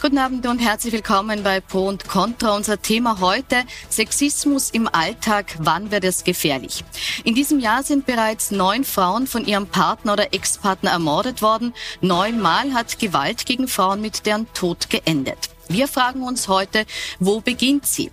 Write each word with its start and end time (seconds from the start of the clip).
Guten 0.00 0.16
Abend 0.16 0.46
und 0.46 0.60
herzlich 0.60 0.94
willkommen 0.94 1.42
bei 1.42 1.60
Pro 1.60 1.86
und 1.86 2.08
Contra. 2.08 2.56
Unser 2.56 2.80
Thema 2.80 3.20
heute 3.20 3.64
Sexismus 3.90 4.70
im 4.70 4.88
Alltag. 4.90 5.56
Wann 5.58 5.90
wird 5.90 6.04
es 6.04 6.24
gefährlich? 6.24 6.84
In 7.24 7.34
diesem 7.34 7.60
Jahr 7.60 7.82
sind 7.82 8.06
bereits 8.06 8.50
neun 8.50 8.84
Frauen 8.84 9.26
von 9.26 9.44
ihrem 9.44 9.66
Partner 9.66 10.14
oder 10.14 10.32
Ex-Partner 10.32 10.92
ermordet 10.92 11.42
worden. 11.42 11.74
Neunmal 12.00 12.72
hat 12.72 12.98
Gewalt 12.98 13.44
gegen 13.44 13.68
Frauen 13.68 14.00
mit 14.00 14.24
deren 14.24 14.50
Tod 14.54 14.88
geendet. 14.88 15.50
Wir 15.70 15.86
fragen 15.86 16.24
uns 16.24 16.48
heute, 16.48 16.84
wo 17.20 17.40
beginnt 17.40 17.86
sie? 17.86 18.10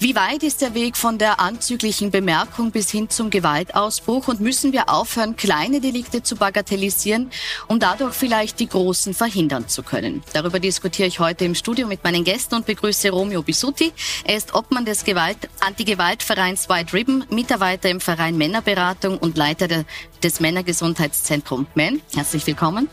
Wie 0.00 0.16
weit 0.16 0.42
ist 0.42 0.60
der 0.60 0.74
Weg 0.74 0.96
von 0.96 1.18
der 1.18 1.38
anzüglichen 1.38 2.10
Bemerkung 2.10 2.72
bis 2.72 2.90
hin 2.90 3.08
zum 3.08 3.30
Gewaltausbruch 3.30 4.26
und 4.26 4.40
müssen 4.40 4.72
wir 4.72 4.88
aufhören, 4.88 5.36
kleine 5.36 5.80
Delikte 5.80 6.24
zu 6.24 6.34
bagatellisieren, 6.34 7.30
um 7.68 7.78
dadurch 7.78 8.12
vielleicht 8.12 8.58
die 8.58 8.68
großen 8.68 9.14
verhindern 9.14 9.68
zu 9.68 9.84
können? 9.84 10.24
Darüber 10.32 10.58
diskutiere 10.58 11.06
ich 11.06 11.20
heute 11.20 11.44
im 11.44 11.54
Studio 11.54 11.86
mit 11.86 12.02
meinen 12.02 12.24
Gästen 12.24 12.56
und 12.56 12.66
begrüße 12.66 13.10
Romeo 13.10 13.42
Bisutti. 13.42 13.92
Er 14.24 14.36
ist 14.36 14.56
Obmann 14.56 14.84
des 14.84 15.04
Gewalt 15.04 15.38
Anti-Gewalt-Vereins 15.60 16.68
White 16.68 16.92
Ribbon, 16.92 17.24
Mitarbeiter 17.30 17.88
im 17.88 18.00
Verein 18.00 18.36
Männerberatung 18.36 19.16
und 19.18 19.36
Leiter 19.36 19.84
des 20.24 20.40
Männergesundheitszentrum 20.40 21.68
Men. 21.76 22.02
Herzlich 22.12 22.44
willkommen. 22.48 22.88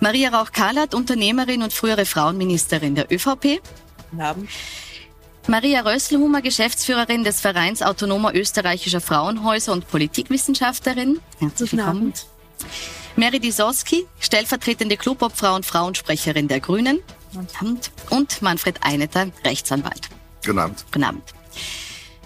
Maria 0.00 0.30
Rauch-Kahlert, 0.30 0.94
Unternehmerin 0.94 1.62
und 1.62 1.74
frühere 1.74 2.06
Frauenministerin 2.06 2.94
der 2.94 3.12
ÖVP. 3.12 3.60
Guten 4.10 4.22
Abend. 4.22 4.50
Maria 5.46 5.82
Rösselhumer, 5.82 6.40
Geschäftsführerin 6.40 7.22
des 7.22 7.40
Vereins 7.40 7.82
Autonomer 7.82 8.34
Österreichischer 8.34 9.02
Frauenhäuser 9.02 9.72
und 9.72 9.88
Politikwissenschaftlerin. 9.88 11.20
Herzlich 11.38 11.72
willkommen. 11.72 12.14
Mary 13.16 13.40
Disoski, 13.40 14.06
stellvertretende 14.20 14.96
Clubobfrau 14.96 15.54
und 15.54 15.66
Frauensprecherin 15.66 16.48
der 16.48 16.60
Grünen. 16.60 17.00
Guten 17.34 17.48
Abend. 17.58 17.90
Und 18.08 18.40
Manfred 18.40 18.76
Eineter, 18.80 19.26
Rechtsanwalt. 19.44 20.08
Guten 20.44 20.58
Abend. 20.58 20.84
Guten 20.92 21.04
Abend. 21.04 21.22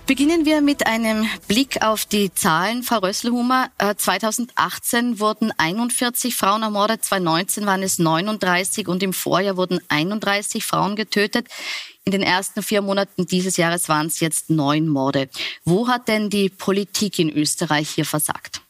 Beginnen 0.06 0.44
wir 0.44 0.60
mit 0.60 0.86
einem 0.86 1.26
Blick 1.48 1.80
auf 1.80 2.04
die 2.04 2.32
Zahlen. 2.34 2.82
Frau 2.82 2.98
Rösselhumer, 2.98 3.70
2018 3.96 5.14
äh, 5.14 5.18
wurden 5.18 5.50
41 5.56 6.36
Frauen 6.36 6.62
ermordet, 6.62 7.02
2019 7.02 7.64
waren 7.64 7.82
es 7.82 7.98
39 7.98 8.86
und 8.86 9.02
im 9.02 9.14
Vorjahr 9.14 9.56
wurden 9.56 9.80
31 9.88 10.62
Frauen 10.62 10.94
getötet. 10.94 11.48
In 12.04 12.12
den 12.12 12.22
ersten 12.22 12.62
vier 12.62 12.82
Monaten 12.82 13.24
dieses 13.24 13.56
Jahres 13.56 13.88
waren 13.88 14.08
es 14.08 14.20
jetzt 14.20 14.50
neun 14.50 14.88
Morde. 14.88 15.30
Wo 15.64 15.88
hat 15.88 16.06
denn 16.08 16.28
die 16.28 16.50
Politik 16.50 17.18
in 17.18 17.30
Österreich 17.30 17.88
hier 17.88 18.04
versagt? 18.04 18.63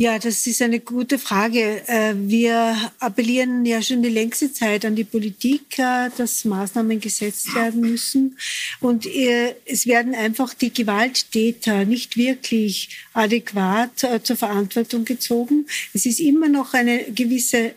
Ja, 0.00 0.16
das 0.20 0.46
ist 0.46 0.62
eine 0.62 0.78
gute 0.78 1.18
Frage. 1.18 1.82
Äh, 1.88 2.14
wir 2.14 2.76
appellieren 3.00 3.66
ja 3.66 3.82
schon 3.82 4.00
die 4.00 4.08
längste 4.08 4.52
Zeit 4.52 4.84
an 4.84 4.94
die 4.94 5.02
Politik, 5.02 5.76
äh, 5.76 6.08
dass 6.16 6.44
Maßnahmen 6.44 7.00
gesetzt 7.00 7.52
werden 7.52 7.80
müssen. 7.80 8.38
Und 8.78 9.06
äh, 9.06 9.56
es 9.64 9.88
werden 9.88 10.14
einfach 10.14 10.54
die 10.54 10.72
Gewalttäter 10.72 11.84
nicht 11.84 12.16
wirklich 12.16 12.90
adäquat 13.12 14.06
zur 14.22 14.36
Verantwortung 14.36 15.04
gezogen. 15.04 15.66
Es 15.92 16.06
ist 16.06 16.20
immer 16.20 16.48
noch 16.48 16.74
eine 16.74 17.02
gewisse 17.10 17.72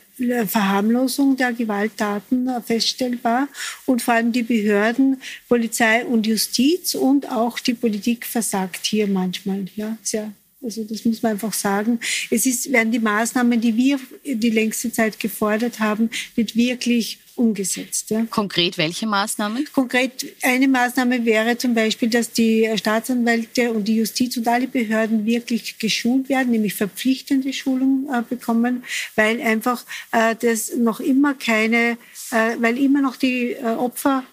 Verharmlosung 0.45 1.35
der 1.37 1.53
Gewalttaten 1.53 2.47
feststellbar 2.63 3.47
und 3.87 4.03
vor 4.03 4.13
allem 4.13 4.31
die 4.31 4.43
Behörden, 4.43 5.19
Polizei 5.49 6.05
und 6.05 6.27
Justiz 6.27 6.93
und 6.93 7.31
auch 7.31 7.57
die 7.57 7.73
Politik 7.73 8.27
versagt 8.27 8.85
hier 8.85 9.07
manchmal, 9.07 9.65
ja, 9.75 9.97
sehr 10.03 10.31
also 10.63 10.83
das 10.83 11.03
muss 11.05 11.21
man 11.21 11.33
einfach 11.33 11.53
sagen. 11.53 11.99
Es 12.29 12.45
ist, 12.45 12.71
werden 12.71 12.91
die 12.91 12.99
Maßnahmen, 12.99 13.59
die 13.59 13.75
wir 13.75 13.99
die 14.23 14.49
längste 14.49 14.91
Zeit 14.91 15.19
gefordert 15.19 15.79
haben, 15.79 16.09
nicht 16.35 16.55
wirklich 16.55 17.19
umgesetzt. 17.35 18.09
Ja. 18.11 18.25
Konkret 18.29 18.77
welche 18.77 19.07
Maßnahmen? 19.07 19.67
Konkret 19.73 20.25
eine 20.43 20.67
Maßnahme 20.67 21.25
wäre 21.25 21.57
zum 21.57 21.73
Beispiel, 21.73 22.09
dass 22.09 22.31
die 22.31 22.69
Staatsanwälte 22.75 23.71
und 23.71 23.87
die 23.87 23.95
Justiz 23.95 24.37
und 24.37 24.47
alle 24.47 24.67
Behörden 24.67 25.25
wirklich 25.25 25.79
geschult 25.79 26.29
werden, 26.29 26.51
nämlich 26.51 26.75
verpflichtende 26.75 27.53
Schulung 27.53 28.07
äh, 28.13 28.21
bekommen, 28.21 28.83
weil 29.15 29.41
einfach 29.41 29.83
äh, 30.11 30.35
das 30.39 30.75
noch 30.75 30.99
immer 30.99 31.33
keine, 31.33 31.97
äh, 32.31 32.55
weil 32.59 32.77
immer 32.77 33.01
noch 33.01 33.15
die 33.15 33.53
äh, 33.53 33.63
Opfer 33.63 34.23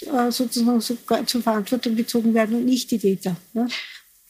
äh, 0.00 0.30
sozusagen 0.30 0.80
so, 0.80 0.96
zur 1.24 1.42
Verantwortung 1.42 1.96
gezogen 1.96 2.34
werden 2.34 2.56
und 2.56 2.66
nicht 2.66 2.90
die 2.90 2.98
Täter. 2.98 3.36
Ja. 3.54 3.66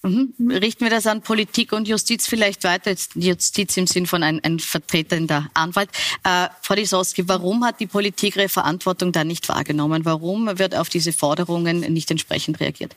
Mhm. 0.08 0.50
Richten 0.50 0.84
wir 0.84 0.90
das 0.90 1.06
an 1.06 1.22
Politik 1.22 1.72
und 1.72 1.88
Justiz 1.88 2.26
vielleicht 2.26 2.64
weiter, 2.64 2.94
Justiz 3.14 3.76
im 3.76 3.86
Sinn 3.86 4.06
von 4.06 4.22
ein, 4.22 4.42
ein 4.42 4.58
vertretender 4.58 5.50
Anwalt. 5.54 5.90
Äh, 6.24 6.48
Frau 6.62 6.74
Lisowski, 6.74 7.28
warum 7.28 7.64
hat 7.64 7.80
die 7.80 7.86
Politik 7.86 8.36
ihre 8.36 8.48
Verantwortung 8.48 9.12
da 9.12 9.24
nicht 9.24 9.48
wahrgenommen? 9.48 10.04
Warum 10.04 10.58
wird 10.58 10.74
auf 10.74 10.88
diese 10.88 11.12
Forderungen 11.12 11.80
nicht 11.80 12.10
entsprechend 12.10 12.60
reagiert? 12.60 12.96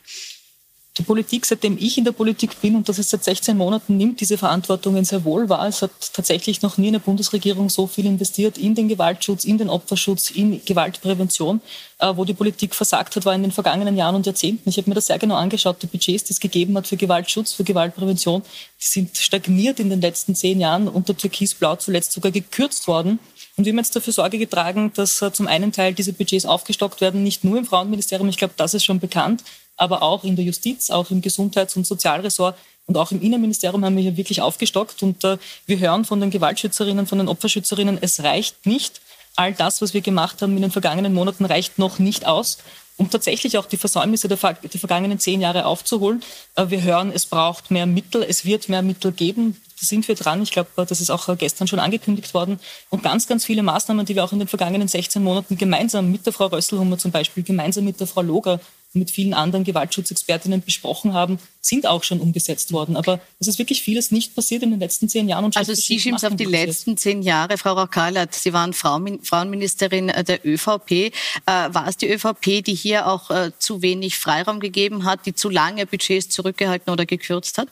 Die 0.98 1.04
Politik, 1.04 1.46
seitdem 1.46 1.78
ich 1.78 1.96
in 1.96 2.04
der 2.04 2.12
Politik 2.12 2.60
bin, 2.60 2.76
und 2.76 2.86
das 2.86 2.98
ist 2.98 3.08
seit 3.08 3.24
16 3.24 3.56
Monaten, 3.56 3.96
nimmt 3.96 4.20
diese 4.20 4.36
Verantwortungen 4.36 5.06
sehr 5.06 5.24
wohl 5.24 5.48
wahr. 5.48 5.66
Es 5.66 5.80
hat 5.80 5.90
tatsächlich 6.12 6.60
noch 6.60 6.76
nie 6.76 6.88
eine 6.88 7.00
Bundesregierung 7.00 7.70
so 7.70 7.86
viel 7.86 8.04
investiert 8.04 8.58
in 8.58 8.74
den 8.74 8.88
Gewaltschutz, 8.88 9.44
in 9.44 9.56
den 9.56 9.70
Opferschutz, 9.70 10.30
in 10.30 10.62
Gewaltprävention. 10.62 11.62
Äh, 12.02 12.16
wo 12.16 12.24
die 12.24 12.34
Politik 12.34 12.74
versagt 12.74 13.14
hat, 13.14 13.24
war 13.24 13.34
in 13.34 13.42
den 13.42 13.52
vergangenen 13.52 13.96
Jahren 13.96 14.16
und 14.16 14.26
Jahrzehnten. 14.26 14.68
Ich 14.68 14.76
habe 14.76 14.90
mir 14.90 14.96
das 14.96 15.06
sehr 15.06 15.20
genau 15.20 15.36
angeschaut. 15.36 15.80
Die 15.82 15.86
Budgets, 15.86 16.24
die 16.24 16.32
es 16.32 16.40
gegeben 16.40 16.76
hat 16.76 16.88
für 16.88 16.96
Gewaltschutz, 16.96 17.52
für 17.52 17.62
Gewaltprävention, 17.62 18.42
die 18.42 18.86
sind 18.86 19.16
stagniert 19.16 19.78
in 19.78 19.88
den 19.88 20.00
letzten 20.00 20.34
zehn 20.34 20.60
Jahren, 20.60 20.88
unter 20.88 21.16
Türkisblau 21.16 21.76
zuletzt 21.76 22.10
sogar 22.10 22.32
gekürzt 22.32 22.88
worden. 22.88 23.20
Und 23.56 23.66
wir 23.66 23.72
haben 23.72 23.78
jetzt 23.78 23.94
dafür 23.94 24.12
Sorge 24.12 24.38
getragen, 24.38 24.92
dass 24.96 25.22
äh, 25.22 25.32
zum 25.32 25.46
einen 25.46 25.70
Teil 25.70 25.94
diese 25.94 26.12
Budgets 26.12 26.44
aufgestockt 26.44 27.00
werden, 27.00 27.22
nicht 27.22 27.44
nur 27.44 27.56
im 27.56 27.66
Frauenministerium, 27.66 28.28
ich 28.28 28.36
glaube, 28.36 28.54
das 28.56 28.74
ist 28.74 28.84
schon 28.84 28.98
bekannt, 28.98 29.44
aber 29.76 30.02
auch 30.02 30.24
in 30.24 30.36
der 30.36 30.44
Justiz, 30.44 30.90
auch 30.90 31.10
im 31.10 31.22
Gesundheits- 31.22 31.76
und 31.76 31.86
Sozialressort 31.86 32.56
und 32.86 32.96
auch 32.96 33.12
im 33.12 33.22
Innenministerium 33.22 33.84
haben 33.84 33.96
wir 33.96 34.02
hier 34.02 34.16
wirklich 34.16 34.40
aufgestockt. 34.40 35.02
Und 35.02 35.24
äh, 35.24 35.38
wir 35.66 35.78
hören 35.78 36.04
von 36.04 36.20
den 36.20 36.30
Gewaltschützerinnen, 36.30 37.06
von 37.06 37.18
den 37.18 37.28
Opferschützerinnen, 37.28 37.98
es 38.00 38.22
reicht 38.22 38.66
nicht. 38.66 39.00
All 39.36 39.54
das, 39.54 39.80
was 39.80 39.94
wir 39.94 40.02
gemacht 40.02 40.42
haben 40.42 40.56
in 40.56 40.62
den 40.62 40.70
vergangenen 40.70 41.14
Monaten, 41.14 41.44
reicht 41.44 41.78
noch 41.78 41.98
nicht 41.98 42.26
aus, 42.26 42.58
um 42.98 43.08
tatsächlich 43.08 43.56
auch 43.56 43.64
die 43.64 43.78
Versäumnisse 43.78 44.28
der, 44.28 44.36
der 44.36 44.80
vergangenen 44.80 45.18
zehn 45.18 45.40
Jahre 45.40 45.64
aufzuholen. 45.64 46.22
Äh, 46.56 46.70
wir 46.70 46.82
hören, 46.82 47.12
es 47.14 47.26
braucht 47.26 47.70
mehr 47.70 47.86
Mittel, 47.86 48.24
es 48.28 48.44
wird 48.44 48.68
mehr 48.68 48.82
Mittel 48.82 49.12
geben. 49.12 49.60
Da 49.80 49.86
sind 49.86 50.06
wir 50.08 50.16
dran. 50.16 50.42
Ich 50.42 50.50
glaube, 50.50 50.68
das 50.74 51.00
ist 51.00 51.10
auch 51.10 51.34
gestern 51.38 51.68
schon 51.68 51.78
angekündigt 51.78 52.34
worden. 52.34 52.58
Und 52.90 53.04
ganz, 53.04 53.28
ganz 53.28 53.44
viele 53.44 53.62
Maßnahmen, 53.62 54.06
die 54.06 54.16
wir 54.16 54.24
auch 54.24 54.32
in 54.32 54.40
den 54.40 54.48
vergangenen 54.48 54.88
16 54.88 55.22
Monaten 55.22 55.56
gemeinsam 55.56 56.10
mit 56.10 56.26
der 56.26 56.32
Frau 56.32 56.46
Rösselhummer 56.46 56.98
zum 56.98 57.12
Beispiel, 57.12 57.44
gemeinsam 57.44 57.84
mit 57.84 58.00
der 58.00 58.08
Frau 58.08 58.22
Loger 58.22 58.60
mit 58.94 59.10
vielen 59.10 59.32
anderen 59.32 59.64
Gewaltschutzexpertinnen 59.64 60.62
besprochen 60.62 61.14
haben, 61.14 61.38
sind 61.60 61.86
auch 61.86 62.04
schon 62.04 62.20
umgesetzt 62.20 62.72
worden. 62.72 62.96
Aber 62.96 63.20
es 63.38 63.48
ist 63.48 63.58
wirklich 63.58 63.82
vieles 63.82 64.10
nicht 64.10 64.34
passiert 64.34 64.62
in 64.62 64.70
den 64.70 64.80
letzten 64.80 65.08
zehn 65.08 65.28
Jahren. 65.28 65.46
Und 65.46 65.56
also 65.56 65.74
Sie 65.74 65.98
schimpfen 65.98 66.28
auf 66.28 66.36
die 66.36 66.44
letzten 66.44 66.96
zehn 66.96 67.22
Jahre, 67.22 67.56
Frau 67.56 67.72
Raukalert. 67.72 68.34
Sie 68.34 68.52
waren 68.52 68.74
Frauenministerin 68.74 70.10
äh, 70.10 70.24
der 70.24 70.44
ÖVP. 70.44 70.90
Äh, 70.90 71.10
war 71.46 71.88
es 71.88 71.96
die 71.96 72.10
ÖVP, 72.10 72.62
die 72.64 72.74
hier 72.74 73.06
auch 73.06 73.30
äh, 73.30 73.52
zu 73.58 73.80
wenig 73.80 74.18
Freiraum 74.18 74.60
gegeben 74.60 75.04
hat, 75.04 75.24
die 75.24 75.34
zu 75.34 75.48
lange 75.48 75.86
Budgets 75.86 76.28
zurückgehalten 76.28 76.92
oder 76.92 77.06
gekürzt 77.06 77.56
hat? 77.58 77.68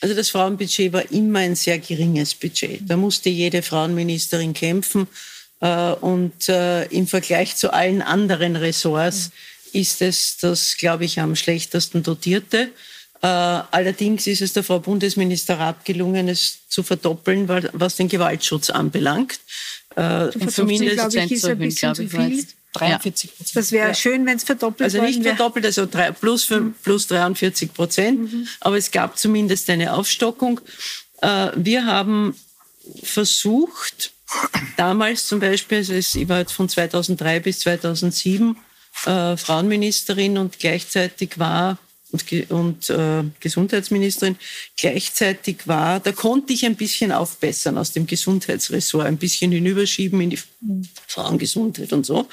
Also 0.00 0.14
das 0.14 0.30
Frauenbudget 0.30 0.92
war 0.92 1.10
immer 1.12 1.40
ein 1.40 1.54
sehr 1.54 1.78
geringes 1.78 2.34
Budget. 2.34 2.80
Da 2.86 2.96
musste 2.96 3.30
jede 3.30 3.62
Frauenministerin 3.62 4.52
kämpfen. 4.52 5.06
Und 5.58 6.50
im 6.50 7.06
Vergleich 7.06 7.56
zu 7.56 7.72
allen 7.72 8.02
anderen 8.02 8.56
Ressorts 8.56 9.30
ist 9.72 10.02
es 10.02 10.38
das, 10.38 10.76
glaube 10.76 11.04
ich, 11.04 11.20
am 11.20 11.36
schlechtesten 11.36 12.02
dotierte. 12.02 12.70
Äh, 13.22 13.26
allerdings 13.26 14.26
ist 14.26 14.42
es 14.42 14.52
der 14.52 14.62
Frau 14.62 14.78
Bundesministerrat 14.78 15.84
gelungen, 15.84 16.28
es 16.28 16.58
zu 16.68 16.82
verdoppeln, 16.82 17.48
was 17.72 17.96
den 17.96 18.08
Gewaltschutz 18.08 18.70
anbelangt. 18.70 19.40
Äh, 19.94 20.28
zumindest, 20.48 20.96
glaube 20.96 21.18
ich, 21.18 21.32
ist 21.32 21.44
ein 21.46 21.58
bisschen 21.58 21.94
zu 21.94 22.08
viel. 22.08 22.46
43 22.72 23.30
Prozent. 23.30 23.56
Das 23.56 23.72
wäre 23.72 23.88
ja. 23.88 23.94
schön, 23.94 24.26
wenn 24.26 24.36
es 24.36 24.44
verdoppelt 24.44 24.82
Also 24.82 25.00
nicht 25.00 25.22
verdoppelt, 25.22 25.64
also 25.64 25.86
drei, 25.86 26.12
plus, 26.12 26.50
mhm. 26.50 26.74
plus 26.82 27.06
43 27.06 27.72
Prozent. 27.72 28.32
Mhm. 28.32 28.48
Aber 28.60 28.76
es 28.76 28.90
gab 28.90 29.18
zumindest 29.18 29.70
eine 29.70 29.94
Aufstockung. 29.94 30.60
Äh, 31.22 31.52
wir 31.56 31.86
haben 31.86 32.36
versucht, 33.02 34.12
damals 34.76 35.26
zum 35.26 35.40
Beispiel, 35.40 35.78
also 35.78 35.94
ich 35.94 36.28
war 36.28 36.40
jetzt 36.40 36.52
von 36.52 36.68
2003 36.68 37.40
bis 37.40 37.60
2007 37.60 38.56
äh, 39.06 39.36
Frauenministerin 39.36 40.38
und 40.38 40.58
gleichzeitig 40.58 41.38
war 41.38 41.78
und, 42.12 42.50
und 42.50 42.90
äh, 42.90 43.24
Gesundheitsministerin 43.40 44.36
gleichzeitig 44.76 45.66
war, 45.66 46.00
da 46.00 46.12
konnte 46.12 46.52
ich 46.52 46.64
ein 46.64 46.76
bisschen 46.76 47.12
aufbessern 47.12 47.78
aus 47.78 47.92
dem 47.92 48.06
Gesundheitsressort, 48.06 49.06
ein 49.06 49.18
bisschen 49.18 49.52
hinüberschieben 49.52 50.20
in 50.20 50.30
die 50.30 50.38
Frauengesundheit 51.08 51.92
und 51.92 52.06
so. 52.06 52.28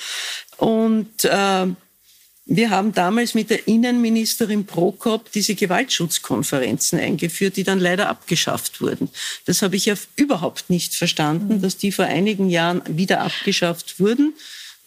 Und 0.58 1.26
äh, 1.26 1.68
wir 2.46 2.70
haben 2.70 2.94
damals 2.94 3.36
mit 3.36 3.50
der 3.50 3.68
Innenministerin 3.68 4.66
Prokop 4.66 5.32
diese 5.32 5.56
Gewaltschutzkonferenzen 5.56 7.00
eingeführt, 7.00 7.56
die 7.56 7.64
dann 7.64 7.80
leider 7.80 8.10
abgeschafft 8.10 8.82
wurden. 8.82 9.10
Das 9.46 9.62
habe 9.62 9.78
ich 9.78 9.86
ja 9.86 9.96
überhaupt 10.18 10.70
nicht 10.70 10.94
verstanden, 10.94 11.62
dass 11.62 11.78
die 11.78 11.94
vor 11.94 12.06
einigen 12.06 12.50
Jahren 12.50 12.82
wieder 12.86 13.22
abgeschafft 13.22 14.00
wurden. 14.00 14.34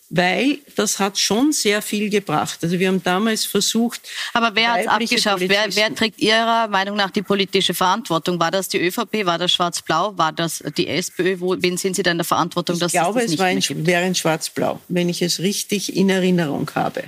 Weil 0.08 0.58
das 0.76 0.98
hat 0.98 1.18
schon 1.18 1.52
sehr 1.52 1.82
viel 1.82 2.08
gebracht. 2.10 2.58
Also 2.62 2.78
wir 2.78 2.88
haben 2.88 3.02
damals 3.02 3.44
versucht. 3.44 4.02
Aber 4.32 4.54
wer 4.54 4.72
hat 4.72 4.80
es 4.80 4.86
abgeschafft? 4.86 5.48
Wer, 5.48 5.74
wer, 5.74 5.94
trägt 5.94 6.20
Ihrer 6.20 6.68
Meinung 6.68 6.96
nach 6.96 7.10
die 7.10 7.22
politische 7.22 7.74
Verantwortung? 7.74 8.38
War 8.38 8.50
das 8.50 8.68
die 8.68 8.78
ÖVP? 8.78 9.26
War 9.26 9.38
das 9.38 9.52
Schwarz-Blau? 9.52 10.16
War 10.16 10.32
das 10.32 10.62
die 10.76 10.86
SPÖ? 10.86 11.40
Wo, 11.40 11.56
wen 11.58 11.76
sind 11.76 11.96
Sie 11.96 12.02
da 12.02 12.12
in 12.12 12.18
der 12.18 12.24
Verantwortung? 12.24 12.76
Ich 12.76 12.80
dass 12.80 12.92
glaube, 12.92 13.20
es, 13.20 13.26
das 13.26 13.32
es 13.34 13.38
war 13.38 13.50
in, 13.50 13.86
wäre 13.86 14.06
in 14.06 14.14
Schwarz-Blau, 14.14 14.80
wenn 14.88 15.08
ich 15.08 15.22
es 15.22 15.40
richtig 15.40 15.96
in 15.96 16.08
Erinnerung 16.08 16.70
habe. 16.74 17.04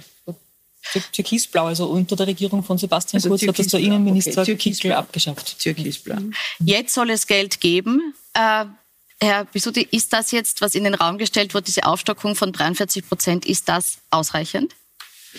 Türkisblau, 1.13 1.67
also 1.67 1.87
unter 1.87 2.17
der 2.17 2.29
Regierung 2.29 2.63
von 2.63 2.79
Sebastian 2.79 3.19
also 3.19 3.29
Kurz 3.29 3.47
hat 3.47 3.59
das 3.59 3.67
der 3.69 3.81
Innenminister 3.81 4.43
okay. 4.43 4.57
Kickel 4.57 4.93
abgeschafft. 4.93 5.59
Türkisblau. 5.59 6.17
Jetzt 6.61 6.95
soll 6.95 7.11
es 7.11 7.27
Geld 7.27 7.61
geben. 7.61 8.15
Äh, 8.33 8.65
Herr 9.21 9.45
Bisuti, 9.47 9.87
ist 9.91 10.13
das 10.13 10.31
jetzt, 10.31 10.61
was 10.61 10.75
in 10.75 10.85
den 10.85 10.95
Raum 10.95 11.19
gestellt 11.19 11.55
wird, 11.55 11.67
diese 11.67 11.85
Aufstockung 11.85 12.37
von 12.37 12.53
43 12.53 13.09
Prozent, 13.09 13.47
ist 13.47 13.69
das 13.69 13.99
ausreichend? 14.11 14.75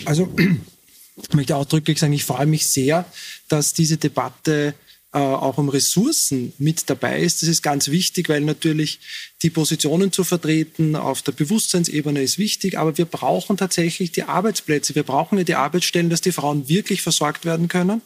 Also 0.04 0.28
ich 1.16 1.32
möchte 1.32 1.56
ausdrücklich 1.56 1.98
sagen, 1.98 2.12
ich 2.12 2.24
freue 2.24 2.46
mich 2.46 2.66
sehr, 2.68 3.06
dass 3.48 3.72
diese 3.72 3.96
Debatte 3.96 4.74
äh, 5.12 5.18
auch 5.18 5.58
um 5.58 5.68
Ressourcen 5.68 6.52
mit 6.58 6.88
dabei 6.88 7.20
ist. 7.20 7.42
Das 7.42 7.48
ist 7.48 7.62
ganz 7.62 7.88
wichtig, 7.88 8.28
weil 8.28 8.42
natürlich 8.42 9.00
die 9.42 9.50
Positionen 9.50 10.12
zu 10.12 10.22
vertreten 10.24 10.94
auf 10.94 11.22
der 11.22 11.32
Bewusstseinsebene 11.32 12.22
ist 12.22 12.38
wichtig, 12.38 12.78
aber 12.78 12.96
wir 12.96 13.06
brauchen 13.06 13.56
tatsächlich 13.56 14.12
die 14.12 14.22
Arbeitsplätze. 14.22 14.94
Wir 14.94 15.02
brauchen 15.02 15.38
ja 15.38 15.44
die 15.44 15.56
Arbeitsstellen, 15.56 16.10
dass 16.10 16.20
die 16.20 16.32
Frauen 16.32 16.68
wirklich 16.68 17.02
versorgt 17.02 17.44
werden 17.44 17.66
können. 17.66 18.02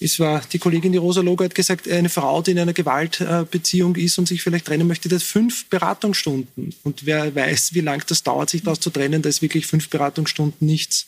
Es 0.00 0.18
war 0.18 0.42
die 0.52 0.58
Kollegin, 0.58 0.92
die 0.92 0.98
Rosa 0.98 1.20
Logo 1.20 1.44
hat 1.44 1.54
gesagt, 1.54 1.88
eine 1.88 2.08
Frau, 2.08 2.42
die 2.42 2.50
in 2.50 2.58
einer 2.58 2.72
Gewaltbeziehung 2.72 3.96
ist 3.96 4.18
und 4.18 4.26
sich 4.26 4.42
vielleicht 4.42 4.66
trennen 4.66 4.86
möchte, 4.86 5.08
das 5.08 5.22
fünf 5.22 5.66
Beratungsstunden. 5.66 6.74
Und 6.82 7.06
wer 7.06 7.34
weiß, 7.34 7.74
wie 7.74 7.80
lange 7.80 8.02
das 8.06 8.22
dauert, 8.22 8.50
sich 8.50 8.62
das 8.62 8.80
zu 8.80 8.90
trennen, 8.90 9.22
da 9.22 9.28
ist 9.28 9.40
wirklich 9.40 9.66
fünf 9.66 9.88
Beratungsstunden 9.88 10.66
nichts. 10.66 11.06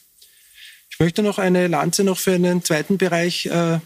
Ich 0.90 1.00
möchte 1.00 1.22
noch 1.22 1.38
eine 1.38 1.66
Lanze 1.66 2.04
noch 2.04 2.18
für 2.18 2.32
einen 2.32 2.62
zweiten 2.62 2.96
Bereich 2.96 3.46
äh, 3.46 3.80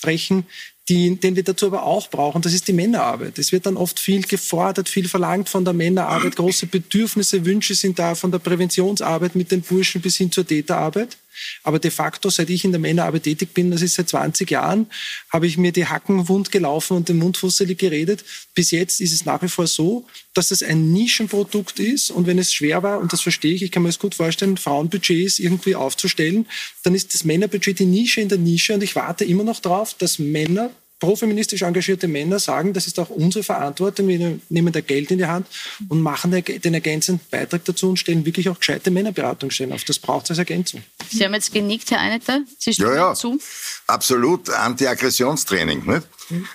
brechen, 0.00 0.46
die, 0.88 1.16
den 1.16 1.34
wir 1.34 1.42
dazu 1.42 1.66
aber 1.66 1.84
auch 1.84 2.08
brauchen, 2.08 2.42
das 2.42 2.52
ist 2.52 2.68
die 2.68 2.72
Männerarbeit. 2.72 3.38
Es 3.38 3.52
wird 3.52 3.66
dann 3.66 3.76
oft 3.76 3.98
viel 3.98 4.22
gefordert, 4.22 4.88
viel 4.88 5.08
verlangt 5.08 5.48
von 5.48 5.64
der 5.64 5.72
Männerarbeit. 5.72 6.36
Große 6.36 6.66
Bedürfnisse, 6.66 7.44
Wünsche 7.46 7.74
sind 7.74 7.98
da 7.98 8.14
von 8.14 8.30
der 8.30 8.38
Präventionsarbeit 8.38 9.34
mit 9.34 9.50
den 9.50 9.62
Burschen 9.62 10.02
bis 10.02 10.16
hin 10.16 10.30
zur 10.30 10.46
Täterarbeit. 10.46 11.16
Aber 11.62 11.78
de 11.78 11.90
facto, 11.90 12.30
seit 12.30 12.50
ich 12.50 12.64
in 12.64 12.72
der 12.72 12.80
Männerarbeit 12.80 13.24
tätig 13.24 13.54
bin, 13.54 13.70
das 13.70 13.82
ist 13.82 13.94
seit 13.94 14.08
20 14.08 14.50
Jahren, 14.50 14.86
habe 15.30 15.46
ich 15.46 15.58
mir 15.58 15.72
die 15.72 15.86
Hacken 15.86 16.28
wund 16.28 16.50
gelaufen 16.52 16.96
und 16.96 17.08
den 17.08 17.18
Mund 17.18 17.36
fusselig 17.36 17.78
geredet. 17.78 18.24
Bis 18.54 18.70
jetzt 18.70 19.00
ist 19.00 19.12
es 19.12 19.24
nach 19.24 19.42
wie 19.42 19.48
vor 19.48 19.66
so, 19.66 20.06
dass 20.32 20.50
es 20.50 20.62
ein 20.62 20.92
Nischenprodukt 20.92 21.78
ist. 21.78 22.10
Und 22.10 22.26
wenn 22.26 22.38
es 22.38 22.52
schwer 22.52 22.82
war, 22.82 23.00
und 23.00 23.12
das 23.12 23.20
verstehe 23.20 23.54
ich, 23.54 23.62
ich 23.62 23.70
kann 23.70 23.82
mir 23.82 23.88
das 23.88 23.98
gut 23.98 24.14
vorstellen, 24.14 24.56
Frauenbudgets 24.56 25.38
irgendwie 25.38 25.74
aufzustellen, 25.74 26.46
dann 26.82 26.94
ist 26.94 27.14
das 27.14 27.24
Männerbudget 27.24 27.78
die 27.78 27.86
Nische 27.86 28.20
in 28.20 28.28
der 28.28 28.38
Nische. 28.38 28.74
Und 28.74 28.82
ich 28.82 28.96
warte 28.96 29.24
immer 29.24 29.44
noch 29.44 29.60
darauf, 29.60 29.94
dass 29.94 30.18
Männer 30.18 30.70
profeministisch 31.00 31.62
engagierte 31.62 32.08
Männer 32.08 32.38
sagen, 32.38 32.72
das 32.72 32.86
ist 32.86 32.98
auch 32.98 33.10
unsere 33.10 33.42
Verantwortung, 33.42 34.08
wir 34.08 34.38
nehmen 34.48 34.72
da 34.72 34.80
Geld 34.80 35.10
in 35.10 35.18
die 35.18 35.26
Hand 35.26 35.46
und 35.88 36.00
machen 36.00 36.30
den 36.30 36.74
ergänzenden 36.74 37.26
Beitrag 37.30 37.64
dazu 37.64 37.90
und 37.90 37.98
stellen 37.98 38.24
wirklich 38.24 38.48
auch 38.48 38.58
gescheite 38.58 38.90
Männerberatungsstellen 38.90 39.72
auf. 39.72 39.84
Das 39.84 39.98
braucht 39.98 40.24
es 40.24 40.30
als 40.30 40.38
Ergänzung. 40.38 40.82
Sie 41.10 41.24
haben 41.24 41.34
jetzt 41.34 41.52
genickt, 41.52 41.90
Herr 41.90 42.00
Eineter. 42.00 42.40
Sie 42.58 42.72
stimmen 42.72 42.94
ja, 42.94 43.08
ja. 43.08 43.14
zu? 43.14 43.38
Absolut. 43.86 44.50
Anti-Aggressionstraining. 44.50 45.84
Nicht? 45.84 46.08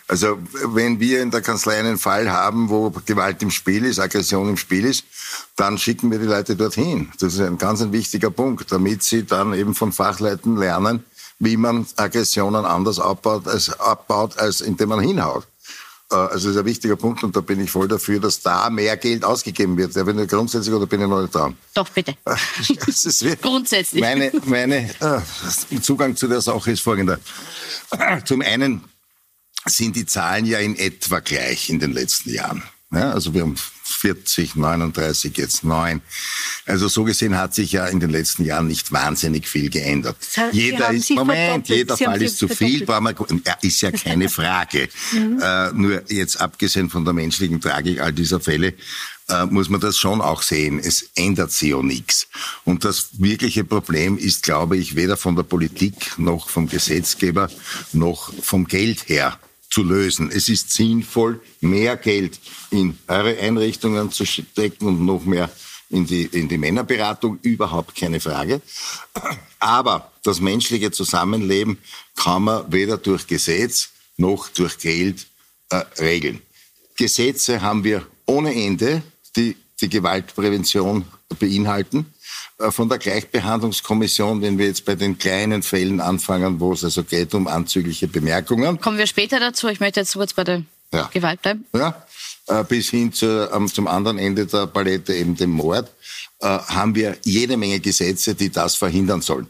Also 0.07 0.39
wenn 0.73 0.99
wir 0.99 1.21
in 1.21 1.31
der 1.31 1.41
Kanzlei 1.41 1.77
einen 1.77 1.99
Fall 1.99 2.31
haben, 2.31 2.69
wo 2.69 2.89
Gewalt 2.89 3.41
im 3.43 3.51
Spiel 3.51 3.85
ist, 3.85 3.99
Aggression 3.99 4.49
im 4.49 4.57
Spiel 4.57 4.85
ist, 4.85 5.05
dann 5.55 5.77
schicken 5.77 6.11
wir 6.11 6.19
die 6.19 6.25
Leute 6.25 6.55
dorthin. 6.55 7.11
Das 7.19 7.33
ist 7.33 7.39
ein 7.41 7.57
ganz 7.57 7.81
ein 7.81 7.91
wichtiger 7.91 8.31
Punkt, 8.31 8.71
damit 8.71 9.03
sie 9.03 9.25
dann 9.25 9.53
eben 9.53 9.75
von 9.75 9.91
Fachleuten 9.91 10.57
lernen, 10.57 11.03
wie 11.39 11.57
man 11.57 11.87
Aggressionen 11.95 12.65
anders 12.65 12.99
abbaut, 12.99 13.47
als, 13.47 13.69
abbaut, 13.79 14.37
als 14.37 14.61
indem 14.61 14.89
man 14.89 14.99
hinhaut. 14.99 15.47
Äh, 16.11 16.15
also 16.15 16.49
das 16.49 16.55
ist 16.55 16.57
ein 16.57 16.65
wichtiger 16.65 16.95
Punkt 16.95 17.23
und 17.23 17.35
da 17.35 17.41
bin 17.41 17.59
ich 17.61 17.71
voll 17.71 17.87
dafür, 17.87 18.19
dass 18.19 18.41
da 18.41 18.69
mehr 18.69 18.97
Geld 18.97 19.23
ausgegeben 19.23 19.77
wird. 19.77 19.95
Ja, 19.95 20.03
bin 20.03 20.19
ich 20.19 20.27
grundsätzlich 20.27 20.73
oder 20.73 20.85
bin 20.85 21.01
ich 21.01 21.07
noch 21.07 21.21
nicht 21.21 21.33
dran? 21.33 21.55
Doch, 21.73 21.89
bitte. 21.89 22.15
grundsätzlich. 23.41 24.01
Meine, 24.01 24.31
meine 24.45 24.89
äh, 24.99 25.79
Zugang 25.81 26.15
zu 26.15 26.27
der 26.27 26.41
Sache 26.41 26.71
ist 26.71 26.81
folgender. 26.81 27.19
Zum 28.25 28.41
einen 28.41 28.83
sind 29.65 29.95
die 29.95 30.05
Zahlen 30.05 30.45
ja 30.45 30.59
in 30.59 30.75
etwa 30.77 31.19
gleich 31.19 31.69
in 31.69 31.79
den 31.79 31.93
letzten 31.93 32.31
Jahren. 32.31 32.63
Ja, 32.91 33.11
also 33.11 33.33
wir 33.33 33.41
haben 33.41 33.55
40, 33.99 34.55
39, 34.55 35.37
jetzt 35.37 35.63
9. 35.65 36.01
Also 36.65 36.87
so 36.87 37.03
gesehen 37.03 37.37
hat 37.37 37.53
sich 37.53 37.73
ja 37.73 37.85
in 37.87 37.99
den 37.99 38.09
letzten 38.09 38.45
Jahren 38.45 38.67
nicht 38.67 38.93
wahnsinnig 38.93 39.47
viel 39.47 39.69
geändert. 39.69 40.15
Jeder 40.53 40.91
ist, 40.91 41.09
Moment, 41.09 41.67
jeder 41.67 41.97
Sie 41.97 42.05
Fall 42.05 42.21
ist 42.21 42.37
zu 42.37 42.47
viel, 42.47 42.85
mal, 42.85 43.13
ist 43.61 43.81
ja 43.81 43.91
keine 43.91 44.29
Frage. 44.39 44.87
mhm. 45.11 45.41
äh, 45.41 45.71
nur 45.73 46.01
jetzt 46.09 46.39
abgesehen 46.39 46.89
von 46.89 47.03
der 47.03 47.13
menschlichen 47.13 47.59
Tragik 47.59 47.99
all 47.99 48.13
dieser 48.13 48.39
Fälle, 48.39 48.73
äh, 49.27 49.45
muss 49.45 49.69
man 49.69 49.81
das 49.81 49.97
schon 49.97 50.21
auch 50.21 50.43
sehen. 50.43 50.79
Es 50.79 51.09
ändert 51.15 51.51
sich 51.51 51.71
ja 51.71 51.81
nichts. 51.81 52.27
Und 52.63 52.85
das 52.85 53.09
wirkliche 53.19 53.65
Problem 53.65 54.17
ist, 54.17 54.43
glaube 54.43 54.77
ich, 54.77 54.95
weder 54.95 55.17
von 55.17 55.35
der 55.35 55.43
Politik 55.43 56.17
noch 56.17 56.49
vom 56.49 56.69
Gesetzgeber 56.69 57.49
noch 57.91 58.31
vom 58.41 58.65
Geld 58.65 59.09
her 59.09 59.37
zu 59.69 59.83
lösen. 59.83 60.31
Es 60.31 60.49
ist 60.49 60.71
sinnvoll, 60.71 61.41
mehr 61.61 61.97
Geld 61.97 62.39
in 62.71 62.97
eure 63.07 63.37
Einrichtungen 63.37 64.11
zu 64.11 64.25
stecken 64.25 64.87
und 64.87 65.05
noch 65.05 65.25
mehr 65.25 65.49
in 65.89 66.05
die, 66.05 66.25
in 66.25 66.47
die 66.47 66.57
Männerberatung, 66.57 67.39
überhaupt 67.41 67.95
keine 67.95 68.19
Frage. 68.19 68.61
Aber 69.59 70.11
das 70.23 70.39
menschliche 70.39 70.91
Zusammenleben 70.91 71.79
kann 72.15 72.43
man 72.43 72.71
weder 72.71 72.97
durch 72.97 73.27
Gesetz 73.27 73.89
noch 74.17 74.49
durch 74.49 74.77
Geld 74.77 75.27
äh, 75.69 75.77
regeln. 75.99 76.41
Gesetze 76.97 77.61
haben 77.61 77.83
wir 77.83 78.05
ohne 78.25 78.53
Ende, 78.53 79.01
die 79.35 79.55
die 79.81 79.89
Gewaltprävention 79.89 81.05
beinhalten. 81.39 82.05
Äh, 82.59 82.71
von 82.71 82.89
der 82.89 82.97
Gleichbehandlungskommission, 82.97 84.41
wenn 84.41 84.57
wir 84.57 84.67
jetzt 84.67 84.85
bei 84.85 84.95
den 84.95 85.17
kleinen 85.17 85.63
Fällen 85.63 86.01
anfangen, 86.01 86.59
wo 86.59 86.73
es 86.73 86.83
also 86.83 87.03
geht 87.03 87.33
um 87.33 87.47
anzügliche 87.47 88.07
Bemerkungen. 88.07 88.79
Kommen 88.81 88.97
wir 88.97 89.07
später 89.07 89.39
dazu. 89.39 89.67
Ich 89.69 89.79
möchte 89.79 90.01
jetzt 90.01 90.13
kurz 90.13 90.33
bei 90.33 90.43
der 90.43 90.63
ja. 90.93 91.09
Gewalt 91.13 91.41
bleiben. 91.41 91.65
Ja, 91.73 92.05
äh, 92.47 92.63
bis 92.65 92.89
hin 92.89 93.13
zu, 93.13 93.49
zum 93.73 93.87
anderen 93.87 94.17
Ende 94.17 94.45
der 94.45 94.67
Palette, 94.67 95.13
eben 95.13 95.35
dem 95.35 95.51
Mord, 95.51 95.89
äh, 96.41 96.47
haben 96.47 96.95
wir 96.95 97.17
jede 97.23 97.55
Menge 97.55 97.79
Gesetze, 97.79 98.35
die 98.35 98.49
das 98.49 98.75
verhindern 98.75 99.21
sollen. 99.21 99.47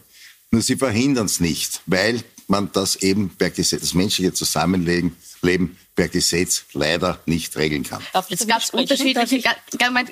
Nur 0.52 0.62
sie 0.62 0.76
verhindern 0.76 1.26
es 1.26 1.40
nicht, 1.40 1.80
weil 1.86 2.22
man 2.46 2.70
das 2.72 2.96
eben 2.96 3.30
per 3.30 3.50
Gesetz, 3.50 3.80
das 3.80 3.94
menschliche 3.94 4.32
Zusammenleben 5.40 5.76
per 6.00 6.08
Gesetz 6.08 6.64
leider 6.72 7.18
nicht 7.26 7.56
regeln 7.56 7.82
kann. 7.82 8.02
Es 8.30 8.46
gab 8.46 8.62
unterschiedliche, 8.72 9.42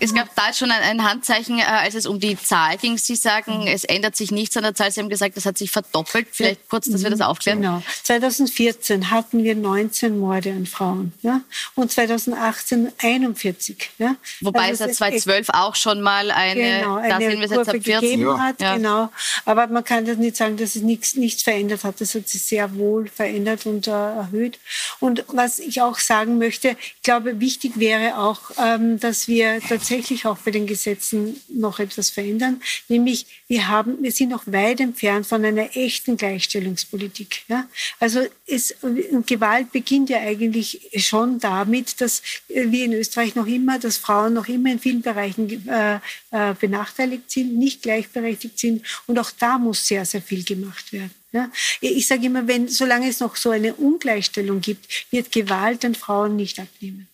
es 0.01 0.15
gab 0.15 0.35
da 0.35 0.53
schon 0.53 0.71
ein, 0.71 1.03
Handzeichen, 1.03 1.59
äh, 1.59 1.63
als 1.63 1.95
es 1.95 2.05
um 2.05 2.21
die 2.21 2.37
Zahl 2.37 2.77
ging. 2.77 2.99
Sie 2.99 3.17
sagen, 3.17 3.67
es 3.67 3.85
ändert 3.85 4.17
sich 4.17 4.31
nichts 4.31 4.57
an 4.57 4.65
der 4.65 4.75
Zahl. 4.75 4.91
Sie 4.91 5.01
haben 5.01 5.09
gesagt, 5.09 5.37
das 5.37 5.47
hat 5.47 5.57
sich 5.57 5.71
verdoppelt. 5.71 6.29
Vielleicht 6.31 6.69
kurz, 6.69 6.91
dass 6.91 7.03
wir 7.03 7.11
das 7.11 7.21
aufklären. 7.21 7.63
Genau. 7.63 7.83
2014 8.03 9.11
hatten 9.11 9.45
wir 9.45 9.55
19 9.55 10.19
Morde 10.19 10.51
an 10.51 10.67
Frauen 10.67 11.13
ja? 11.23 11.41
und 11.75 11.91
2018 11.91 12.93
41. 12.99 13.91
Ja? 13.99 14.17
Wobei 14.41 14.69
also 14.69 14.85
es 14.85 14.99
seit 14.99 15.15
2012 15.23 15.49
auch 15.55 15.75
schon 15.75 16.03
mal 16.03 16.31
eine, 16.31 16.81
genau, 16.81 16.97
eine 16.97 17.09
da 17.09 17.19
sind 17.19 17.41
wir 17.41 17.49
jetzt 17.49 17.69
ab 17.69 17.77
14. 17.83 18.21
Ja. 18.21 18.39
Hat, 18.39 18.61
ja. 18.61 18.77
Genau. 18.77 19.11
Aber 19.47 19.67
man 19.69 19.85
kann 19.85 20.05
das 20.05 20.19
nicht 20.19 20.37
sagen, 20.37 20.59
dass 20.59 20.77
es 20.77 20.83
nichts, 20.83 21.15
nichts 21.15 21.43
verändert 21.43 21.85
hat. 21.85 22.01
Das 22.01 22.15
hat 22.15 22.29
sich 22.29 22.43
sehr 22.43 22.75
wohl 22.75 23.09
verändert 23.09 23.65
und 23.65 23.87
äh, 23.87 23.91
erhöht. 23.91 24.59
Und 25.01 25.18
was 25.29 25.59
ich 25.59 25.81
auch 25.83 25.99
sagen 25.99 26.39
möchte, 26.39 26.77
ich 26.97 27.03
glaube, 27.03 27.41
wichtig 27.41 27.79
wäre 27.79 28.19
auch, 28.19 28.51
ähm, 28.59 28.99
dass 29.01 29.29
wir 29.29 29.61
tatsächlich 29.61 30.27
auch 30.27 30.39
bei 30.39 30.51
den 30.51 30.67
Gesetzen 30.67 31.41
noch 31.49 31.79
etwas 31.79 32.11
verändern. 32.11 32.63
Nämlich, 32.89 33.27
wir 33.49 33.69
haben, 33.69 34.03
wir 34.03 34.13
sind 34.13 34.31
noch 34.31 34.47
weit 34.47 34.81
entfernt 34.81 35.27
von 35.27 35.45
einer 35.45 35.77
echten 35.77 36.17
Gleichstellungspolitik. 36.17 37.45
Ja? 37.49 37.67
Also 38.01 38.21
es, 38.47 38.75
Gewalt 39.27 39.73
beginnt 39.73 40.11
ja 40.11 40.19
eigentlich 40.19 40.91
schon 40.97 41.39
damit, 41.39 42.01
dass 42.01 42.23
wir 42.49 42.85
in 42.85 42.93
Österreich 42.93 43.35
noch 43.35 43.47
immer, 43.47 43.79
dass 43.79 43.97
Frauen 43.97 44.35
noch 44.35 44.49
immer 44.49 44.71
in 44.71 44.79
vielen 44.79 45.03
Bereichen 45.03 45.69
äh, 45.69 46.01
äh, 46.31 46.55
benachteiligt 46.59 47.31
sind, 47.31 47.59
nicht 47.59 47.83
gleichberechtigt 47.83 48.59
sind. 48.59 48.85
Und 49.07 49.19
auch 49.19 49.31
da 49.39 49.59
muss 49.59 49.87
sehr, 49.87 50.05
sehr 50.05 50.23
viel 50.23 50.45
gemacht 50.45 50.93
werden. 50.93 51.11
Ja? 51.33 51.51
Ich 51.81 52.07
sage 52.07 52.27
immer, 52.27 52.47
wenn, 52.47 52.69
solange 52.69 53.09
es 53.09 53.21
noch 53.21 53.37
so 53.37 53.51
eine 53.51 53.75
Ungleichstellung 53.75 54.61
gibt, 54.61 55.07
wird 55.11 55.33
Gewalt 55.33 55.85
an 55.85 55.95
Frauen 55.95 56.37
nicht 56.37 56.59
abnehmen. 56.59 57.08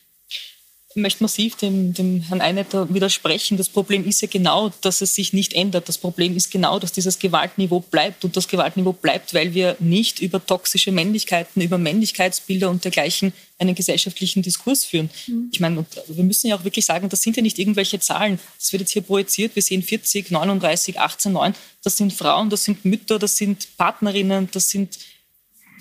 Möchte 0.97 1.23
massiv 1.23 1.57
dem, 1.57 1.93
dem 1.93 2.21
Herrn 2.23 2.41
Einetter 2.41 2.93
widersprechen. 2.93 3.57
Das 3.57 3.69
Problem 3.69 4.07
ist 4.07 4.21
ja 4.21 4.29
genau, 4.29 4.73
dass 4.81 5.01
es 5.01 5.15
sich 5.15 5.33
nicht 5.33 5.53
ändert. 5.53 5.89
Das 5.89 5.99
Problem 5.99 6.37
ist 6.37 6.51
genau, 6.51 6.79
dass 6.79 6.93
dieses 6.93 7.19
Gewaltniveau 7.19 7.81
bleibt. 7.81 8.25
Und 8.25 8.37
das 8.37 8.49
Gewaltniveau 8.49 8.93
bleibt, 8.93 9.35
weil 9.35 9.55
wir 9.55 9.77
nicht 9.81 10.21
über 10.21 10.45
toxische 10.45 10.93
Männlichkeiten, 10.93 11.63
über 11.63 11.79
Männlichkeitsbilder 11.79 12.71
und 12.71 12.85
dergleichen 12.85 13.33
einen 13.59 13.75
gesellschaftlichen 13.75 14.43
Diskurs 14.43 14.85
führen. 14.85 15.11
Mhm. 15.27 15.49
Ich 15.53 15.61
meine, 15.61 15.85
wir 16.09 16.25
müssen 16.25 16.49
ja 16.49 16.57
auch 16.57 16.65
wirklich 16.65 16.85
sagen, 16.85 17.09
das 17.09 17.23
sind 17.23 17.37
ja 17.37 17.43
nicht 17.43 17.59
irgendwelche 17.59 18.01
Zahlen. 18.01 18.39
Das 18.59 18.73
wird 18.73 18.81
jetzt 18.81 18.93
hier 18.93 19.03
projiziert. 19.03 19.55
Wir 19.55 19.63
sehen 19.63 19.83
40, 19.83 20.31
39, 20.31 20.99
18, 20.99 21.33
9. 21.33 21.55
Das 21.83 21.97
sind 21.97 22.13
Frauen, 22.13 22.51
das 22.51 22.65
sind 22.65 22.85
Mütter, 22.85 23.19
das 23.19 23.37
sind 23.37 23.69
Partnerinnen, 23.77 24.49
das 24.53 24.71
sind 24.71 24.99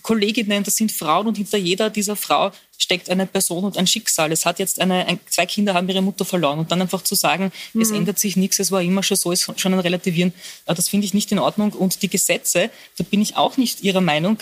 Kolleginnen, 0.04 0.64
das 0.64 0.76
sind 0.76 0.92
Frauen 0.92 1.28
und 1.28 1.38
hinter 1.38 1.58
jeder 1.58 1.90
dieser 1.90 2.16
Frau 2.16 2.52
steckt 2.84 3.10
eine 3.10 3.26
Person 3.26 3.64
und 3.64 3.78
ein 3.78 3.88
Schicksal. 3.88 4.32
Es 4.32 4.46
hat 4.46 4.60
jetzt 4.60 4.80
eine, 4.80 5.06
ein, 5.08 5.20
zwei 5.28 5.46
Kinder 5.46 5.74
haben 5.74 5.90
ihre 5.90 6.02
Mutter 6.02 6.26
verloren 6.26 6.60
und 6.60 6.72
dann 6.72 6.82
einfach 6.82 7.02
zu 7.02 7.16
sagen, 7.16 7.52
mhm. 7.74 7.82
es 7.82 7.92
ändert 7.92 8.20
sich 8.20 8.36
nichts, 8.36 8.60
es 8.60 8.72
war 8.72 8.82
immer 8.82 9.02
schon 9.02 9.18
so, 9.18 9.32
ist 9.32 9.60
schon 9.60 9.74
ein 9.74 9.80
Relativieren, 9.80 10.34
äh, 10.66 10.76
das 10.76 10.90
finde 10.90 11.06
ich 11.06 11.14
nicht 11.14 11.32
in 11.32 11.40
Ordnung. 11.40 11.74
Und 11.74 12.02
die 12.02 12.10
Gesetze, 12.10 12.70
da 12.98 13.04
bin 13.04 13.22
ich 13.22 13.36
auch 13.38 13.58
nicht 13.58 13.82
Ihrer 13.82 14.02
Meinung. 14.02 14.38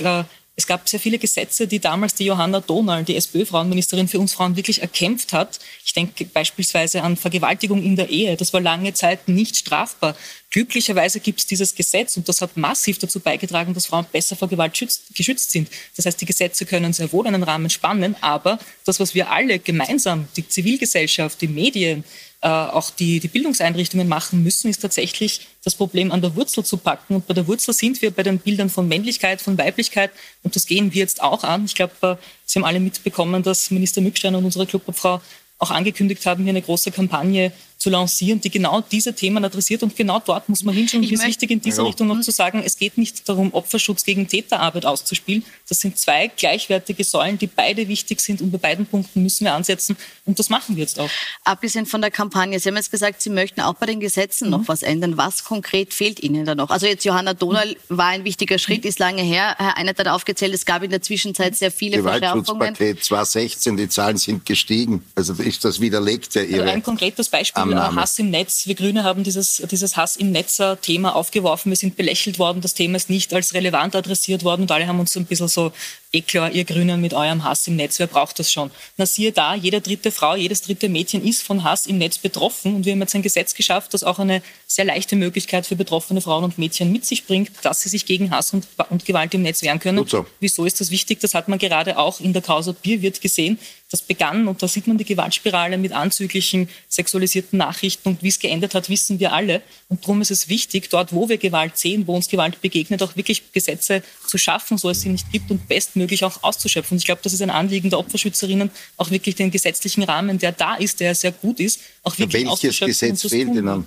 Es 0.58 0.67
gab 0.67 0.88
sehr 0.88 1.00
viele 1.00 1.17
Gesetze, 1.17 1.65
die 1.65 1.79
damals 1.79 2.13
die 2.13 2.25
Johanna 2.25 2.60
Donal, 2.60 3.05
die 3.05 3.15
SPÖ-Frauenministerin 3.15 4.10
für 4.10 4.20
uns 4.20 4.34
Frauen, 4.34 4.58
wirklich 4.58 4.81
erkämpft 4.81 5.31
hat. 5.31 5.60
Ich 5.86 5.93
denke 5.93 6.25
beispielsweise 6.25 7.03
an 7.03 7.15
Vergewaltigung 7.15 7.81
in 7.81 7.96
der 7.96 8.10
Ehe. 8.10 8.36
Das 8.36 8.51
war 8.51 8.60
lange 8.60 8.93
Zeit 8.93 9.29
nicht 9.29 9.55
strafbar. 9.55 10.15
Glücklicherweise 10.50 11.22
gibt 11.22 11.39
es 11.39 11.46
dieses 11.46 11.74
Gesetz 11.74 12.17
und 12.17 12.27
das 12.27 12.41
hat 12.41 12.58
massiv 12.58 13.00
dazu 13.00 13.22
beigetragen, 13.22 13.74
dass 13.74 13.86
Frauen 13.86 14.05
besser 14.12 14.36
vor 14.36 14.50
Gewalt 14.50 14.77
schützt, 14.77 15.15
geschützt 15.15 15.51
sind. 15.51 15.70
Das 15.96 16.05
heißt, 16.05 16.20
die 16.20 16.25
Gesetze 16.25 16.65
können 16.65 16.91
sehr 16.91 17.12
wohl 17.13 17.25
einen 17.25 17.43
Rahmen 17.43 17.70
spannen, 17.70 18.17
aber 18.20 18.60
das, 18.86 19.00
was 19.00 19.15
wir 19.15 19.31
alle 19.31 19.58
gemeinsam, 19.58 20.27
die 20.36 20.48
Zivilgesellschaft, 20.48 21.39
die 21.39 21.48
Medien, 21.48 22.03
äh, 22.41 22.48
auch 22.48 22.89
die, 22.89 23.19
die 23.19 23.27
Bildungseinrichtungen 23.27 24.07
machen 24.07 24.41
müssen, 24.43 24.69
ist 24.69 24.81
tatsächlich 24.81 25.48
das 25.63 25.75
Problem 25.75 26.12
an 26.12 26.21
der 26.21 26.36
Wurzel 26.36 26.65
zu 26.65 26.77
packen. 26.77 27.15
Und 27.15 27.27
bei 27.27 27.33
der 27.33 27.48
Wurzel 27.48 27.74
sind 27.74 28.01
wir 28.01 28.12
bei 28.12 28.24
den 28.24 28.39
Bildern 28.39 28.69
von 28.69 28.88
Männlichkeit, 28.88 29.41
von 29.41 29.57
Weiblichkeit. 29.57 30.12
Und 30.41 30.55
das 30.55 30.65
gehen 30.65 30.93
wir 30.93 31.00
jetzt 31.00 31.21
auch 31.21 31.43
an. 31.43 31.65
Ich 31.65 31.75
glaube, 31.75 31.93
äh, 32.01 32.15
Sie 32.45 32.60
haben 32.60 32.65
alle 32.65 32.79
mitbekommen, 32.79 33.43
dass 33.43 33.71
Minister 33.71 34.01
Mückstein 34.01 34.36
und 34.36 34.43
unsere 34.43 34.65
Clubobfrau 34.65 35.21
auch 35.60 35.71
angekündigt 35.71 36.25
haben, 36.25 36.43
hier 36.43 36.50
eine 36.50 36.62
große 36.62 36.91
Kampagne 36.91 37.51
zu 37.81 37.89
lancieren, 37.89 38.39
die 38.39 38.51
genau 38.51 38.81
diese 38.81 39.15
Themen 39.15 39.43
adressiert. 39.43 39.81
Und 39.81 39.95
genau 39.95 40.21
dort 40.23 40.47
muss 40.47 40.63
man 40.63 40.75
hinschauen. 40.75 41.03
Und 41.03 41.11
es 41.11 41.19
ist 41.19 41.25
wichtig, 41.25 41.50
in 41.50 41.61
diese 41.61 41.81
ja. 41.81 41.88
Richtung 41.88 42.07
noch 42.07 42.21
zu 42.21 42.29
sagen, 42.29 42.61
es 42.63 42.77
geht 42.77 42.95
nicht 42.95 43.27
darum, 43.27 43.51
Opferschutz 43.55 44.03
gegen 44.03 44.27
Täterarbeit 44.27 44.85
auszuspielen. 44.85 45.43
Das 45.67 45.79
sind 45.79 45.97
zwei 45.97 46.27
gleichwertige 46.27 47.03
Säulen, 47.03 47.39
die 47.39 47.47
beide 47.47 47.88
wichtig 47.88 48.21
sind. 48.21 48.39
Und 48.39 48.51
bei 48.51 48.59
beiden 48.59 48.85
Punkten 48.85 49.23
müssen 49.23 49.45
wir 49.45 49.55
ansetzen. 49.55 49.97
Und 50.25 50.38
das 50.38 50.50
machen 50.50 50.75
wir 50.75 50.83
jetzt 50.83 51.00
auch. 51.00 51.09
Abgesehen 51.43 51.88
von 51.88 52.01
der 52.01 52.11
Kampagne, 52.11 52.59
Sie 52.59 52.69
haben 52.69 52.75
jetzt 52.75 52.91
gesagt, 52.91 53.19
Sie 53.19 53.31
möchten 53.31 53.61
auch 53.61 53.73
bei 53.73 53.88
den 53.88 54.00
Gesetzen 54.00 54.45
mhm. 54.45 54.51
noch 54.51 54.67
was 54.67 54.83
ändern. 54.83 55.17
Was 55.17 55.43
konkret 55.43 55.91
fehlt 55.95 56.19
Ihnen 56.19 56.45
da 56.45 56.53
noch? 56.53 56.69
Also 56.69 56.85
jetzt 56.85 57.03
Johanna 57.03 57.33
Donal 57.33 57.69
mhm. 57.89 57.97
war 57.97 58.07
ein 58.09 58.23
wichtiger 58.25 58.59
Schritt, 58.59 58.85
ist 58.85 59.00
lange 59.00 59.23
her. 59.23 59.55
Herr 59.57 59.77
Einert 59.77 59.97
hat 59.97 60.07
aufgezählt, 60.07 60.53
es 60.53 60.65
gab 60.65 60.83
in 60.83 60.91
der 60.91 61.01
Zwischenzeit 61.01 61.57
sehr 61.57 61.71
viele 61.71 62.03
Verschärfungen. 62.03 62.75
2016, 62.75 63.75
die 63.75 63.89
Zahlen 63.89 64.17
sind 64.17 64.45
gestiegen. 64.45 65.03
Also 65.15 65.33
ist 65.33 65.65
das 65.65 65.81
widerlegt 65.81 66.35
ja 66.35 66.43
Ihre 66.43 66.61
also 66.61 66.73
Ein 66.73 66.83
konkretes 66.83 67.27
Beispiel, 67.27 67.70
Annahme. 67.73 68.01
Hass 68.01 68.19
im 68.19 68.29
Netz 68.29 68.41
Netz. 68.41 68.67
Wir 68.67 68.75
Grüne 68.75 69.03
haben 69.03 69.23
dieses, 69.23 69.61
dieses 69.69 69.95
Hass 69.95 70.15
im 70.15 70.31
Netzer-Thema 70.31 71.15
aufgeworfen. 71.15 71.71
Wir 71.71 71.75
sind 71.75 71.95
belächelt 71.95 72.39
worden. 72.39 72.61
Das 72.61 72.73
Thema 72.73 72.97
ist 72.97 73.09
nicht 73.09 73.33
als 73.33 73.53
relevant 73.53 73.95
adressiert 73.95 74.43
worden 74.43 74.63
und 74.63 74.71
alle 74.71 74.87
haben 74.87 74.99
uns 74.99 75.13
so 75.13 75.19
ein 75.19 75.25
bisschen 75.25 75.47
so 75.47 75.71
eh 76.13 76.21
klar, 76.21 76.51
ihr 76.51 76.65
Grünen 76.65 76.99
mit 76.99 77.13
eurem 77.13 77.43
Hass 77.43 77.67
im 77.67 77.77
Netz, 77.77 77.99
wer 77.99 78.07
braucht 78.07 78.37
das 78.39 78.51
schon? 78.51 78.69
Na 78.97 79.05
siehe 79.05 79.31
da, 79.31 79.55
jede 79.55 79.79
dritte 79.79 80.11
Frau, 80.11 80.35
jedes 80.35 80.61
dritte 80.61 80.89
Mädchen 80.89 81.25
ist 81.25 81.41
von 81.41 81.63
Hass 81.63 81.85
im 81.85 81.97
Netz 81.97 82.17
betroffen 82.17 82.75
und 82.75 82.85
wir 82.85 82.93
haben 82.93 83.01
jetzt 83.01 83.15
ein 83.15 83.21
Gesetz 83.21 83.55
geschafft, 83.55 83.93
das 83.93 84.03
auch 84.03 84.19
eine 84.19 84.41
sehr 84.67 84.85
leichte 84.85 85.15
Möglichkeit 85.15 85.65
für 85.65 85.75
betroffene 85.75 86.21
Frauen 86.21 86.43
und 86.43 86.57
Mädchen 86.57 86.91
mit 86.91 87.05
sich 87.05 87.25
bringt, 87.25 87.51
dass 87.61 87.81
sie 87.81 87.89
sich 87.89 88.05
gegen 88.05 88.31
Hass 88.31 88.53
und, 88.53 88.67
und 88.89 89.05
Gewalt 89.05 89.33
im 89.33 89.41
Netz 89.41 89.61
wehren 89.61 89.79
können. 89.79 90.05
So. 90.05 90.25
Wieso 90.39 90.65
ist 90.65 90.81
das 90.81 90.91
wichtig? 90.91 91.19
Das 91.21 91.33
hat 91.33 91.47
man 91.47 91.59
gerade 91.59 91.97
auch 91.97 92.19
in 92.19 92.33
der 92.33 92.41
Causa 92.41 92.73
Bierwirt 92.73 93.21
gesehen. 93.21 93.57
Das 93.89 94.01
begann, 94.01 94.47
und 94.47 94.63
da 94.63 94.69
sieht 94.69 94.87
man 94.87 94.97
die 94.97 95.03
Gewaltspirale 95.03 95.77
mit 95.77 95.91
anzüglichen 95.91 96.69
sexualisierten 96.87 97.57
Nachrichten 97.57 98.07
und 98.07 98.23
wie 98.23 98.29
es 98.29 98.39
geendet 98.39 98.73
hat, 98.73 98.89
wissen 98.89 99.19
wir 99.19 99.33
alle. 99.33 99.61
Und 99.89 100.03
darum 100.03 100.21
ist 100.21 100.31
es 100.31 100.47
wichtig, 100.47 100.89
dort, 100.89 101.11
wo 101.11 101.27
wir 101.27 101.37
Gewalt 101.37 101.77
sehen, 101.77 102.07
wo 102.07 102.15
uns 102.15 102.29
Gewalt 102.29 102.61
begegnet, 102.61 103.03
auch 103.03 103.17
wirklich 103.17 103.51
Gesetze 103.51 104.01
zu 104.25 104.37
schaffen, 104.37 104.77
so 104.77 104.89
es 104.89 105.01
sie 105.01 105.09
nicht 105.09 105.29
gibt 105.31 105.51
und 105.51 105.67
bestmöglich 105.67 106.00
möglich 106.01 106.24
auch 106.24 106.43
auszuschöpfen. 106.43 106.96
Und 106.96 107.00
ich 107.00 107.05
glaube, 107.05 107.22
das 107.24 107.34
ist 107.34 107.41
ein 107.41 107.50
Anliegen 107.50 107.89
der 107.89 108.00
Opferschützerinnen, 108.00 108.72
auch 108.98 109.12
wirklich 109.12 109.36
den 109.36 109.51
gesetzlichen 109.51 110.03
Rahmen, 110.03 110.39
der 110.39 110.51
da 110.51 110.75
ist, 110.75 111.00
der 111.00 111.15
sehr 111.15 111.31
gut 111.31 111.60
ist, 111.60 111.79
auch 112.03 112.17
wirklich 112.17 112.43
ja, 112.43 112.50
welches 112.50 112.79
Gesetz 112.79 113.22
fehlt 113.27 113.55
Ihnen? 113.55 113.86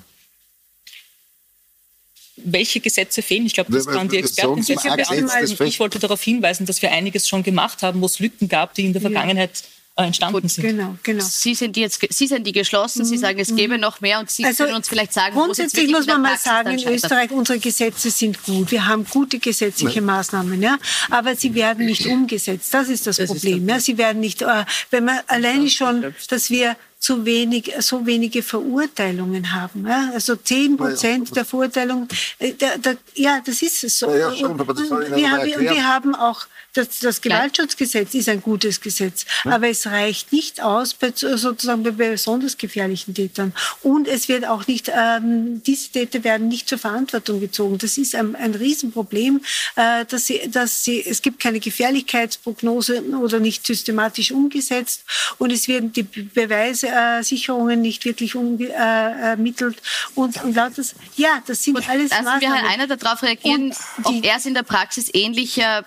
welche 2.36 2.80
Gesetze 2.80 3.22
fehlen. 3.22 3.46
Ich 3.46 3.54
glaube, 3.54 3.72
das 3.72 3.86
kann 3.86 4.08
die 4.08 4.18
Experten 4.18 4.62
sicher 4.62 4.96
beantworten. 4.96 5.66
Ich 5.66 5.80
wollte 5.80 5.98
darauf 5.98 6.22
hinweisen, 6.22 6.66
dass 6.66 6.82
wir 6.82 6.92
einiges 6.92 7.28
schon 7.28 7.42
gemacht 7.42 7.82
haben, 7.82 8.00
wo 8.00 8.06
es 8.06 8.18
Lücken 8.18 8.48
gab, 8.48 8.74
die 8.74 8.84
in 8.84 8.92
der 8.92 9.02
Vergangenheit 9.02 9.64
entstanden 9.96 10.40
Gut, 10.40 10.50
sind. 10.50 10.64
Genau, 10.64 10.96
genau. 11.02 11.24
Sie 11.24 11.54
sind 11.54 11.76
die 11.76 11.82
jetzt, 11.82 12.00
Sie 12.10 12.26
sind 12.26 12.44
die 12.44 12.52
geschlossen. 12.52 13.04
Sie 13.04 13.16
mhm, 13.16 13.20
sagen, 13.20 13.38
es 13.38 13.50
mhm. 13.50 13.56
gäbe 13.56 13.78
noch 13.78 14.00
mehr 14.00 14.18
und 14.18 14.28
Sie 14.28 14.44
also 14.44 14.64
können 14.64 14.76
uns 14.76 14.88
vielleicht 14.88 15.12
sagen, 15.12 15.34
grundsätzlich 15.34 15.90
muss 15.90 16.06
man 16.06 16.20
mal 16.20 16.36
sagen, 16.36 16.78
in 16.78 16.88
Österreich 16.88 17.30
unsere 17.30 17.60
Gesetze 17.60 18.10
sind 18.10 18.42
gut. 18.42 18.72
Wir 18.72 18.86
haben 18.86 19.06
gute 19.08 19.38
gesetzliche 19.38 20.00
Nein. 20.00 20.16
Maßnahmen, 20.16 20.60
ja, 20.60 20.78
aber 21.10 21.36
sie 21.36 21.54
werden 21.54 21.86
nicht 21.86 22.06
umgesetzt. 22.06 22.74
Das 22.74 22.88
ist 22.88 23.06
das, 23.06 23.16
das 23.16 23.30
Problem. 23.30 23.68
Ist 23.68 23.70
ja, 23.70 23.80
sie 23.80 23.98
werden 23.98 24.20
nicht, 24.20 24.42
äh, 24.42 24.64
wenn 24.90 25.04
man 25.04 25.20
alleine 25.28 25.70
schon, 25.70 26.14
dass 26.28 26.50
wir 26.50 26.76
zu 27.04 27.26
wenig, 27.26 27.70
so 27.80 28.06
wenige 28.06 28.42
Verurteilungen 28.42 29.52
haben. 29.52 29.86
Ja? 29.86 30.10
Also 30.14 30.36
zehn 30.36 30.78
Prozent 30.78 31.28
ja. 31.28 31.34
der 31.34 31.44
Verurteilungen, 31.44 32.08
äh, 32.38 32.54
da, 32.54 32.78
da, 32.80 32.94
ja, 33.14 33.40
das 33.44 33.60
ist 33.60 33.84
es 33.84 33.98
so. 33.98 34.10
Ja, 34.10 34.34
schon, 34.34 34.58
aber 34.58 34.72
das 34.72 34.90
wir, 34.90 35.30
haben, 35.30 35.60
wir 35.60 35.86
haben 35.86 36.14
auch 36.14 36.46
das, 36.74 36.98
das 36.98 37.20
Gewaltschutzgesetz 37.20 38.14
ist 38.14 38.28
ein 38.28 38.42
gutes 38.42 38.80
Gesetz, 38.80 39.24
hm? 39.42 39.52
aber 39.52 39.68
es 39.68 39.86
reicht 39.86 40.32
nicht 40.32 40.60
aus 40.60 40.92
bei, 40.92 41.12
sozusagen 41.14 41.82
bei 41.84 41.92
besonders 41.92 42.58
gefährlichen 42.58 43.14
Tätern. 43.14 43.52
Und 43.82 44.08
es 44.08 44.28
wird 44.28 44.44
auch 44.44 44.66
nicht, 44.66 44.90
ähm, 44.94 45.62
diese 45.62 45.90
Täter 45.90 46.24
werden 46.24 46.48
nicht 46.48 46.68
zur 46.68 46.78
Verantwortung 46.78 47.40
gezogen. 47.40 47.78
Das 47.78 47.96
ist 47.96 48.14
ein, 48.14 48.34
ein 48.34 48.54
Riesenproblem, 48.54 49.40
äh, 49.76 50.04
dass 50.04 50.26
sie, 50.26 50.40
dass 50.50 50.84
sie, 50.84 51.04
es 51.04 51.22
gibt 51.22 51.40
keine 51.40 51.60
Gefährlichkeitsprognose 51.60 53.02
oder 53.16 53.38
nicht 53.38 53.66
systematisch 53.66 54.32
umgesetzt 54.32 55.04
und 55.38 55.52
es 55.52 55.68
werden 55.68 55.92
die 55.92 56.02
Beweissicherungen 56.02 57.80
nicht 57.80 58.04
wirklich 58.04 58.34
äh, 58.34 58.72
ermittelt 58.74 59.80
und, 60.16 60.42
und 60.42 60.56
lauter, 60.56 60.82
ja, 61.16 61.42
das 61.46 61.62
sind 61.62 61.74
Gut, 61.74 61.88
alles 61.88 62.10
Lassen 62.10 62.24
Maßnahmen. 62.24 62.40
wir 62.40 62.54
Herrn 62.54 62.80
Einer 62.80 62.96
darauf 62.96 63.22
reagieren, 63.22 63.72
ob 64.02 64.24
er 64.24 64.36
es 64.36 64.46
in 64.46 64.54
der 64.54 64.64
Praxis 64.64 65.08
ähnlicher 65.12 65.84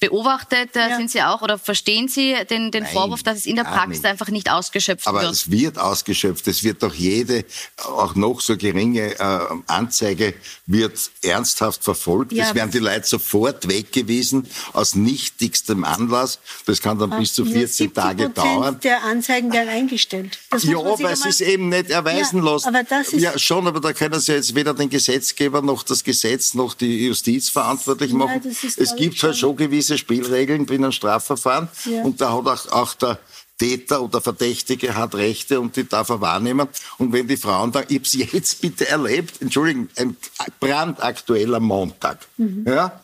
beobachtet 0.00 0.74
ja. 0.74 0.96
sind 0.96 1.10
Sie 1.10 1.22
auch 1.22 1.42
oder 1.42 1.58
verstehen 1.58 2.08
Sie 2.08 2.34
den, 2.48 2.70
den 2.70 2.84
Nein, 2.84 2.92
Vorwurf, 2.92 3.22
dass 3.22 3.38
es 3.38 3.46
in 3.46 3.56
der 3.56 3.64
Praxis 3.64 4.04
einfach 4.04 4.28
nicht 4.28 4.50
ausgeschöpft 4.50 5.06
Aber 5.06 5.18
wird? 5.18 5.26
Aber 5.26 5.32
es 5.32 5.50
wird 5.50 5.78
ausgeschöpft. 5.78 6.48
Es 6.48 6.64
wird 6.64 6.82
doch 6.82 6.94
jede, 6.94 7.44
auch 7.76 8.14
noch 8.14 8.40
so 8.40 8.56
geringe 8.56 9.18
äh, 9.18 9.40
Anzeige 9.66 10.34
wird 10.66 11.10
ernsthaft 11.22 11.84
verfolgt. 11.84 12.32
Ja, 12.32 12.44
es 12.48 12.54
werden 12.54 12.70
die 12.70 12.78
Leute 12.78 13.06
sofort 13.06 13.68
weggewiesen 13.68 14.46
aus 14.72 14.94
nichtigstem 14.94 15.84
Anlass. 15.84 16.38
Das 16.64 16.80
kann 16.80 16.98
dann 16.98 17.10
bis 17.10 17.34
zu 17.34 17.44
14 17.44 17.92
Tage 17.92 18.30
dauern. 18.30 18.80
der 18.80 19.04
Anzeigen 19.04 19.52
werden 19.52 19.68
eingestellt. 19.68 20.38
Das 20.50 20.64
ja, 20.64 20.78
weil 20.78 21.16
sie 21.16 21.28
es 21.28 21.40
eben 21.42 21.68
nicht 21.68 21.90
erweisen 21.90 22.38
ja, 22.38 22.50
lassen. 22.52 22.68
Aber 22.68 22.84
das 22.84 23.12
ist 23.12 23.22
ja, 23.22 23.38
schon, 23.38 23.66
aber 23.66 23.80
da 23.80 23.92
können 23.92 24.18
Sie 24.18 24.32
jetzt 24.32 24.54
weder 24.54 24.72
den 24.72 24.88
Gesetzgeber 24.88 25.60
noch 25.60 25.82
das 25.82 26.02
Gesetz 26.02 26.54
noch 26.54 26.74
die 26.74 27.06
Justiz 27.06 27.50
verantwortlich 27.50 28.12
machen. 28.12 28.40
es 28.44 28.96
gibt 28.96 29.22
halt 29.22 29.36
schon 29.36 29.56
gewisse 29.56 29.89
gewisse 29.90 29.98
Spielregeln 29.98 30.68
einem 30.68 30.92
Strafverfahren. 30.92 31.68
Ja. 31.84 32.02
Und 32.02 32.20
da 32.20 32.32
hat 32.32 32.46
auch, 32.46 32.72
auch 32.72 32.94
der 32.94 33.18
Täter 33.58 34.02
oder 34.02 34.20
Verdächtige 34.20 34.94
hat 34.94 35.14
Rechte 35.14 35.60
und 35.60 35.76
die 35.76 35.86
darf 35.86 36.08
er 36.08 36.20
wahrnehmen. 36.20 36.68
Und 36.98 37.12
wenn 37.12 37.28
die 37.28 37.36
Frauen 37.36 37.72
da, 37.72 37.82
ich 37.88 37.96
habe 37.96 38.04
es 38.04 38.12
jetzt 38.14 38.60
bitte 38.60 38.88
erlebt, 38.88 39.42
Entschuldigung, 39.42 39.88
ein 39.96 40.16
brandaktueller 40.60 41.60
Montag. 41.60 42.26
Mhm. 42.38 42.64
Ja, 42.66 43.00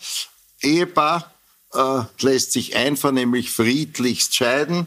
Ehepaar 0.63 1.31
äh, 1.75 2.01
lässt 2.21 2.53
sich 2.53 2.75
einvernehmlich 2.75 3.51
friedlichst 3.51 4.35
scheiden, 4.35 4.87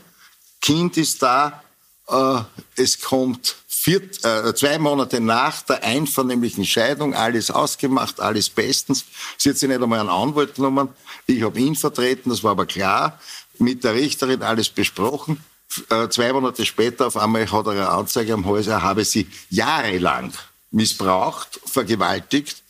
Kind 0.61 0.97
ist 0.97 1.21
da, 1.21 1.63
äh, 2.07 2.41
es 2.75 2.99
kommt 2.99 3.55
vier, 3.67 4.01
äh, 4.23 4.53
zwei 4.55 4.77
Monate 4.77 5.21
nach 5.21 5.61
der 5.61 5.83
einvernehmlichen 5.83 6.65
Scheidung, 6.65 7.13
alles 7.13 7.49
ausgemacht, 7.49 8.19
alles 8.19 8.49
bestens. 8.49 9.05
Sie 9.37 9.49
hat 9.49 9.57
sich 9.57 9.69
nicht 9.69 9.81
einmal 9.81 9.99
einen 9.99 10.09
Anwalt 10.09 10.55
genommen. 10.55 10.89
Ich 11.29 11.43
habe 11.43 11.59
ihn 11.59 11.75
vertreten, 11.75 12.31
das 12.31 12.43
war 12.43 12.51
aber 12.51 12.65
klar. 12.65 13.19
Mit 13.59 13.83
der 13.83 13.93
Richterin 13.93 14.41
alles 14.41 14.69
besprochen. 14.69 15.43
Äh, 15.89 16.09
zwei 16.09 16.33
Monate 16.33 16.65
später 16.65 17.05
auf 17.05 17.17
einmal 17.17 17.51
hat 17.51 17.67
er 17.67 17.71
eine 17.71 17.89
Anzeige 17.89 18.33
am 18.33 18.45
Hals, 18.47 18.65
er 18.65 18.81
habe 18.81 19.05
sie 19.05 19.27
jahrelang 19.51 20.33
missbraucht, 20.71 21.59
vergewaltigt, 21.65 22.63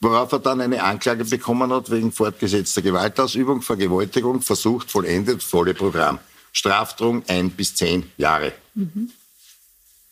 worauf 0.00 0.30
er 0.30 0.38
dann 0.38 0.60
eine 0.60 0.82
Anklage 0.84 1.24
bekommen 1.24 1.72
hat 1.72 1.90
wegen 1.90 2.12
fortgesetzter 2.12 2.82
Gewaltausübung, 2.82 3.62
Vergewaltigung, 3.62 4.42
versucht, 4.42 4.92
vollendet, 4.92 5.42
volle 5.42 5.74
Programm. 5.74 6.20
Strafdrohung 6.52 7.24
ein 7.26 7.50
bis 7.50 7.74
zehn 7.74 8.12
Jahre. 8.16 8.52
Mhm. 8.74 9.10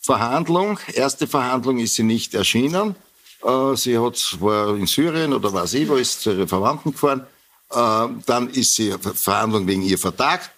Verhandlung, 0.01 0.81
erste 0.93 1.29
Verhandlung 1.29 1.79
ist 1.79 1.95
sie 1.95 2.03
nicht 2.03 2.35
erschienen. 2.35 2.97
Äh, 3.45 3.77
sie 3.77 3.97
hat, 3.97 4.41
war 4.41 4.77
in 4.77 4.89
Syrien 4.89 5.33
oder 5.33 5.53
weiß 5.53 5.75
ich, 5.75 5.89
wo 5.89 5.95
ist 5.95 6.23
zu 6.23 6.33
ihren 6.33 6.49
Verwandten 6.49 6.91
gefahren. 6.91 7.27
Äh, 7.73 8.09
dann 8.27 8.51
ist 8.51 8.75
sie 8.75 8.95
Verhandlung 8.99 9.67
wegen 9.67 9.83
ihr 9.83 9.99
Vertrag. 9.99 10.51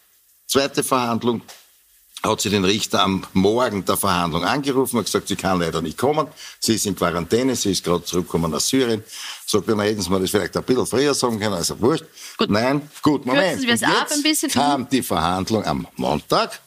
Zweite 0.47 0.83
Verhandlung 0.83 1.42
hat 2.23 2.40
sie 2.40 2.50
den 2.50 2.64
Richter 2.64 3.02
am 3.02 3.25
Morgen 3.35 3.85
der 3.85 3.97
Verhandlung 3.97 4.44
angerufen 4.44 4.97
und 4.97 5.04
gesagt, 5.04 5.28
sie 5.28 5.37
kann 5.37 5.61
leider 5.61 5.83
nicht 5.83 5.99
kommen. 5.99 6.26
Sie 6.59 6.75
ist 6.75 6.87
in 6.87 6.97
Quarantäne, 6.97 7.54
sie 7.54 7.73
ist 7.73 7.85
gerade 7.85 8.04
zurückgekommen 8.04 8.52
aus 8.54 8.68
Syrien. 8.68 9.04
Sagt, 9.47 9.68
dann 9.68 9.80
hätten 9.80 10.00
sie 10.00 10.11
mir 10.11 10.21
das 10.21 10.30
vielleicht 10.30 10.56
ein 10.56 10.64
bisschen 10.64 10.87
früher 10.87 11.14
sagen 11.14 11.38
können, 11.38 11.54
also 11.54 11.78
wurscht. 11.80 12.04
Gut. 12.38 12.50
Nein, 12.50 12.88
gut, 13.02 13.26
Moment. 13.26 13.62
es 13.68 13.83
ab 13.83 14.09
ein 14.11 14.23
bisschen. 14.23 14.50
kam 14.50 14.88
die 14.88 15.02
Verhandlung 15.02 15.64
am 15.64 15.87
Montag. 15.97 16.61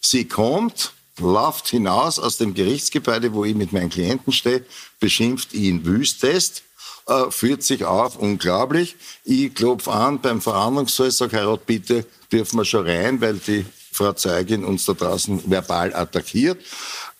Sie 0.00 0.26
kommt, 0.26 0.92
läuft 1.18 1.68
hinaus 1.68 2.18
aus 2.18 2.38
dem 2.38 2.54
Gerichtsgebäude, 2.54 3.32
wo 3.34 3.44
ich 3.44 3.54
mit 3.54 3.72
meinen 3.72 3.90
Klienten 3.90 4.32
stehe, 4.32 4.64
beschimpft 5.00 5.52
ihn 5.52 5.84
wüstest, 5.84 6.62
äh, 7.06 7.30
führt 7.30 7.62
sich 7.62 7.84
auf, 7.84 8.16
unglaublich. 8.16 8.96
Ich 9.24 9.54
klopfe 9.54 9.92
an 9.92 10.20
beim 10.20 10.40
Verhandlungssaal, 10.40 11.10
sage, 11.10 11.36
Herr 11.36 11.46
Roth, 11.46 11.66
bitte 11.66 12.06
dürfen 12.32 12.58
wir 12.58 12.64
schon 12.64 12.86
rein, 12.86 13.20
weil 13.20 13.34
die 13.34 13.66
Frau 13.92 14.12
Zeugin 14.12 14.64
uns 14.64 14.84
da 14.86 14.94
draußen 14.94 15.50
verbal 15.50 15.94
attackiert. 15.94 16.60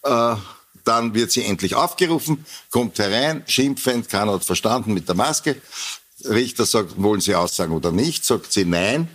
Äh, 0.03 0.37
dann 0.85 1.15
wird 1.15 1.31
sie 1.31 1.45
endlich 1.45 1.75
aufgerufen, 1.75 2.45
kommt 2.71 2.99
herein, 2.99 3.43
schimpfend, 3.47 4.09
keiner 4.09 4.33
hat 4.33 4.45
verstanden 4.45 4.93
mit 4.93 5.09
der 5.09 5.15
Maske. 5.15 5.57
Richter 6.25 6.67
sagt, 6.67 7.03
wollen 7.03 7.21
Sie 7.21 7.35
aussagen 7.35 7.73
oder 7.73 7.91
nicht? 7.93 8.25
Sagt 8.25 8.53
sie 8.53 8.65
nein. 8.65 9.09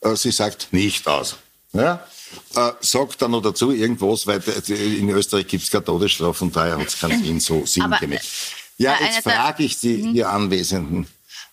Äh, 0.00 0.16
sie 0.16 0.32
sagt 0.32 0.72
nicht 0.72 1.06
aus. 1.06 1.36
Ja? 1.72 2.06
Äh, 2.54 2.72
sagt 2.80 3.22
dann 3.22 3.32
noch 3.32 3.42
dazu 3.42 3.70
irgendwas, 3.70 4.26
weil 4.26 4.42
in 4.68 5.08
Österreich 5.10 5.46
gibt 5.46 5.64
es 5.64 5.70
keine 5.70 5.84
Todesstrafe 5.84 6.44
und 6.44 6.54
daher 6.54 6.78
hat 6.78 6.88
es 6.88 6.98
keinen 6.98 7.22
Sinn 7.22 7.40
so 7.40 7.64
sinngemäß. 7.64 8.22
Ja, 8.78 8.96
jetzt 9.00 9.22
frage 9.22 9.64
ich 9.64 9.78
die 9.80 10.02
mhm. 10.02 10.12
hier 10.12 10.28
Anwesenden, 10.28 11.06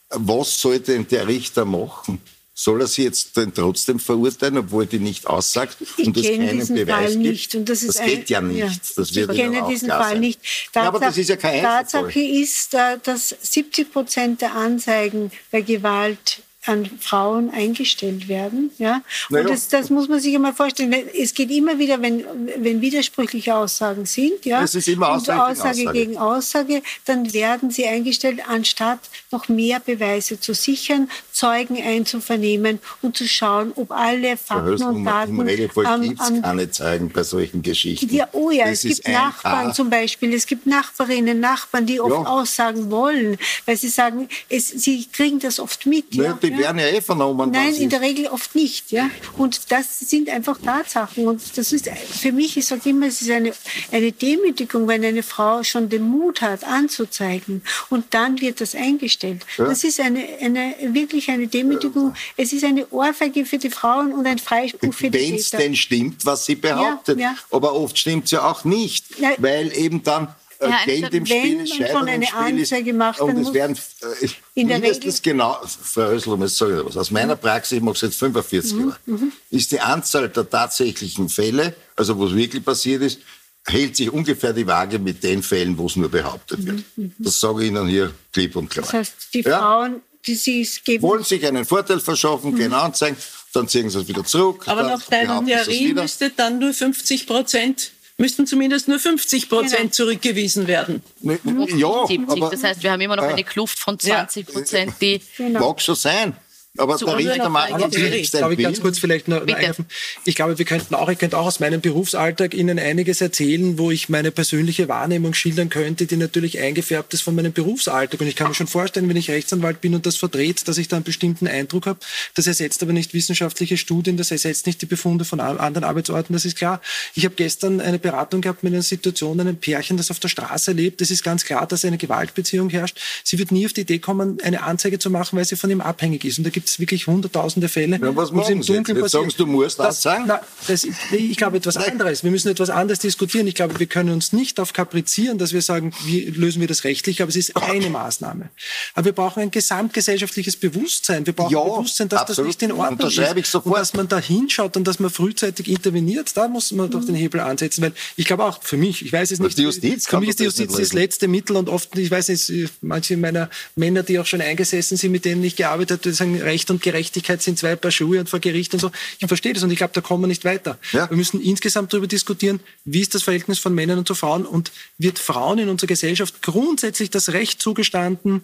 was 0.09 0.59
sollte 0.59 0.93
denn 0.93 1.07
der 1.07 1.27
Richter 1.27 1.65
machen? 1.65 2.21
Soll 2.55 2.81
er 2.81 2.87
sie 2.87 3.03
jetzt 3.03 3.35
denn 3.35 3.51
trotzdem 3.51 3.99
verurteilen, 3.99 4.59
obwohl 4.59 4.85
die 4.85 4.99
nicht 4.99 5.25
aussagt 5.25 5.77
ich 5.97 6.05
und 6.05 6.15
es 6.15 6.23
keinen 6.23 6.59
Beweis 6.59 7.13
Fall 7.13 7.15
nicht. 7.15 7.55
Und 7.55 7.67
das, 7.67 7.81
ist 7.81 7.97
das 7.97 8.05
geht 8.05 8.29
ja 8.29 8.41
nicht. 8.41 8.59
Ja, 8.59 8.71
das 8.95 9.09
ich 9.09 9.27
kenne 9.27 9.65
diesen 9.67 9.89
Fall 9.89 10.11
sein. 10.11 10.19
nicht. 10.19 10.39
Tatsache, 10.71 10.83
ja, 10.83 10.87
aber 10.87 10.99
das 10.99 11.17
ist 11.17 11.29
ja 11.29 11.35
kein 11.35 11.63
Tatsache 11.63 12.19
ist, 12.19 12.75
äh, 12.75 12.99
dass 13.01 13.35
70 13.41 13.91
Prozent 13.91 14.41
der 14.41 14.53
Anzeigen 14.53 15.31
bei 15.49 15.61
Gewalt 15.61 16.43
an 16.65 16.89
Frauen 16.99 17.49
eingestellt 17.49 18.27
werden. 18.27 18.71
Ja? 18.77 19.01
Und 19.29 19.35
naja. 19.35 19.47
das, 19.47 19.67
das 19.67 19.89
muss 19.89 20.07
man 20.07 20.19
sich 20.19 20.33
einmal 20.35 20.53
vorstellen. 20.53 20.93
Es 21.19 21.33
geht 21.33 21.51
immer 21.51 21.77
wieder, 21.77 22.01
wenn, 22.01 22.23
wenn 22.57 22.81
widersprüchliche 22.81 23.55
Aussagen 23.55 24.05
sind, 24.05 24.45
ja, 24.45 24.63
es 24.63 24.75
ist 24.75 24.87
immer 24.87 25.09
Aussage, 25.09 25.39
und 25.39 25.51
Aussage, 25.51 25.69
Aussage 25.69 25.93
gegen 25.93 26.17
Aussage, 26.17 26.81
dann 27.05 27.33
werden 27.33 27.69
sie 27.69 27.85
eingestellt, 27.85 28.41
anstatt 28.47 28.99
noch 29.31 29.49
mehr 29.49 29.79
Beweise 29.79 30.39
zu 30.39 30.53
sichern, 30.53 31.09
Zeugen 31.31 31.81
einzuvernehmen 31.81 32.79
und 33.01 33.17
zu 33.17 33.27
schauen, 33.27 33.73
ob 33.75 33.91
alle 33.91 34.37
Fakten 34.37 34.83
und 34.83 35.03
Daten... 35.03 35.31
Im 35.31 35.39
Regelfall 35.41 35.85
ähm, 35.85 36.01
gibt 36.01 36.21
es 36.21 36.41
keine 36.41 36.71
Zeugen 36.71 37.09
bei 37.09 37.23
solchen 37.23 37.61
Geschichten. 37.61 38.13
Ja, 38.13 38.29
oh 38.31 38.51
ja, 38.51 38.65
das 38.65 38.85
es 38.85 38.97
gibt 38.97 39.09
Nachbarn 39.09 39.65
Paar. 39.65 39.73
zum 39.73 39.89
Beispiel, 39.89 40.33
es 40.33 40.45
gibt 40.45 40.65
Nachbarinnen, 40.65 41.39
Nachbarn, 41.39 41.85
die 41.85 41.99
oft 41.99 42.11
ja. 42.11 42.25
aussagen 42.25 42.89
wollen, 42.89 43.37
weil 43.65 43.75
sie 43.75 43.89
sagen, 43.89 44.29
es, 44.47 44.69
sie 44.69 45.05
kriegen 45.11 45.39
das 45.39 45.59
oft 45.59 45.85
mit. 45.85 46.13
Ja, 46.15 46.23
ja 46.23 46.33
die 46.53 46.63
werden 46.63 46.79
ja 46.79 46.87
eh 46.87 47.01
vernommen. 47.01 47.51
Nein, 47.51 47.75
in 47.75 47.89
der 47.89 48.01
Regel 48.01 48.27
oft 48.27 48.55
nicht. 48.55 48.91
Ja? 48.91 49.09
Und 49.37 49.71
das 49.71 49.99
sind 49.99 50.29
einfach 50.29 50.57
Tatsachen. 50.59 51.27
Und 51.27 51.41
das 51.57 51.71
ist 51.71 51.89
für 51.89 52.31
mich, 52.31 52.57
ich 52.57 52.65
sage 52.65 52.89
immer, 52.89 53.07
es 53.07 53.21
ist 53.21 53.31
eine, 53.31 53.53
eine 53.91 54.11
Demütigung, 54.11 54.87
wenn 54.87 55.03
eine 55.03 55.23
Frau 55.23 55.63
schon 55.63 55.89
den 55.89 56.03
Mut 56.03 56.41
hat, 56.41 56.63
anzuzeigen. 56.63 57.63
Und 57.89 58.05
dann 58.11 58.39
wird 58.41 58.61
das 58.61 58.75
eingestellt. 58.75 59.45
Ja. 59.57 59.65
Das 59.65 59.83
ist 59.83 59.99
eine, 59.99 60.25
eine, 60.41 60.75
wirklich 60.91 61.29
eine 61.29 61.47
Demütigung. 61.47 62.13
Es 62.37 62.53
ist 62.53 62.63
eine 62.63 62.87
Ohrfeige 62.89 63.45
für 63.45 63.57
die 63.57 63.69
Frauen 63.69 64.13
und 64.13 64.25
ein 64.25 64.39
Freispruch 64.39 64.93
für 64.93 65.09
die 65.09 65.19
Wenn 65.19 65.35
es 65.35 65.49
denn 65.51 65.75
stimmt, 65.75 66.25
was 66.25 66.45
sie 66.45 66.55
behauptet. 66.55 67.19
Ja, 67.19 67.35
Aber 67.51 67.73
oft 67.73 67.97
stimmt 67.97 68.25
es 68.25 68.31
ja 68.31 68.49
auch 68.49 68.63
nicht. 68.63 69.05
Weil 69.37 69.75
eben 69.77 70.03
dann 70.03 70.27
ja, 70.61 70.79
Geld 70.85 71.13
im 71.13 71.25
Spiel 71.25 71.61
ist, 71.61 71.75
Scheidung 71.75 72.07
im 72.07 72.23
Spiel 72.23 72.59
ist. 72.59 72.93
Macht, 72.93 73.21
und 73.21 73.37
es 73.37 73.53
werden 73.53 73.77
äh, 74.21 74.27
in 74.55 74.67
der 74.67 74.79
mindestens 74.79 75.19
Regel 75.19 75.33
genau, 75.33 75.59
Frau 75.65 76.07
Rösel, 76.07 76.39
jetzt 76.39 76.57
sage 76.57 76.79
ich 76.79 76.85
was, 76.85 76.97
aus 76.97 77.11
meiner 77.11 77.35
Praxis, 77.35 77.77
ich 77.77 77.83
mache 77.83 77.95
es 77.95 78.01
jetzt 78.01 78.19
45 78.19 78.73
mhm. 78.73 78.79
Jahre, 78.79 78.97
mhm. 79.05 79.31
ist 79.49 79.71
die 79.71 79.79
Anzahl 79.79 80.29
der 80.29 80.49
tatsächlichen 80.49 81.29
Fälle, 81.29 81.75
also 81.95 82.17
wo 82.17 82.27
es 82.27 82.35
wirklich 82.35 82.63
passiert 82.63 83.01
ist, 83.01 83.19
hält 83.65 83.95
sich 83.95 84.11
ungefähr 84.11 84.53
die 84.53 84.67
Waage 84.67 84.99
mit 84.99 85.23
den 85.23 85.41
Fällen, 85.41 85.77
wo 85.77 85.87
es 85.87 85.95
nur 85.95 86.09
behauptet 86.09 86.65
wird. 86.65 86.77
Mhm. 86.95 87.03
mhm. 87.03 87.13
Das 87.19 87.39
sage 87.39 87.63
ich 87.63 87.69
Ihnen 87.69 87.87
hier 87.87 88.13
klipp 88.31 88.55
und 88.55 88.69
klar. 88.69 88.85
Das 88.85 88.93
heißt, 88.93 89.13
die 89.33 89.41
ja? 89.41 89.59
Frauen, 89.59 90.01
die 90.25 90.35
Sie 90.35 90.61
es 90.61 90.83
geben... 90.83 91.03
Wollen 91.03 91.23
sich 91.23 91.45
einen 91.45 91.65
Vorteil 91.65 91.99
verschaffen, 91.99 92.51
mhm. 92.51 92.57
gehen 92.57 92.73
anzeigen, 92.73 93.17
dann 93.53 93.67
ziehen 93.67 93.89
sie 93.89 93.99
es 93.99 94.07
wieder 94.07 94.23
zurück. 94.23 94.63
Aber 94.67 94.83
nach 94.83 95.01
deiner 95.03 95.45
Theorie 95.45 95.93
müsste 95.93 96.31
dann 96.31 96.59
nur 96.59 96.73
50 96.73 97.27
Prozent 97.27 97.91
müssten 98.17 98.45
zumindest 98.45 98.87
nur 98.87 98.99
50 98.99 99.49
Prozent 99.49 99.77
genau. 99.77 99.91
zurückgewiesen 99.91 100.67
werden. 100.67 101.01
Ne, 101.21 101.39
ja, 101.75 102.07
70. 102.07 102.29
Aber, 102.29 102.49
das 102.49 102.63
heißt, 102.63 102.83
wir 102.83 102.91
haben 102.91 103.01
immer 103.01 103.15
noch 103.15 103.23
eine 103.23 103.43
Kluft 103.43 103.79
von 103.79 103.99
20 103.99 104.47
Prozent, 104.47 104.93
die... 105.01 105.21
Genau. 105.37 105.69
Mag 105.69 105.81
schon 105.81 105.95
sein. 105.95 106.35
Aber 106.79 106.97
der 106.97 107.17
Richter 107.17 107.49
macht 107.49 107.69
natürlich 107.69 108.31
Darf 108.31 108.51
ich 108.51 108.57
ganz 108.57 108.81
kurz 108.81 108.97
vielleicht 108.97 109.27
noch 109.27 109.41
eingreifen? 109.41 109.85
Ich 110.25 110.33
glaube, 110.33 110.57
wir 110.57 110.65
könnten 110.65 110.95
auch, 110.95 111.07
ich 111.07 111.19
könnte 111.19 111.37
auch 111.37 111.45
aus 111.45 111.59
meinem 111.59 111.81
Berufsalltag 111.81 112.55
Ihnen 112.55 112.79
einiges 112.79 113.21
erzählen, 113.21 113.77
wo 113.77 113.91
ich 113.91 114.09
meine 114.09 114.31
persönliche 114.31 114.89
Wahrnehmung 114.89 115.35
schildern 115.35 115.69
könnte, 115.69 116.07
die 116.07 116.17
natürlich 116.17 116.59
eingefärbt 116.59 117.13
ist 117.13 117.21
von 117.21 117.35
meinem 117.35 117.53
Berufsalltag. 117.53 118.19
Und 118.19 118.27
ich 118.27 118.35
kann 118.35 118.47
mir 118.47 118.55
schon 118.55 118.65
vorstellen, 118.65 119.07
wenn 119.07 119.17
ich 119.17 119.29
Rechtsanwalt 119.29 119.81
bin 119.81 119.93
und 119.93 120.07
das 120.07 120.15
verdreht, 120.15 120.67
dass 120.67 120.79
ich 120.79 120.87
da 120.87 120.95
einen 120.95 121.03
bestimmten 121.03 121.47
Eindruck 121.47 121.85
habe. 121.85 121.99
Das 122.33 122.47
ersetzt 122.47 122.81
aber 122.81 122.91
nicht 122.91 123.13
wissenschaftliche 123.13 123.77
Studien, 123.77 124.17
das 124.17 124.31
ersetzt 124.31 124.65
nicht 124.65 124.81
die 124.81 124.87
Befunde 124.87 125.25
von 125.25 125.39
anderen 125.39 125.83
Arbeitsorten, 125.83 126.33
das 126.33 126.43
ist 126.43 126.57
klar. 126.57 126.81
Ich 127.13 127.23
habe 127.23 127.35
gestern 127.35 127.81
eine 127.81 127.99
Beratung 127.99 128.41
gehabt 128.41 128.63
mit 128.63 128.73
einer 128.73 128.81
Situation, 128.81 129.39
einem 129.39 129.57
Pärchen, 129.57 129.97
das 129.97 130.09
auf 130.09 130.19
der 130.19 130.29
Straße 130.29 130.71
lebt. 130.71 131.01
Es 131.01 131.11
ist 131.11 131.21
ganz 131.21 131.45
klar, 131.45 131.67
dass 131.67 131.85
eine 131.85 131.99
Gewaltbeziehung 131.99 132.71
herrscht. 132.71 132.99
Sie 133.23 133.37
wird 133.37 133.51
nie 133.51 133.67
auf 133.67 133.73
die 133.73 133.81
Idee 133.81 133.99
kommen, 133.99 134.39
eine 134.41 134.63
Anzeige 134.63 134.97
zu 134.97 135.11
machen, 135.11 135.37
weil 135.37 135.45
sie 135.45 135.55
von 135.55 135.69
ihm 135.69 135.79
abhängig 135.79 136.25
ist. 136.25 136.39
Und 136.39 136.45
da 136.45 136.49
gibt 136.49 136.62
es 136.67 136.79
wirklich 136.79 137.07
hunderttausende 137.07 137.69
Fälle. 137.69 137.99
Ja, 138.01 138.15
was 138.15 138.31
machen 138.31 138.53
im 138.53 138.61
Dunkeln 138.61 138.97
jetzt? 138.97 139.13
Jetzt 139.13 139.21
sagst 139.21 139.39
du, 139.39 139.45
musst 139.45 139.79
das, 139.79 139.87
das 139.87 140.01
sagen? 140.01 140.25
Na, 140.27 140.41
das, 140.67 140.87
ich 141.11 141.37
glaube 141.37 141.57
etwas 141.57 141.75
Nein. 141.75 141.91
anderes. 141.91 142.23
Wir 142.23 142.31
müssen 142.31 142.49
etwas 142.49 142.69
anderes 142.69 142.99
diskutieren. 142.99 143.47
Ich 143.47 143.55
glaube, 143.55 143.79
wir 143.79 143.87
können 143.87 144.09
uns 144.09 144.33
nicht 144.33 144.59
auf 144.59 144.73
kaprizieren, 144.73 145.37
dass 145.37 145.53
wir 145.53 145.61
sagen, 145.61 145.93
wie 146.05 146.21
lösen 146.25 146.61
wir 146.61 146.67
das 146.67 146.83
rechtlich, 146.83 147.21
aber 147.21 147.29
es 147.29 147.35
ist 147.35 147.55
eine 147.57 147.89
Maßnahme. 147.89 148.49
Aber 148.93 149.05
wir 149.05 149.13
brauchen 149.13 149.41
ein 149.41 149.51
gesamtgesellschaftliches 149.51 150.55
Bewusstsein. 150.55 151.25
Wir 151.25 151.33
brauchen 151.33 151.53
ja, 151.53 151.61
ein 151.61 151.69
Bewusstsein, 151.69 152.09
dass 152.09 152.21
absolut. 152.21 152.49
das 152.49 152.61
nicht 152.61 152.61
in 152.63 152.71
Ordnung 152.71 153.09
ist. 153.09 153.17
Ich 153.35 153.47
sofort. 153.47 153.65
Und 153.65 153.79
dass 153.79 153.93
man 153.93 154.07
da 154.07 154.19
hinschaut 154.19 154.77
und 154.77 154.85
dass 154.85 154.99
man 154.99 155.09
frühzeitig 155.09 155.67
interveniert. 155.67 156.35
Da 156.35 156.47
muss 156.47 156.71
man 156.71 156.89
doch 156.89 157.03
den 157.03 157.15
Hebel 157.15 157.39
ansetzen. 157.39 157.81
Weil 157.81 157.93
ich 158.15 158.25
glaube 158.25 158.45
auch 158.45 158.61
für 158.61 158.77
mich, 158.77 159.05
ich 159.05 159.11
weiß 159.11 159.31
es 159.31 159.39
nicht. 159.39 159.57
Die 159.57 159.63
Justiz 159.63 160.07
für 160.07 160.19
mich 160.19 160.29
ist 160.29 160.39
die 160.39 160.45
Justiz 160.45 160.75
das 160.75 160.93
letzte 160.93 161.27
Mittel 161.27 161.55
und 161.55 161.69
oft, 161.69 161.97
ich 161.97 162.09
weiß 162.09 162.29
nicht, 162.29 162.71
manche 162.81 163.17
meiner 163.17 163.49
Männer, 163.75 164.03
die 164.03 164.19
auch 164.19 164.25
schon 164.25 164.41
eingesessen 164.41 164.97
sind, 164.97 165.11
mit 165.11 165.25
denen 165.25 165.43
ich 165.43 165.55
gearbeitet 165.55 166.05
habe, 166.05 166.13
sagen, 166.13 166.41
Recht 166.53 166.69
und 166.69 166.81
Gerechtigkeit 166.81 167.41
sind 167.41 167.57
zwei 167.57 167.75
Paar 167.75 167.91
Schuhe 167.91 168.19
und 168.19 168.29
vor 168.29 168.39
Gericht 168.39 168.73
und 168.73 168.79
so. 168.79 168.91
Ich 169.19 169.27
verstehe 169.27 169.53
das 169.53 169.63
und 169.63 169.71
ich 169.71 169.77
glaube, 169.77 169.93
da 169.93 170.01
kommen 170.01 170.23
wir 170.23 170.27
nicht 170.27 170.45
weiter. 170.45 170.77
Ja. 170.91 171.09
Wir 171.09 171.17
müssen 171.17 171.41
insgesamt 171.41 171.91
darüber 171.91 172.07
diskutieren, 172.07 172.59
wie 172.85 173.01
ist 173.01 173.15
das 173.15 173.23
Verhältnis 173.23 173.57
von 173.57 173.73
Männern 173.73 173.97
und 173.97 174.07
zu 174.07 174.13
Frauen 174.13 174.45
und 174.45 174.71
wird 174.99 175.17
Frauen 175.17 175.57
in 175.57 175.69
unserer 175.69 175.87
Gesellschaft 175.87 176.41
grundsätzlich 176.43 177.09
das 177.09 177.33
Recht 177.33 177.59
zugestanden, 177.59 178.43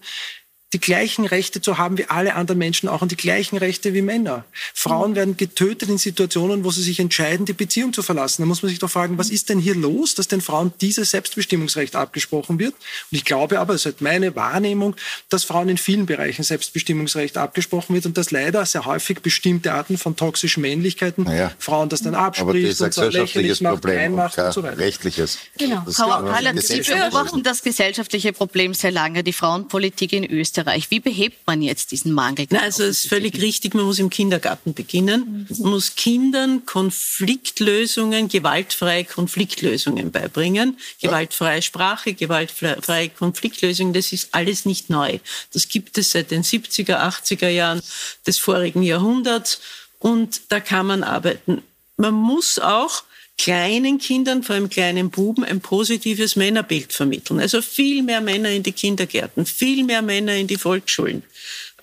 die 0.73 0.79
gleichen 0.79 1.25
Rechte 1.25 1.61
zu 1.61 1.79
haben 1.79 1.97
wie 1.97 2.05
alle 2.05 2.35
anderen 2.35 2.59
Menschen 2.59 2.89
auch 2.89 3.01
und 3.01 3.11
die 3.11 3.15
gleichen 3.15 3.57
Rechte 3.57 3.95
wie 3.95 4.03
Männer. 4.03 4.45
Frauen 4.75 5.15
werden 5.15 5.35
getötet 5.35 5.89
in 5.89 5.97
Situationen, 5.97 6.63
wo 6.63 6.69
sie 6.69 6.83
sich 6.83 6.99
entscheiden, 6.99 7.47
die 7.47 7.53
Beziehung 7.53 7.91
zu 7.91 8.03
verlassen. 8.03 8.43
Da 8.43 8.45
muss 8.45 8.61
man 8.61 8.69
sich 8.69 8.77
doch 8.77 8.89
fragen, 8.89 9.17
was 9.17 9.31
ist 9.31 9.49
denn 9.49 9.57
hier 9.57 9.73
los, 9.73 10.13
dass 10.13 10.27
den 10.27 10.41
Frauen 10.41 10.71
dieses 10.79 11.09
Selbstbestimmungsrecht 11.09 11.95
abgesprochen 11.95 12.59
wird? 12.59 12.73
Und 12.73 13.17
ich 13.17 13.25
glaube 13.25 13.59
aber, 13.59 13.73
es 13.73 13.87
ist 13.87 14.01
meine 14.01 14.35
Wahrnehmung, 14.35 14.95
dass 15.29 15.43
Frauen 15.43 15.69
in 15.69 15.77
vielen 15.77 16.05
Bereichen 16.05 16.43
Selbstbestimmungsrecht 16.43 17.37
abgesprochen 17.37 17.95
wird 17.95 18.05
und 18.05 18.15
dass 18.15 18.29
leider 18.29 18.63
sehr 18.67 18.85
häufig 18.85 19.21
bestimmte 19.21 19.73
Arten 19.73 19.97
von 19.97 20.15
toxischen 20.15 20.61
Männlichkeiten 20.61 21.23
naja. 21.23 21.51
Frauen 21.57 21.89
das 21.89 22.03
dann 22.03 22.13
abspricht 22.13 22.79
und 22.79 22.93
so 22.93 23.09
lächerlich 23.09 23.59
macht, 23.61 23.85
reinmacht 23.85 24.37
und, 24.37 24.45
und 24.45 24.53
so 24.53 24.61
weiter. 24.61 24.77
Rechtliches. 24.77 25.39
Genau. 25.57 25.83
Frau 25.89 26.09
Sie 26.55 26.81
beobachten 26.81 27.41
das 27.41 27.63
gesellschaftliche 27.63 28.33
Problem 28.33 28.75
sehr 28.75 28.91
lange, 28.91 29.23
die 29.23 29.33
Frauenpolitik 29.33 30.13
in 30.13 30.29
Österreich. 30.29 30.58
Österreich. 30.59 30.91
Wie 30.91 30.99
behebt 30.99 31.47
man 31.47 31.61
jetzt 31.61 31.91
diesen 31.91 32.11
Mangel? 32.11 32.47
Na, 32.49 32.59
also 32.61 32.83
es 32.83 33.05
ist 33.05 33.09
völlig 33.09 33.41
richtig, 33.41 33.73
man 33.73 33.85
muss 33.85 33.99
im 33.99 34.09
Kindergarten 34.09 34.73
beginnen. 34.73 35.47
Man 35.57 35.71
muss 35.71 35.95
Kindern 35.95 36.65
Konfliktlösungen, 36.65 38.27
gewaltfreie 38.27 39.05
Konfliktlösungen 39.05 40.11
beibringen. 40.11 40.77
Gewaltfreie 41.01 41.61
Sprache, 41.61 42.13
gewaltfreie 42.13 43.09
Konfliktlösungen, 43.09 43.93
das 43.93 44.11
ist 44.11 44.29
alles 44.33 44.65
nicht 44.65 44.89
neu. 44.89 45.19
Das 45.53 45.67
gibt 45.67 45.97
es 45.97 46.11
seit 46.11 46.31
den 46.31 46.43
70er, 46.43 46.97
80er 46.97 47.49
Jahren 47.49 47.81
des 48.27 48.37
vorigen 48.37 48.83
Jahrhunderts 48.83 49.61
und 49.99 50.41
da 50.49 50.59
kann 50.59 50.87
man 50.87 51.03
arbeiten. 51.03 51.61
Man 51.97 52.13
muss 52.13 52.59
auch 52.59 53.03
kleinen 53.39 53.97
Kindern, 53.97 54.43
vor 54.43 54.55
allem 54.55 54.69
kleinen 54.69 55.09
Buben, 55.09 55.43
ein 55.43 55.61
positives 55.61 56.35
Männerbild 56.35 56.93
vermitteln. 56.93 57.39
Also 57.39 57.61
viel 57.61 58.03
mehr 58.03 58.21
Männer 58.21 58.49
in 58.49 58.63
die 58.63 58.73
Kindergärten, 58.73 59.45
viel 59.45 59.83
mehr 59.85 60.01
Männer 60.01 60.35
in 60.35 60.45
die 60.45 60.57
Volksschulen. 60.57 61.23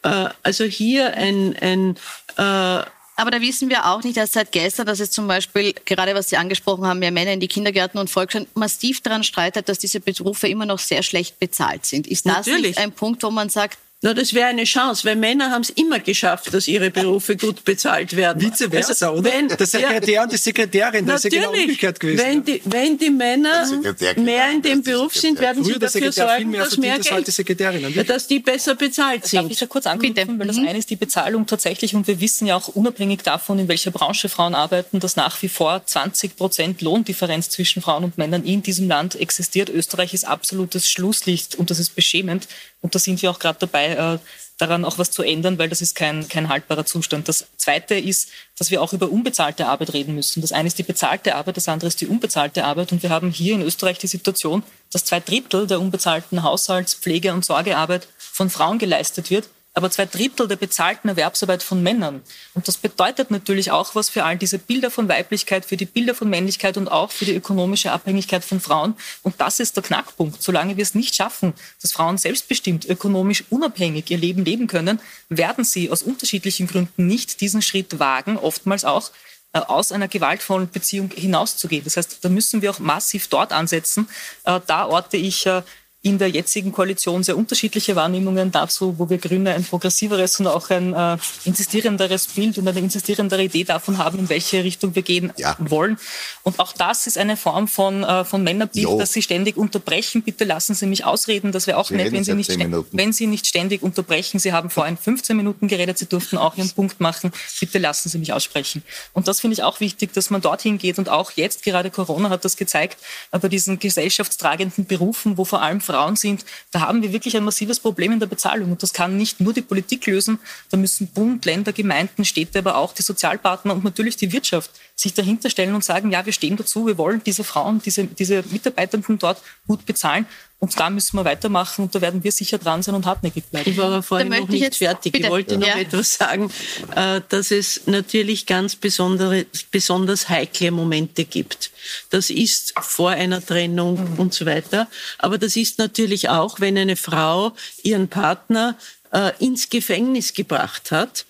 Äh, 0.02 0.28
also 0.42 0.64
hier 0.64 1.14
ein, 1.14 1.56
ein 1.60 1.96
äh, 2.36 2.84
aber 3.18 3.30
da 3.30 3.40
wissen 3.40 3.70
wir 3.70 3.86
auch 3.86 4.02
nicht 4.02 4.18
erst 4.18 4.34
seit 4.34 4.52
gestern, 4.52 4.86
dass 4.86 5.00
es 5.00 5.10
zum 5.10 5.26
Beispiel, 5.26 5.72
gerade 5.86 6.14
was 6.14 6.28
Sie 6.28 6.36
angesprochen 6.36 6.86
haben, 6.86 6.98
mehr 6.98 7.10
Männer 7.10 7.32
in 7.32 7.40
die 7.40 7.48
Kindergärten 7.48 7.98
und 7.98 8.10
Volksschulen 8.10 8.46
massiv 8.52 9.00
daran 9.00 9.24
streitet, 9.24 9.70
dass 9.70 9.78
diese 9.78 10.00
Berufe 10.00 10.48
immer 10.48 10.66
noch 10.66 10.78
sehr 10.78 11.02
schlecht 11.02 11.40
bezahlt 11.40 11.86
sind. 11.86 12.06
Ist 12.06 12.26
das 12.26 12.46
Natürlich. 12.46 12.76
nicht 12.76 12.78
ein 12.78 12.92
Punkt, 12.92 13.22
wo 13.22 13.30
man 13.30 13.48
sagt, 13.48 13.78
na, 14.06 14.14
das 14.14 14.34
wäre 14.34 14.46
eine 14.46 14.62
Chance, 14.62 15.04
weil 15.04 15.16
Männer 15.16 15.50
haben 15.50 15.62
es 15.62 15.70
immer 15.70 15.98
geschafft, 15.98 16.54
dass 16.54 16.68
ihre 16.68 16.92
Berufe 16.92 17.36
gut 17.36 17.64
bezahlt 17.64 18.14
werden. 18.14 18.40
Vice 18.40 18.68
versa, 18.70 19.08
also, 19.08 19.18
oder? 19.18 19.32
Wenn, 19.32 19.48
der 19.48 19.66
Sekretär 19.66 20.14
ja, 20.14 20.22
und 20.22 20.30
die 20.30 20.36
Sekretärin, 20.36 21.04
das 21.06 21.24
ist 21.24 21.32
ja 21.32 21.40
genau 21.40 21.52
umgekehrt 21.52 21.98
gewesen. 21.98 22.24
Wenn 22.24 22.44
die, 22.44 22.62
wenn 22.66 22.96
die 22.96 23.10
Männer 23.10 23.68
mehr 24.16 24.52
in 24.52 24.62
dem 24.62 24.84
Beruf 24.84 25.12
sind, 25.12 25.40
werden 25.40 25.64
sie 25.64 25.76
dafür 25.76 26.12
sorgen, 26.12 26.50
mehr 26.50 26.62
dass 26.62 26.76
mehr 26.76 27.00
Geld, 27.00 27.26
Sekretärin, 27.26 28.06
dass 28.06 28.28
die 28.28 28.38
besser 28.38 28.76
bezahlt 28.76 29.26
sind. 29.26 29.42
Darf 29.42 29.50
ich 29.50 29.58
da 29.58 29.66
kurz 29.66 29.88
anknüpfen, 29.88 30.38
weil 30.38 30.46
das 30.46 30.58
mhm. 30.58 30.68
eine 30.68 30.78
ist 30.78 30.88
die 30.88 30.94
Bezahlung 30.94 31.44
tatsächlich 31.44 31.96
und 31.96 32.06
wir 32.06 32.20
wissen 32.20 32.46
ja 32.46 32.54
auch 32.54 32.68
unabhängig 32.68 33.22
davon, 33.22 33.58
in 33.58 33.66
welcher 33.66 33.90
Branche 33.90 34.28
Frauen 34.28 34.54
arbeiten, 34.54 35.00
dass 35.00 35.16
nach 35.16 35.42
wie 35.42 35.48
vor 35.48 35.84
20 35.84 36.36
Prozent 36.36 36.80
Lohndifferenz 36.80 37.50
zwischen 37.50 37.82
Frauen 37.82 38.04
und 38.04 38.18
Männern 38.18 38.44
in 38.44 38.62
diesem 38.62 38.86
Land 38.86 39.16
existiert. 39.16 39.68
Österreich 39.68 40.14
ist 40.14 40.28
absolutes 40.28 40.88
Schlusslicht 40.88 41.56
und 41.56 41.70
das 41.70 41.80
ist 41.80 41.96
beschämend. 41.96 42.46
Und 42.82 42.94
da 42.94 43.00
sind 43.00 43.20
wir 43.20 43.32
auch 43.32 43.40
gerade 43.40 43.58
dabei, 43.58 43.95
äh, 43.96 44.18
daran 44.58 44.84
auch 44.84 44.98
was 44.98 45.10
zu 45.10 45.22
ändern, 45.22 45.58
weil 45.58 45.68
das 45.68 45.82
ist 45.82 45.94
kein, 45.94 46.28
kein 46.28 46.48
haltbarer 46.48 46.86
Zustand. 46.86 47.28
Das 47.28 47.46
Zweite 47.56 47.94
ist, 47.94 48.30
dass 48.58 48.70
wir 48.70 48.80
auch 48.80 48.92
über 48.92 49.10
unbezahlte 49.10 49.66
Arbeit 49.66 49.92
reden 49.92 50.14
müssen. 50.14 50.40
Das 50.40 50.52
eine 50.52 50.68
ist 50.68 50.78
die 50.78 50.82
bezahlte 50.82 51.34
Arbeit, 51.34 51.56
das 51.56 51.68
andere 51.68 51.88
ist 51.88 52.00
die 52.00 52.06
unbezahlte 52.06 52.64
Arbeit. 52.64 52.92
Und 52.92 53.02
wir 53.02 53.10
haben 53.10 53.30
hier 53.30 53.54
in 53.54 53.62
Österreich 53.62 53.98
die 53.98 54.06
Situation, 54.06 54.62
dass 54.92 55.04
zwei 55.04 55.20
Drittel 55.20 55.66
der 55.66 55.80
unbezahlten 55.80 56.42
Haushalts-, 56.42 56.94
Pflege- 56.94 57.34
und 57.34 57.44
Sorgearbeit 57.44 58.08
von 58.18 58.48
Frauen 58.48 58.78
geleistet 58.78 59.30
wird 59.30 59.48
aber 59.76 59.90
zwei 59.90 60.06
Drittel 60.06 60.48
der 60.48 60.56
bezahlten 60.56 61.10
Erwerbsarbeit 61.10 61.62
von 61.62 61.82
Männern. 61.82 62.22
Und 62.54 62.66
das 62.66 62.78
bedeutet 62.78 63.30
natürlich 63.30 63.70
auch 63.70 63.94
was 63.94 64.08
für 64.08 64.24
all 64.24 64.38
diese 64.38 64.58
Bilder 64.58 64.90
von 64.90 65.06
Weiblichkeit, 65.06 65.66
für 65.66 65.76
die 65.76 65.84
Bilder 65.84 66.14
von 66.14 66.30
Männlichkeit 66.30 66.78
und 66.78 66.88
auch 66.88 67.10
für 67.12 67.26
die 67.26 67.34
ökonomische 67.34 67.92
Abhängigkeit 67.92 68.42
von 68.42 68.58
Frauen. 68.58 68.94
Und 69.22 69.38
das 69.38 69.60
ist 69.60 69.76
der 69.76 69.82
Knackpunkt. 69.82 70.42
Solange 70.42 70.78
wir 70.78 70.82
es 70.82 70.94
nicht 70.94 71.14
schaffen, 71.14 71.52
dass 71.82 71.92
Frauen 71.92 72.16
selbstbestimmt, 72.16 72.86
ökonomisch 72.86 73.44
unabhängig 73.50 74.10
ihr 74.10 74.16
Leben 74.16 74.46
leben 74.46 74.66
können, 74.66 74.98
werden 75.28 75.62
sie 75.62 75.90
aus 75.90 76.02
unterschiedlichen 76.02 76.66
Gründen 76.68 77.06
nicht 77.06 77.42
diesen 77.42 77.60
Schritt 77.60 77.98
wagen, 77.98 78.38
oftmals 78.38 78.86
auch 78.86 79.10
äh, 79.52 79.58
aus 79.58 79.92
einer 79.92 80.08
gewaltvollen 80.08 80.70
Beziehung 80.70 81.10
hinauszugehen. 81.14 81.84
Das 81.84 81.98
heißt, 81.98 82.24
da 82.24 82.30
müssen 82.30 82.62
wir 82.62 82.70
auch 82.70 82.78
massiv 82.78 83.28
dort 83.28 83.52
ansetzen. 83.52 84.08
Äh, 84.44 84.58
da 84.66 84.86
orte 84.86 85.18
ich 85.18 85.44
äh, 85.44 85.62
in 86.06 86.18
der 86.18 86.28
jetzigen 86.28 86.70
Koalition 86.70 87.24
sehr 87.24 87.36
unterschiedliche 87.36 87.96
Wahrnehmungen 87.96 88.52
dazu, 88.52 88.94
wo 88.96 89.10
wir 89.10 89.18
Grüne 89.18 89.54
ein 89.54 89.64
progressiveres 89.64 90.38
und 90.38 90.46
auch 90.46 90.70
ein 90.70 90.94
äh, 90.94 91.18
insistierenderes 91.44 92.28
Bild 92.28 92.58
und 92.58 92.68
eine 92.68 92.78
insistierendere 92.78 93.42
Idee 93.42 93.64
davon 93.64 93.98
haben, 93.98 94.20
in 94.20 94.28
welche 94.28 94.62
Richtung 94.62 94.94
wir 94.94 95.02
gehen 95.02 95.32
ja. 95.36 95.56
wollen. 95.58 95.98
Und 96.44 96.60
auch 96.60 96.72
das 96.72 97.08
ist 97.08 97.18
eine 97.18 97.36
Form 97.36 97.66
von, 97.66 98.04
äh, 98.04 98.24
von 98.24 98.44
Männerbild, 98.44 98.84
jo. 98.84 98.98
dass 98.98 99.12
Sie 99.12 99.20
ständig 99.20 99.56
unterbrechen. 99.56 100.22
Bitte 100.22 100.44
lassen 100.44 100.76
Sie 100.76 100.86
mich 100.86 101.04
ausreden. 101.04 101.50
Das 101.50 101.66
wäre 101.66 101.76
auch 101.76 101.88
Sie 101.88 101.96
nett, 101.96 102.12
wenn 102.12 102.22
Sie, 102.22 102.34
nicht 102.34 102.56
wenn 102.92 103.12
Sie 103.12 103.26
nicht 103.26 103.48
ständig 103.48 103.82
unterbrechen. 103.82 104.38
Sie 104.38 104.52
haben 104.52 104.70
vorhin 104.70 104.96
15 104.96 105.36
Minuten 105.36 105.66
geredet. 105.66 105.98
Sie 105.98 106.06
durften 106.06 106.38
auch 106.38 106.56
Ihren 106.56 106.70
Punkt 106.70 107.00
machen. 107.00 107.32
Bitte 107.58 107.78
lassen 107.78 108.10
Sie 108.10 108.18
mich 108.18 108.32
aussprechen. 108.32 108.84
Und 109.12 109.26
das 109.26 109.40
finde 109.40 109.54
ich 109.54 109.64
auch 109.64 109.80
wichtig, 109.80 110.12
dass 110.12 110.30
man 110.30 110.40
dorthin 110.40 110.78
geht. 110.78 111.00
Und 111.00 111.08
auch 111.08 111.32
jetzt, 111.32 111.64
gerade 111.64 111.90
Corona 111.90 112.30
hat 112.30 112.44
das 112.44 112.56
gezeigt, 112.56 112.98
bei 113.32 113.48
diesen 113.48 113.80
gesellschaftstragenden 113.80 114.86
Berufen, 114.86 115.36
wo 115.36 115.44
vor 115.44 115.62
allem 115.62 115.80
Frauen 115.80 115.95
Frauen 115.96 116.16
sind, 116.16 116.44
da 116.72 116.80
haben 116.80 117.00
wir 117.00 117.12
wirklich 117.12 117.36
ein 117.36 117.44
massives 117.44 117.80
Problem 117.80 118.12
in 118.12 118.20
der 118.20 118.26
Bezahlung. 118.26 118.70
Und 118.72 118.82
das 118.82 118.92
kann 118.92 119.16
nicht 119.16 119.40
nur 119.40 119.54
die 119.54 119.62
Politik 119.62 120.06
lösen, 120.06 120.38
da 120.70 120.76
müssen 120.76 121.06
Bund, 121.08 121.44
Länder, 121.46 121.72
Gemeinden, 121.72 122.24
Städte, 122.24 122.58
aber 122.58 122.76
auch 122.76 122.92
die 122.92 123.02
Sozialpartner 123.02 123.72
und 123.72 123.82
natürlich 123.82 124.16
die 124.16 124.30
Wirtschaft 124.30 124.70
sich 124.98 125.12
dahinter 125.12 125.50
stellen 125.50 125.74
und 125.74 125.84
sagen, 125.84 126.10
ja, 126.10 126.24
wir 126.24 126.32
stehen 126.32 126.56
dazu, 126.56 126.86
wir 126.86 126.96
wollen 126.96 127.22
diese 127.24 127.44
Frauen, 127.44 127.82
diese, 127.84 128.04
diese 128.04 128.42
Mitarbeitenden 128.50 129.18
dort 129.18 129.42
gut 129.66 129.84
bezahlen. 129.84 130.26
Und 130.58 130.80
da 130.80 130.88
müssen 130.88 131.18
wir 131.18 131.24
weitermachen 131.26 131.82
und 131.82 131.94
da 131.94 132.00
werden 132.00 132.24
wir 132.24 132.32
sicher 132.32 132.56
dran 132.56 132.82
sein 132.82 132.94
und 132.94 133.04
hartnäckig 133.04 133.44
bleiben. 133.44 133.70
Ich 133.70 133.76
war 133.76 134.02
vorhin 134.02 134.30
noch 134.30 134.48
nicht 134.48 134.74
fertig. 134.76 135.12
Bitte. 135.12 135.26
Ich 135.26 135.30
wollte 135.30 135.58
noch 135.58 135.66
ja. 135.66 135.76
etwas 135.76 136.14
sagen, 136.14 136.50
äh, 136.94 137.20
dass 137.28 137.50
es 137.50 137.82
natürlich 137.84 138.46
ganz 138.46 138.74
besondere, 138.74 139.44
besonders 139.70 140.30
heikle 140.30 140.70
Momente 140.70 141.26
gibt. 141.26 141.72
Das 142.08 142.30
ist 142.30 142.72
vor 142.80 143.10
einer 143.10 143.44
Trennung 143.44 144.12
mhm. 144.12 144.18
und 144.18 144.32
so 144.32 144.46
weiter. 144.46 144.88
Aber 145.18 145.36
das 145.36 145.56
ist 145.56 145.78
natürlich 145.78 146.30
auch, 146.30 146.58
wenn 146.58 146.78
eine 146.78 146.96
Frau 146.96 147.52
ihren 147.82 148.08
Partner 148.08 148.78
äh, 149.12 149.32
ins 149.44 149.68
Gefängnis 149.68 150.32
gebracht 150.32 150.90
hat 150.90 151.26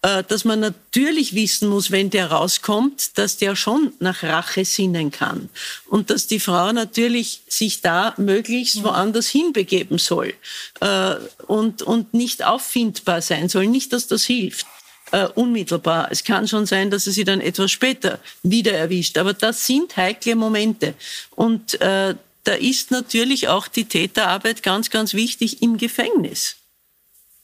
dass 0.00 0.44
man 0.44 0.60
natürlich 0.60 1.34
wissen 1.34 1.68
muss, 1.68 1.90
wenn 1.90 2.10
der 2.10 2.30
rauskommt, 2.30 3.18
dass 3.18 3.36
der 3.36 3.56
schon 3.56 3.92
nach 3.98 4.22
Rache 4.22 4.64
sinnen 4.64 5.10
kann 5.10 5.48
und 5.88 6.10
dass 6.10 6.28
die 6.28 6.38
Frau 6.38 6.70
natürlich 6.72 7.42
sich 7.48 7.80
da 7.80 8.14
möglichst 8.16 8.84
woanders 8.84 9.26
hinbegeben 9.26 9.98
soll 9.98 10.34
äh, 10.80 11.14
und, 11.48 11.82
und 11.82 12.14
nicht 12.14 12.44
auffindbar 12.44 13.22
sein 13.22 13.48
soll. 13.48 13.66
Nicht, 13.66 13.92
dass 13.92 14.06
das 14.06 14.24
hilft. 14.24 14.66
Uh, 15.10 15.26
unmittelbar. 15.36 16.08
Es 16.10 16.22
kann 16.22 16.46
schon 16.46 16.66
sein, 16.66 16.90
dass 16.90 17.06
er 17.06 17.14
sie 17.14 17.24
dann 17.24 17.40
etwas 17.40 17.70
später 17.70 18.20
wieder 18.42 18.72
erwischt. 18.72 19.16
Aber 19.16 19.32
das 19.32 19.66
sind 19.66 19.96
heikle 19.96 20.36
Momente. 20.36 20.92
Und 21.34 21.78
uh, 21.82 22.12
da 22.44 22.52
ist 22.52 22.90
natürlich 22.90 23.48
auch 23.48 23.68
die 23.68 23.86
Täterarbeit 23.86 24.62
ganz, 24.62 24.90
ganz 24.90 25.14
wichtig 25.14 25.62
im 25.62 25.78
Gefängnis 25.78 26.57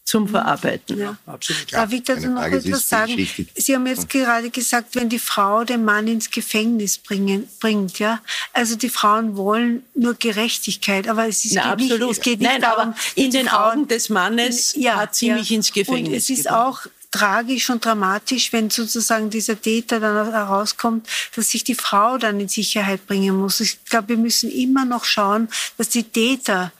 zum 0.04 0.28
Verarbeiten. 0.28 0.98
Ja. 0.98 1.16
Absolut. 1.26 1.72
Darf 1.72 1.90
ich 1.92 2.02
dazu 2.02 2.28
noch 2.28 2.42
etwas 2.42 2.88
sagen? 2.88 3.26
Sie 3.54 3.74
haben 3.74 3.86
jetzt 3.86 4.08
gerade 4.10 4.50
gesagt, 4.50 4.94
wenn 4.94 5.08
die 5.08 5.18
Frau 5.18 5.64
den 5.64 5.84
Mann 5.84 6.06
ins 6.06 6.30
Gefängnis 6.30 6.98
bringen, 6.98 7.48
bringt, 7.58 7.98
ja. 7.98 8.20
Also 8.52 8.76
die 8.76 8.90
Frauen 8.90 9.36
wollen 9.36 9.82
nur 9.94 10.14
Gerechtigkeit, 10.14 11.08
aber 11.08 11.26
es, 11.26 11.44
ist, 11.46 11.54
Na, 11.54 11.74
geht, 11.74 11.90
absolut. 11.90 12.00
Nicht, 12.00 12.18
es 12.18 12.20
geht 12.20 12.40
nicht 12.40 12.50
Nein, 12.50 12.60
darum, 12.60 12.94
in 13.14 13.30
den 13.30 13.46
Frauen, 13.46 13.78
Augen 13.78 13.88
des 13.88 14.10
Mannes 14.10 14.74
ja, 14.76 14.96
hat 14.96 15.14
sie 15.14 15.28
ja. 15.28 15.36
mich 15.36 15.50
ins 15.50 15.72
Gefängnis 15.72 16.08
Und 16.08 16.14
es 16.14 16.30
ist 16.30 16.44
gebracht. 16.44 16.86
auch 16.86 16.86
tragisch 17.10 17.70
und 17.70 17.84
dramatisch, 17.84 18.52
wenn 18.52 18.68
sozusagen 18.70 19.30
dieser 19.30 19.60
Täter 19.60 20.00
dann 20.00 20.32
herauskommt, 20.32 21.08
dass 21.34 21.50
sich 21.50 21.64
die 21.64 21.76
Frau 21.76 22.18
dann 22.18 22.40
in 22.40 22.48
Sicherheit 22.48 23.06
bringen 23.06 23.36
muss. 23.36 23.60
Ich 23.60 23.82
glaube, 23.84 24.10
wir 24.10 24.16
müssen 24.16 24.50
immer 24.50 24.84
noch 24.84 25.04
schauen, 25.04 25.48
dass 25.78 25.88
die 25.88 26.02
Täter 26.02 26.72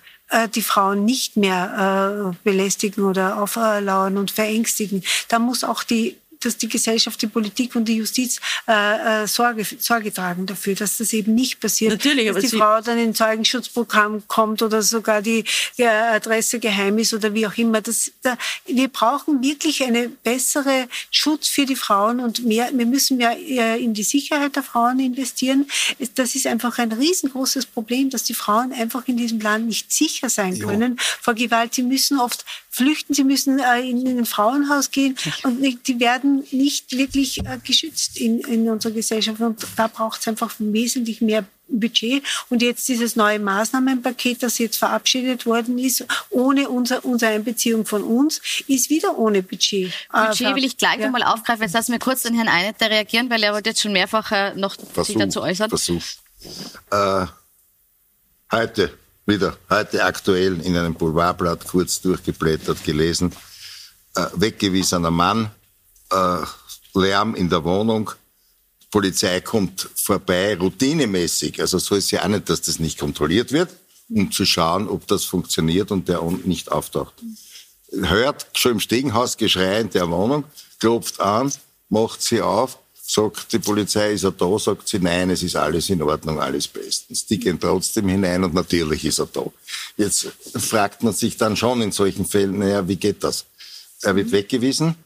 die 0.55 0.63
Frauen 0.63 1.05
nicht 1.05 1.37
mehr 1.37 2.33
äh, 2.33 2.37
belästigen 2.45 3.05
oder 3.05 3.41
auflauern 3.41 4.17
und 4.17 4.31
verängstigen. 4.31 5.03
Da 5.29 5.39
muss 5.39 5.65
auch 5.65 5.85
die 5.85 6.17
dass 6.45 6.57
die 6.57 6.69
Gesellschaft, 6.69 7.21
die 7.23 7.27
Politik 7.27 7.75
und 7.77 7.87
die 7.87 7.97
Justiz 7.97 8.41
äh, 8.69 9.23
äh, 9.23 9.27
Sorge, 9.27 9.67
Sorge 9.79 10.13
tragen 10.13 10.47
dafür, 10.47 10.75
dass 10.75 10.99
das 10.99 11.13
eben 11.13 11.35
nicht 11.35 11.61
passiert. 11.61 11.93
Natürlich, 11.93 12.33
dass 12.33 12.45
die 12.45 12.57
Frau 12.57 12.81
dann 12.81 12.99
in 12.99 13.11
ein 13.11 13.15
Zeugenschutzprogramm 13.15 14.23
kommt 14.29 14.63
oder 14.63 14.83
sogar 14.83 15.23
die, 15.23 15.45
die 15.79 15.87
Adresse 15.87 16.59
geheim 16.59 16.99
ist 16.99 17.15
oder 17.15 17.35
wie 17.35 17.47
auch 17.47 17.57
immer. 17.57 17.81
Das, 17.81 18.11
da, 18.23 18.37
wir 18.67 18.89
brauchen 18.89 19.43
wirklich 19.43 19.83
einen 19.83 20.17
besseren 20.23 20.87
Schutz 21.11 21.49
für 21.49 21.67
die 21.67 21.77
Frauen 21.77 22.21
und 22.21 22.45
mehr, 22.45 22.71
wir 22.73 22.87
müssen 22.87 23.17
mehr 23.17 23.37
äh, 23.39 23.83
in 23.83 23.95
die 23.95 24.03
Sicherheit 24.03 24.57
der 24.57 24.63
Frauen 24.63 25.01
investieren. 25.01 25.67
Das 26.15 26.35
ist 26.35 26.47
einfach 26.47 26.79
ein 26.79 26.93
riesengroßes 26.93 27.67
Problem, 27.67 28.11
dass 28.11 28.25
die 28.25 28.35
Frauen 28.35 28.73
einfach 28.73 29.07
in 29.07 29.17
diesem 29.17 29.41
Land 29.41 29.67
nicht 29.67 29.93
sicher 29.93 30.29
sein 30.29 30.59
können 30.59 30.97
ja. 30.97 31.03
vor 31.21 31.35
Gewalt. 31.35 31.75
Sie 31.75 31.83
müssen 31.83 32.19
oft 32.19 32.45
flüchten, 32.75 33.15
sie 33.15 33.25
müssen 33.25 33.61
äh, 33.61 33.81
in, 33.89 34.05
in 34.05 34.19
ein 34.19 34.27
Frauenhaus 34.27 34.91
gehen 34.91 35.17
und 35.45 35.63
die 35.87 36.01
werden 36.01 36.34
nicht 36.51 36.97
wirklich 36.97 37.41
äh, 37.41 37.59
geschützt 37.63 38.19
in, 38.19 38.41
in 38.41 38.69
unserer 38.69 38.93
Gesellschaft. 38.93 39.41
Und 39.41 39.67
da 39.77 39.87
braucht 39.87 40.21
es 40.21 40.29
einfach 40.29 40.55
wesentlich 40.59 41.21
mehr 41.21 41.45
Budget. 41.69 42.23
Und 42.51 42.63
jetzt 42.63 42.87
dieses 42.89 43.17
neue 43.17 43.39
Maßnahmenpaket, 43.39 44.43
das 44.43 44.59
jetzt 44.59 44.77
verabschiedet 44.77 45.47
worden 45.47 45.79
ist, 45.79 46.05
ohne 46.31 46.69
unser, 46.69 47.05
unsere 47.05 47.33
Einbeziehung 47.33 47.87
von 47.87 48.03
uns, 48.03 48.41
ist 48.67 48.91
wieder 48.91 49.19
ohne 49.19 49.43
Budget. 49.43 49.93
Budget 50.13 50.55
will 50.55 50.65
ich 50.65 50.77
gleich 50.77 50.99
ja. 50.99 51.07
einmal 51.07 51.23
aufgreifen. 51.23 51.63
Jetzt 51.63 51.75
lassen 51.75 51.93
wir 51.93 51.99
kurz 51.99 52.23
den 52.23 52.35
Herrn 52.35 52.49
Einetter 52.49 52.91
reagieren, 52.91 53.31
weil 53.31 53.43
er 53.43 53.53
wollte 53.53 53.71
jetzt 53.71 53.81
schon 53.83 53.93
mehrfach 53.93 54.31
äh, 54.33 54.55
noch 54.55 54.77
Versuch, 54.77 55.07
sich 55.07 55.17
dazu 55.17 55.43
äußern. 55.43 55.69
Versuch. 55.71 56.03
Äh, 56.91 57.27
heute 58.53 58.93
wieder, 59.27 59.57
heute 59.71 60.05
aktuell 60.05 60.61
in 60.61 60.77
einem 60.77 60.95
Boulevardblatt 60.95 61.67
kurz 61.67 62.01
durchgeblättert, 62.01 62.85
gelesen, 62.85 63.33
äh, 64.17 64.27
weggewiesener 64.35 65.11
Mann, 65.11 65.51
äh, 66.15 66.99
Lärm 66.99 67.35
in 67.35 67.49
der 67.49 67.65
Wohnung. 67.65 68.11
Polizei 68.91 69.41
kommt 69.41 69.89
vorbei, 69.97 70.57
routinemäßig. 70.57 71.61
Also 71.61 71.79
so 71.79 71.97
ist 71.97 72.13
ja 72.13 72.23
auch 72.23 72.29
nicht, 72.29 72.49
dass 72.49 72.63
das 72.63 72.79
nicht 72.79 72.99
kontrolliert 72.99 73.51
wird, 73.51 73.71
um 74.09 74.31
zu 74.31 74.45
schauen, 74.45 74.89
ob 74.89 75.07
das 75.09 75.25
funktioniert 75.25 75.91
und 75.91 76.09
der 76.09 76.23
nicht 76.45 76.71
auftaucht. 76.71 77.15
Hört 77.93 78.47
schon 78.55 78.73
im 78.73 78.81
Stiegenhaus 78.81 79.37
Geschrei 79.37 79.81
in 79.81 79.91
der 79.91 80.09
Wohnung, 80.09 80.45
klopft 80.79 81.21
an, 81.21 81.53
macht 81.89 82.23
sie 82.23 82.41
auf, 82.41 82.79
sagt 83.07 83.53
die 83.53 83.59
Polizei, 83.59 84.13
ist 84.13 84.25
er 84.25 84.33
da, 84.33 84.59
sagt 84.59 84.89
sie, 84.89 84.99
nein, 84.99 85.31
es 85.31 85.43
ist 85.43 85.57
alles 85.57 85.91
in 85.91 86.01
Ordnung, 86.03 86.41
alles 86.41 86.69
bestens. 86.69 87.27
Die 87.27 87.39
gehen 87.39 87.61
trotzdem 87.61 88.09
hinein 88.09 88.45
und 88.45 88.55
natürlich 88.55 89.05
ist 89.05 89.19
er 89.19 89.27
da. 89.27 89.45
Jetzt 89.97 90.29
fragt 90.57 91.03
man 91.03 91.13
sich 91.13 91.37
dann 91.37 91.57
schon 91.57 91.83
in 91.83 91.93
solchen 91.93 92.25
Fällen, 92.25 92.59
naja, 92.59 92.87
wie 92.89 92.97
geht 92.97 93.23
das? 93.23 93.45
Er 94.03 94.17
wird 94.17 94.33
weggewiesen. 94.33 94.97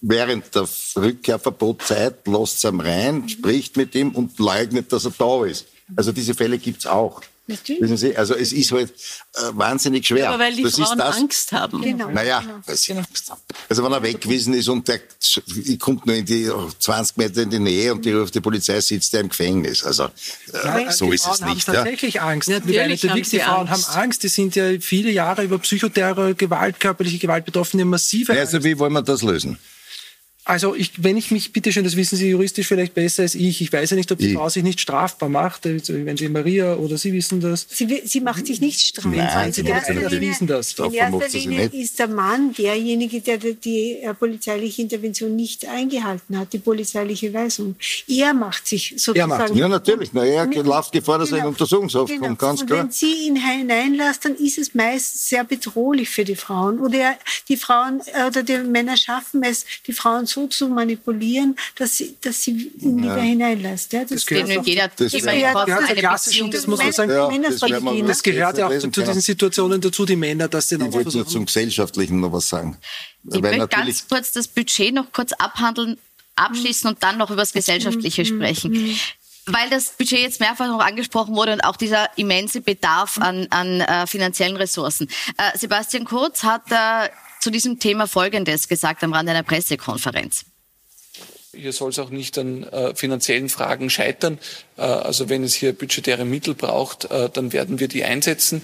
Während 0.00 0.54
der 0.54 0.68
Rückkehrverbotzeit 0.96 2.26
lässt 2.26 2.56
es 2.56 2.64
ihm 2.64 2.80
rein, 2.80 3.28
spricht 3.28 3.76
mit 3.76 3.94
ihm 3.94 4.10
und 4.12 4.38
leugnet, 4.38 4.92
dass 4.92 5.04
er 5.04 5.12
da 5.18 5.44
ist. 5.44 5.66
Also 5.96 6.12
diese 6.12 6.34
Fälle 6.34 6.58
gibt's 6.58 6.86
auch. 6.86 7.20
Natürlich. 7.48 7.80
Wissen 7.82 7.96
Sie, 7.96 8.16
also 8.16 8.34
es 8.34 8.52
ist 8.52 8.70
halt 8.72 8.90
äh, 8.90 9.40
wahnsinnig 9.52 10.06
schwer. 10.06 10.28
Aber 10.28 10.38
weil 10.38 10.54
die 10.54 10.62
das 10.62 10.74
Frauen 10.74 10.98
ist 10.98 10.98
das, 10.98 11.16
Angst 11.16 11.52
haben. 11.52 11.80
Genau. 11.82 12.10
Naja, 12.10 12.44
weil 12.66 12.76
sie 12.76 12.92
Angst 12.92 13.30
haben. 13.30 13.40
Also 13.68 13.82
wenn 13.82 13.92
er 13.92 14.02
weggewiesen 14.02 14.52
ist 14.54 14.68
und 14.68 14.86
der 14.86 15.00
kommt 15.78 16.06
nur 16.06 16.14
in 16.16 16.24
die 16.26 16.50
20 16.78 17.16
Meter 17.16 17.42
in 17.42 17.50
die 17.50 17.58
Nähe 17.58 17.92
und 17.94 18.04
die 18.04 18.12
ruft 18.12 18.34
die 18.34 18.40
Polizei, 18.40 18.80
sitzt 18.80 19.12
er 19.14 19.20
im 19.20 19.30
Gefängnis. 19.30 19.82
Also 19.84 20.04
äh, 20.04 20.90
so 20.90 21.06
die 21.08 21.14
ist 21.14 21.24
Frauen 21.24 21.34
es 21.34 21.40
nicht. 21.40 21.66
haben 21.68 21.74
Ja. 21.74 21.82
tatsächlich 21.82 22.20
Angst. 22.20 22.48
Natürlich 22.50 23.08
haben 23.08 23.22
die 23.22 23.38
Frauen 23.40 23.68
Angst. 23.68 23.88
haben 23.88 24.00
Angst. 24.02 24.22
Die 24.22 24.28
sind 24.28 24.54
ja 24.54 24.78
viele 24.80 25.10
Jahre 25.10 25.44
über 25.44 25.58
Psychoterror, 25.58 26.34
Gewalt, 26.34 26.78
körperliche 26.80 27.18
Gewalt 27.18 27.44
betroffen, 27.46 27.78
die 27.78 27.82
haben 27.82 27.90
massive 27.90 28.32
Angst. 28.32 28.54
Also 28.54 28.64
wie 28.64 28.78
wollen 28.78 28.92
wir 28.92 29.02
das 29.02 29.22
lösen? 29.22 29.58
Also 30.48 30.74
ich, 30.74 31.02
wenn 31.04 31.18
ich 31.18 31.30
mich, 31.30 31.52
bitte 31.52 31.70
schön, 31.72 31.84
das 31.84 31.94
wissen 31.94 32.16
Sie 32.16 32.30
juristisch 32.30 32.66
vielleicht 32.66 32.94
besser 32.94 33.22
als 33.22 33.34
ich. 33.34 33.60
Ich 33.60 33.70
weiß 33.70 33.90
ja 33.90 33.96
nicht, 33.96 34.10
ob 34.10 34.18
die. 34.18 34.32
Frau 34.32 34.48
sich 34.48 34.62
nicht 34.62 34.80
strafbar 34.80 35.28
macht. 35.28 35.66
Also, 35.66 35.92
Wenn 35.92 36.16
Sie 36.16 36.26
Maria 36.30 36.74
oder 36.76 36.96
Sie 36.96 37.12
wissen 37.12 37.38
das. 37.42 37.66
Sie, 37.68 38.00
sie 38.06 38.20
macht 38.22 38.46
sich 38.46 38.58
nicht 38.58 38.80
strafbar. 38.80 39.12
Nein, 39.12 39.52
sie 39.52 39.60
in 39.60 39.68
macht 39.68 39.84
sich 39.84 39.94
Linie, 39.94 40.08
bewiesen 40.08 40.46
das. 40.46 40.72
in 40.78 40.94
erster 40.94 41.28
sie 41.28 41.40
sie 41.40 41.48
Linie 41.48 41.66
ist 41.74 41.98
der 41.98 42.08
Mann 42.08 42.54
derjenige, 42.54 43.20
der 43.20 43.36
die, 43.36 43.98
äh, 44.00 44.14
polizeiliche 44.14 44.80
Intervention 44.80 45.36
nicht 45.36 45.66
eingehalten 45.68 46.38
hat, 46.38 46.50
die 46.54 46.58
polizeiliche 46.58 47.34
Weisung. 47.34 47.76
Er 48.06 48.32
macht 48.32 48.66
sich 48.66 48.94
sozusagen. 48.96 49.28
macht 49.28 49.54
Ja, 49.54 49.68
natürlich. 49.68 50.14
Na, 50.14 50.24
er 50.24 50.46
Genau. 50.46 50.62
läuft 50.76 50.92
Gefahr, 50.92 51.18
dass 51.18 51.28
er 51.30 51.36
in 51.36 51.42
Genau. 51.42 51.48
Untersuchungshaft 51.50 52.08
Genau. 52.08 52.26
kommt, 52.26 52.38
ganz 52.38 52.60
und 52.62 52.68
klar. 52.68 52.84
wenn 52.84 52.90
sie 52.90 53.26
ihn 53.26 53.36
hineinlässt, 53.36 54.24
dann 54.24 54.34
ist 54.36 54.56
es 54.56 54.74
meist 54.74 55.28
sehr 55.28 55.44
bedrohlich 55.44 56.08
für 56.08 56.24
die 56.24 56.36
Frauen. 56.36 56.78
Oder 56.78 56.98
er- 56.98 57.18
die 57.48 57.58
Frauen 57.58 58.00
äh, 58.14 58.26
oder 58.26 58.42
die 58.42 58.56
Männer 58.58 58.96
schaffen 58.96 59.42
es, 59.42 59.66
die 59.86 59.92
Frauen 59.92 60.24
so 60.24 60.37
zu 60.46 60.68
manipulieren, 60.68 61.56
dass 61.76 61.96
sie, 61.96 62.16
dass 62.20 62.42
sie 62.42 62.70
ihn 62.80 63.02
wieder 63.02 63.16
hineinlässt. 63.20 63.92
Ja, 63.92 64.04
das, 64.04 64.24
gehört 64.24 64.48
Denn 64.48 64.58
auch- 64.60 64.64
jeder 64.66 64.88
das 64.94 65.12
immer 65.12 65.32
gehört- 65.32 65.66
gehört 65.66 65.86
zur 65.86 65.96
eine 65.98 66.08
Beziehung 66.14 66.50
das 66.50 66.66
muss 66.66 66.78
man 66.82 66.92
sagen, 66.92 67.10
Ja, 67.10 67.28
das 67.38 67.58
verdienen. 67.58 68.06
Das 68.06 68.22
gehört 68.22 68.58
ja 68.58 68.66
auch 68.66 68.70
lesen 68.70 68.92
zu 68.92 69.02
diesen 69.02 69.20
Situationen 69.20 69.80
dazu, 69.80 70.04
die 70.06 70.16
Männer, 70.16 70.48
dass 70.48 70.68
sie 70.68 70.78
dann 70.78 70.88
Ich 70.88 70.92
auch 70.92 70.96
wollte 70.98 71.08
nur 71.16 71.24
versuchen. 71.24 71.32
zum 71.32 71.46
Gesellschaftlichen 71.46 72.20
noch 72.20 72.32
was 72.32 72.48
sagen. 72.48 72.76
Ich 73.30 73.40
möchte 73.40 73.68
ganz 73.68 74.06
kurz 74.08 74.32
das 74.32 74.48
Budget 74.48 74.94
noch 74.94 75.12
kurz 75.12 75.32
abhandeln, 75.32 75.98
abschließen 76.36 76.88
und 76.88 77.02
dann 77.02 77.18
noch 77.18 77.30
über 77.30 77.42
das 77.42 77.52
Gesellschaftliche 77.52 78.24
sprechen. 78.24 78.96
Weil 79.50 79.70
das 79.70 79.90
Budget 79.96 80.18
jetzt 80.20 80.40
mehrfach 80.40 80.66
noch 80.68 80.80
angesprochen 80.80 81.34
wurde 81.34 81.54
und 81.54 81.62
auch 81.62 81.76
dieser 81.76 82.10
immense 82.18 82.60
Bedarf 82.60 83.18
an, 83.18 83.46
an 83.48 83.80
äh, 83.80 84.06
finanziellen 84.06 84.56
Ressourcen. 84.56 85.08
Äh, 85.38 85.56
Sebastian 85.56 86.04
Kurz 86.04 86.42
hat 86.44 86.62
äh, 86.70 87.08
zu 87.40 87.50
diesem 87.50 87.78
Thema 87.78 88.06
Folgendes 88.06 88.68
gesagt 88.68 89.02
am 89.04 89.12
Rande 89.12 89.32
einer 89.32 89.42
Pressekonferenz. 89.42 90.44
Hier 91.52 91.72
soll 91.72 91.90
es 91.90 91.98
auch 91.98 92.10
nicht 92.10 92.38
an 92.38 92.62
äh, 92.64 92.94
finanziellen 92.94 93.48
Fragen 93.48 93.90
scheitern. 93.90 94.38
Äh, 94.76 94.82
also 94.82 95.28
wenn 95.28 95.42
es 95.42 95.54
hier 95.54 95.72
budgetäre 95.72 96.24
Mittel 96.24 96.54
braucht, 96.54 97.06
äh, 97.06 97.30
dann 97.30 97.52
werden 97.52 97.80
wir 97.80 97.88
die 97.88 98.04
einsetzen. 98.04 98.62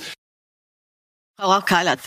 Frau 1.37 1.53
Rauch-Kallert, 1.53 1.99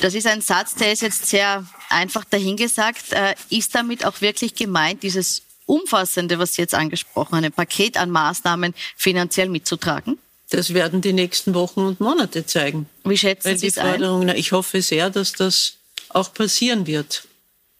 das 0.00 0.14
ist 0.14 0.26
ein 0.26 0.40
Satz, 0.40 0.74
der 0.76 0.92
ist 0.92 1.02
jetzt 1.02 1.26
sehr 1.26 1.66
einfach 1.90 2.24
dahingesagt. 2.24 3.12
Äh, 3.12 3.34
ist 3.50 3.74
damit 3.74 4.06
auch 4.06 4.20
wirklich 4.20 4.54
gemeint, 4.54 5.02
dieses 5.02 5.42
Umfassende, 5.66 6.38
was 6.38 6.54
Sie 6.54 6.62
jetzt 6.62 6.74
angesprochen 6.74 7.36
haben, 7.36 7.44
ein 7.44 7.52
Paket 7.52 7.96
an 7.96 8.10
Maßnahmen 8.10 8.74
finanziell 8.96 9.48
mitzutragen? 9.48 10.18
Das 10.50 10.74
werden 10.74 11.00
die 11.00 11.12
nächsten 11.12 11.54
Wochen 11.54 11.80
und 11.80 12.00
Monate 12.00 12.44
zeigen. 12.44 12.86
Wie 13.04 13.16
schätzen 13.16 13.56
Sie 13.56 13.68
es 13.68 13.78
ein? 13.78 14.00
Na, 14.00 14.34
ich 14.34 14.52
hoffe 14.52 14.82
sehr, 14.82 15.08
dass 15.08 15.32
das 15.32 15.74
auch 16.08 16.34
passieren 16.34 16.86
wird. 16.86 17.24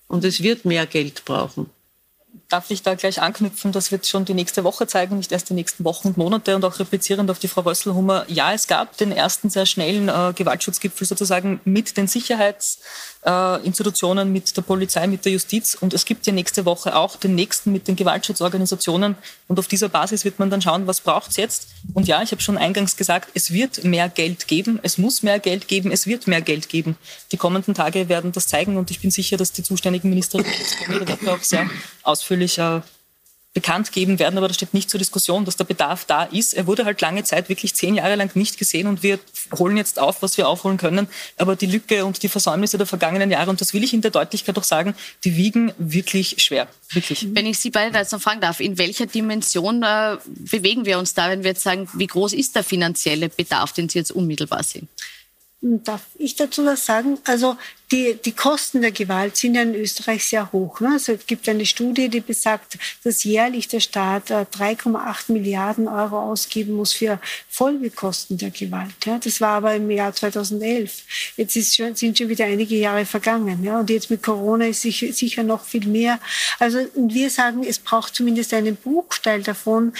Und 0.06 0.24
es 0.24 0.42
wird 0.42 0.64
mehr 0.64 0.87
Geld 0.87 1.24
brauchen. 1.24 1.70
Darf 2.48 2.70
ich 2.70 2.83
da 2.83 2.94
gleich 2.94 3.20
anknüpfen? 3.22 3.70
Das 3.72 3.92
wird 3.92 4.06
schon 4.06 4.24
die 4.24 4.35
nächste 4.35 4.64
Woche 4.64 4.87
zeigen, 4.87 5.18
nicht 5.18 5.30
erst 5.30 5.50
die 5.50 5.54
nächsten 5.54 5.85
Wochen 5.85 6.09
und 6.09 6.16
Monate. 6.16 6.56
Und 6.56 6.64
auch 6.64 6.78
replizierend 6.78 7.30
auf 7.30 7.38
die 7.38 7.48
Frau 7.48 7.61
Rösselhummer. 7.62 8.24
Ja, 8.28 8.52
es 8.52 8.66
gab 8.66 8.96
den 8.96 9.12
ersten 9.12 9.50
sehr 9.50 9.66
schnellen 9.66 10.09
äh, 10.09 10.33
Gewaltschutzgipfel 10.35 11.06
sozusagen 11.06 11.61
mit 11.64 11.96
den 11.96 12.06
Sicherheitsinstitutionen, 12.06 13.19
äh, 13.24 13.64
Institutionen, 13.64 14.33
mit 14.33 14.56
der 14.56 14.62
Polizei, 14.62 15.06
mit 15.06 15.24
der 15.24 15.33
Justiz. 15.33 15.74
Und 15.74 15.92
es 15.94 16.04
gibt 16.04 16.26
ja 16.26 16.33
nächste 16.33 16.64
Woche 16.64 16.96
auch 16.96 17.16
den 17.16 17.35
nächsten 17.35 17.72
mit 17.72 17.88
den 17.88 17.96
Gewaltschutzorganisationen. 17.96 19.16
Und 19.48 19.59
auf 19.59 19.68
dieser 19.68 19.88
Basis 19.88 20.24
wird 20.24 20.38
man 20.38 20.50
dann 20.50 20.62
schauen, 20.62 20.87
was 20.87 21.00
braucht 21.00 21.30
es 21.30 21.37
jetzt. 21.37 21.68
Und 21.94 22.09
ja, 22.09 22.22
ich 22.22 22.33
habe 22.33 22.40
schon 22.40 22.56
eingangs 22.56 22.96
gesagt, 22.96 23.30
es 23.35 23.52
wird 23.52 23.85
mehr 23.85 24.09
Geld 24.09 24.48
geben. 24.48 24.78
Es 24.83 24.98
muss 24.98 25.22
mehr 25.22 25.38
Geld 25.38 25.68
geben. 25.68 25.92
Es 25.92 26.06
wird 26.06 26.26
mehr 26.26 26.40
Geld 26.40 26.68
geben. 26.68 26.96
Die 27.33 27.37
kommenden 27.37 27.74
Tage 27.74 28.09
werden 28.09 28.33
das 28.33 28.46
zeigen. 28.46 28.76
Und 28.76 28.90
ich 28.90 29.00
bin 29.00 29.11
sicher, 29.11 29.37
dass 29.37 29.52
die 29.52 29.62
zuständigen 29.62 30.11
Ministerinnen 30.11 30.52
dafür 31.06 31.35
auch 31.35 31.42
sehr 31.42 31.68
ausführlich 32.02 32.59
äh, 32.59 32.80
bekannt 33.52 33.90
geben 33.90 34.20
werden, 34.20 34.38
aber 34.38 34.46
das 34.46 34.56
steht 34.56 34.74
nicht 34.74 34.88
zur 34.88 34.98
Diskussion, 34.98 35.44
dass 35.44 35.56
der 35.56 35.64
Bedarf 35.64 36.04
da 36.04 36.22
ist. 36.22 36.54
Er 36.54 36.68
wurde 36.68 36.84
halt 36.84 37.00
lange 37.00 37.24
Zeit, 37.24 37.48
wirklich 37.48 37.74
zehn 37.74 37.96
Jahre 37.96 38.14
lang 38.14 38.30
nicht 38.36 38.58
gesehen 38.58 38.86
und 38.86 39.02
wir 39.02 39.18
holen 39.58 39.76
jetzt 39.76 39.98
auf, 39.98 40.22
was 40.22 40.36
wir 40.38 40.48
aufholen 40.48 40.76
können. 40.76 41.08
Aber 41.36 41.56
die 41.56 41.66
Lücke 41.66 42.04
und 42.04 42.22
die 42.22 42.28
Versäumnisse 42.28 42.78
der 42.78 42.86
vergangenen 42.86 43.28
Jahre, 43.28 43.50
und 43.50 43.60
das 43.60 43.74
will 43.74 43.82
ich 43.82 43.92
in 43.92 44.02
der 44.02 44.12
Deutlichkeit 44.12 44.56
auch 44.56 44.64
sagen, 44.64 44.94
die 45.24 45.36
wiegen 45.36 45.72
wirklich 45.78 46.36
schwer. 46.38 46.68
Wirklich. 46.90 47.26
Wenn 47.32 47.46
ich 47.46 47.58
Sie 47.58 47.70
beide 47.70 47.98
jetzt 47.98 48.12
noch 48.12 48.20
fragen 48.20 48.40
darf, 48.40 48.60
in 48.60 48.78
welcher 48.78 49.06
Dimension 49.06 49.82
äh, 49.82 50.16
bewegen 50.26 50.86
wir 50.86 51.00
uns 51.00 51.14
da, 51.14 51.28
wenn 51.30 51.42
wir 51.42 51.50
jetzt 51.50 51.62
sagen, 51.62 51.88
wie 51.94 52.06
groß 52.06 52.34
ist 52.34 52.54
der 52.54 52.62
finanzielle 52.62 53.28
Bedarf, 53.28 53.72
den 53.72 53.88
Sie 53.88 53.98
jetzt 53.98 54.12
unmittelbar 54.12 54.62
sehen? 54.62 54.88
Darf 55.62 56.06
ich 56.16 56.36
dazu 56.36 56.64
was 56.64 56.86
sagen? 56.86 57.18
Also 57.24 57.54
die, 57.92 58.18
die 58.24 58.32
Kosten 58.32 58.80
der 58.80 58.92
Gewalt 58.92 59.36
sind 59.36 59.56
ja 59.56 59.62
in 59.62 59.74
Österreich 59.74 60.24
sehr 60.24 60.50
hoch. 60.52 60.80
Ne? 60.80 60.92
Also 60.92 61.12
es 61.12 61.26
gibt 61.26 61.46
eine 61.50 61.66
Studie, 61.66 62.08
die 62.08 62.20
besagt, 62.20 62.78
dass 63.04 63.24
jährlich 63.24 63.68
der 63.68 63.80
Staat 63.80 64.30
äh, 64.30 64.46
3,8 64.50 65.32
Milliarden 65.32 65.86
Euro 65.86 66.18
ausgeben 66.18 66.72
muss 66.72 66.94
für 66.94 67.20
Folgekosten 67.50 68.38
der 68.38 68.50
Gewalt. 68.50 68.94
Ja? 69.04 69.18
Das 69.18 69.42
war 69.42 69.56
aber 69.56 69.74
im 69.74 69.90
Jahr 69.90 70.14
2011. 70.14 71.34
Jetzt 71.36 71.56
ist 71.56 71.76
schon, 71.76 71.94
sind 71.94 72.16
schon 72.16 72.30
wieder 72.30 72.46
einige 72.46 72.76
Jahre 72.76 73.04
vergangen. 73.04 73.62
Ja? 73.62 73.80
Und 73.80 73.90
jetzt 73.90 74.10
mit 74.10 74.22
Corona 74.22 74.66
ist 74.66 74.80
sich, 74.80 75.00
sicher 75.14 75.42
noch 75.42 75.64
viel 75.64 75.86
mehr. 75.86 76.20
Also 76.58 76.78
wir 76.94 77.28
sagen, 77.28 77.64
es 77.64 77.78
braucht 77.78 78.14
zumindest 78.14 78.54
einen 78.54 78.76
Bruchteil 78.76 79.42
davon 79.42 79.92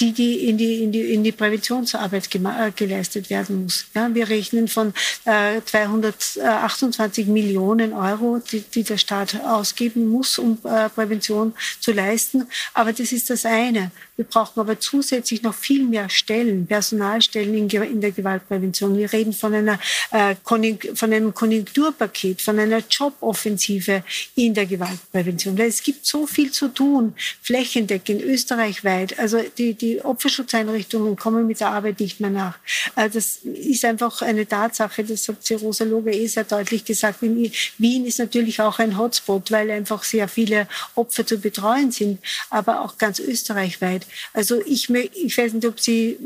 die, 0.00 0.12
die 0.12 0.48
in 0.48 0.58
die, 0.58 0.82
in 0.82 0.92
die, 0.92 1.14
in 1.14 1.24
die 1.24 1.32
Präventionsarbeit 1.32 2.28
äh, 2.34 2.70
geleistet 2.74 3.30
werden 3.30 3.64
muss. 3.64 3.86
Ja, 3.94 4.14
wir 4.14 4.28
rechnen 4.28 4.68
von 4.68 4.94
äh, 5.24 5.60
228 5.64 7.26
Millionen 7.26 7.92
Euro, 7.92 8.40
die, 8.50 8.60
die 8.60 8.82
der 8.82 8.98
Staat 8.98 9.40
ausgeben 9.40 10.08
muss, 10.08 10.38
um 10.38 10.58
äh, 10.64 10.88
Prävention 10.88 11.54
zu 11.80 11.92
leisten. 11.92 12.46
Aber 12.74 12.92
das 12.92 13.12
ist 13.12 13.30
das 13.30 13.44
eine. 13.44 13.90
Wir 14.18 14.24
brauchen 14.24 14.58
aber 14.58 14.80
zusätzlich 14.80 15.42
noch 15.42 15.54
viel 15.54 15.84
mehr 15.84 16.08
Stellen, 16.08 16.66
Personalstellen 16.66 17.54
in, 17.54 17.68
in 17.68 18.00
der 18.00 18.10
Gewaltprävention. 18.10 18.98
Wir 18.98 19.12
reden 19.12 19.32
von, 19.32 19.54
einer, 19.54 19.78
äh, 20.10 20.34
von 20.44 21.12
einem 21.12 21.32
Konjunkturpaket, 21.32 22.42
von 22.42 22.58
einer 22.58 22.82
Joboffensive 22.90 24.02
in 24.34 24.54
der 24.54 24.66
Gewaltprävention. 24.66 25.56
Weil 25.56 25.68
es 25.68 25.84
gibt 25.84 26.04
so 26.04 26.26
viel 26.26 26.50
zu 26.50 26.66
tun, 26.66 27.14
flächendeckend, 27.42 28.20
österreichweit. 28.20 29.16
Also 29.20 29.38
die, 29.56 29.74
die 29.74 29.87
Opferschutzeinrichtungen 30.02 31.16
kommen 31.16 31.46
mit 31.46 31.60
der 31.60 31.70
Arbeit 31.70 32.00
nicht 32.00 32.20
mehr 32.20 32.30
nach. 32.30 32.58
Äh, 32.96 33.08
Das 33.10 33.38
ist 33.44 33.84
einfach 33.84 34.22
eine 34.22 34.46
Tatsache, 34.46 35.04
das 35.04 35.28
hat 35.28 35.44
sie 35.44 35.54
Rosa 35.54 35.84
Loger 35.84 36.12
eh 36.12 36.26
sehr 36.26 36.44
deutlich 36.44 36.84
gesagt. 36.84 37.22
Wien 37.22 38.06
ist 38.06 38.18
natürlich 38.18 38.60
auch 38.60 38.78
ein 38.78 38.98
Hotspot, 38.98 39.50
weil 39.50 39.70
einfach 39.70 40.04
sehr 40.04 40.28
viele 40.28 40.68
Opfer 40.94 41.26
zu 41.26 41.38
betreuen 41.38 41.90
sind, 41.90 42.18
aber 42.50 42.82
auch 42.82 42.98
ganz 42.98 43.18
österreichweit. 43.18 44.06
Also 44.32 44.60
ich, 44.66 44.88
ich 44.90 45.36
weiß 45.38 45.52
nicht, 45.54 45.66
ob 45.66 45.80
Sie 45.80 46.18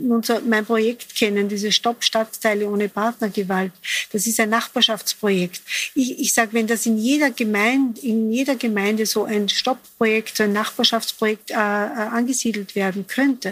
mein 0.47 0.65
Projekt 0.65 1.15
kennen, 1.15 1.49
diese 1.49 1.73
Stopp 1.73 2.03
Stadtteile 2.03 2.69
ohne 2.69 2.89
Partnergewalt. 2.89 3.73
Das 4.13 4.27
ist 4.27 4.41
ein 4.41 4.51
Nachbarschaftsprojekt. 4.51 5.63
Ich, 5.95 6.19
ich 6.19 6.35
sage, 6.35 6.53
wenn 6.53 6.67
das 6.67 6.87
in 6.87 6.99
jeder 6.99 7.31
Gemeinde, 7.31 8.01
in 8.01 8.33
jeder 8.33 8.57
Gemeinde 8.57 9.07
so 9.07 9.25
ein 9.25 9.49
Stoppprojekt, 9.49 10.37
so 10.37 10.45
ein 10.45 10.53
Nachbarschaftsprojekt 10.53 11.51
äh, 11.51 11.55
äh, 11.55 11.57
angesiedelt 11.57 12.75
werden 12.75 13.07
könnte, 13.07 13.52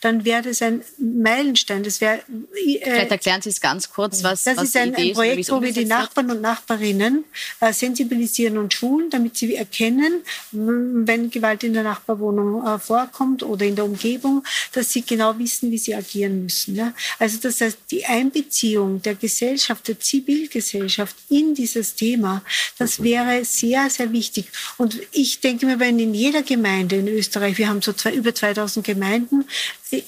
dann 0.00 0.24
wäre 0.24 0.42
das 0.42 0.62
ein 0.62 0.82
Meilenstein. 0.98 1.82
Das 1.82 2.00
wäre. 2.00 2.20
Äh, 2.66 2.80
Vielleicht 2.82 3.10
erklären 3.10 3.42
Sie 3.42 3.50
es 3.50 3.60
ganz 3.60 3.90
kurz, 3.90 4.22
was 4.22 4.44
Das 4.44 4.56
was 4.56 4.64
ist 4.64 4.76
ein, 4.76 4.94
ein 4.94 5.12
Projekt, 5.12 5.40
ist, 5.40 5.50
wo 5.50 5.62
wir 5.62 5.72
die 5.72 5.84
Nachbarn 5.84 6.30
und 6.30 6.40
Nachbarinnen 6.40 7.24
äh, 7.60 7.72
sensibilisieren 7.72 8.58
und 8.58 8.72
schulen, 8.72 9.10
damit 9.10 9.36
sie 9.36 9.54
erkennen, 9.54 10.22
wenn 10.52 11.30
Gewalt 11.30 11.64
in 11.64 11.74
der 11.74 11.82
Nachbarwohnung 11.82 12.66
äh, 12.66 12.78
vorkommt 12.78 13.42
oder 13.42 13.64
in 13.64 13.76
der 13.76 13.84
Umgebung, 13.84 14.44
dass 14.72 14.92
sie 14.92 15.02
genau 15.02 15.38
wissen, 15.38 15.70
wie 15.70 15.78
sie 15.78 15.94
agieren 15.94 16.44
müssen. 16.44 16.76
Ja? 16.76 16.92
Also 17.18 17.38
das 17.38 17.60
heißt, 17.60 17.78
die 17.90 18.04
Einbeziehung 18.04 19.02
der 19.02 19.14
Gesellschaft, 19.14 19.88
der 19.88 19.98
Zivilgesellschaft 19.98 21.16
in 21.28 21.54
dieses 21.54 21.94
Thema, 21.94 22.42
das 22.78 23.02
wäre 23.02 23.44
sehr, 23.44 23.88
sehr 23.90 24.12
wichtig. 24.12 24.46
Und 24.78 24.98
ich 25.12 25.40
denke 25.40 25.66
mir, 25.66 25.78
wenn 25.78 25.98
in 25.98 26.14
jeder 26.14 26.42
Gemeinde 26.42 26.96
in 26.96 27.08
Österreich, 27.08 27.58
wir 27.58 27.68
haben 27.68 27.82
so 27.82 27.92
zwei, 27.92 28.12
über 28.12 28.34
2000 28.34 28.84
Gemeinden, 28.84 29.44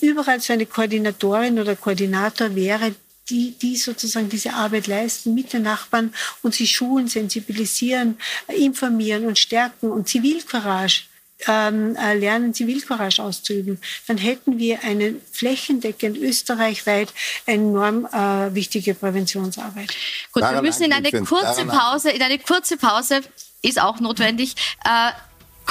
überall 0.00 0.40
so 0.40 0.52
eine 0.52 0.66
Koordinatorin 0.66 1.58
oder 1.58 1.76
Koordinator 1.76 2.54
wäre, 2.54 2.94
die, 3.30 3.52
die 3.52 3.76
sozusagen 3.76 4.28
diese 4.28 4.52
Arbeit 4.52 4.86
leisten 4.86 5.34
mit 5.34 5.52
den 5.52 5.62
Nachbarn 5.62 6.12
und 6.42 6.54
sie 6.54 6.66
schulen, 6.66 7.08
sensibilisieren, 7.08 8.18
informieren 8.48 9.26
und 9.26 9.38
stärken 9.38 9.90
und 9.90 10.08
Zivilcourage 10.08 11.04
ähm, 11.48 11.96
äh, 11.96 12.14
lernen, 12.14 12.54
Zivilcourage 12.54 13.22
auszuüben, 13.22 13.80
dann 14.06 14.18
hätten 14.18 14.58
wir 14.58 14.84
eine 14.84 15.16
flächendeckend 15.32 16.16
österreichweit 16.16 17.12
enorm 17.46 18.06
äh, 18.06 18.54
wichtige 18.54 18.94
Präventionsarbeit. 18.94 19.92
Gut, 20.32 20.42
wir 20.42 20.62
müssen 20.62 20.84
in 20.84 20.92
eine 20.92 21.10
kurze 21.10 21.64
Pause, 21.66 22.10
in 22.10 22.22
eine 22.22 22.38
kurze 22.38 22.76
Pause 22.76 23.22
ist 23.62 23.80
auch 23.80 24.00
notwendig. 24.00 24.54
Äh, 24.84 25.12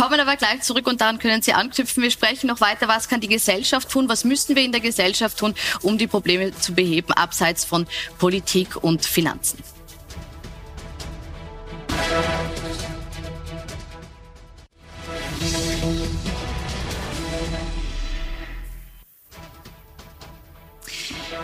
Kommen 0.02 0.20
aber 0.20 0.36
gleich 0.36 0.62
zurück 0.62 0.88
und 0.88 1.00
daran 1.00 1.20
können 1.20 1.44
Sie 1.44 1.54
anknüpfen. 1.54 2.02
Wir 2.02 2.10
sprechen 2.10 2.48
noch 2.48 2.60
weiter, 2.60 2.88
was 2.88 3.08
kann 3.08 3.22
die 3.22 3.28
Gesellschaft 3.28 3.88
tun, 3.88 4.10
was 4.10 4.24
müssen 4.24 4.56
wir 4.56 4.64
in 4.64 4.72
der 4.72 4.82
Gesellschaft 4.82 5.38
tun, 5.38 5.54
um 5.84 6.00
die 6.00 6.08
Probleme 6.08 6.58
zu 6.58 6.74
beheben, 6.74 7.14
abseits 7.14 7.66
von 7.66 7.86
Politik 8.18 8.84
und 8.84 9.06
Finanzen. 9.06 9.64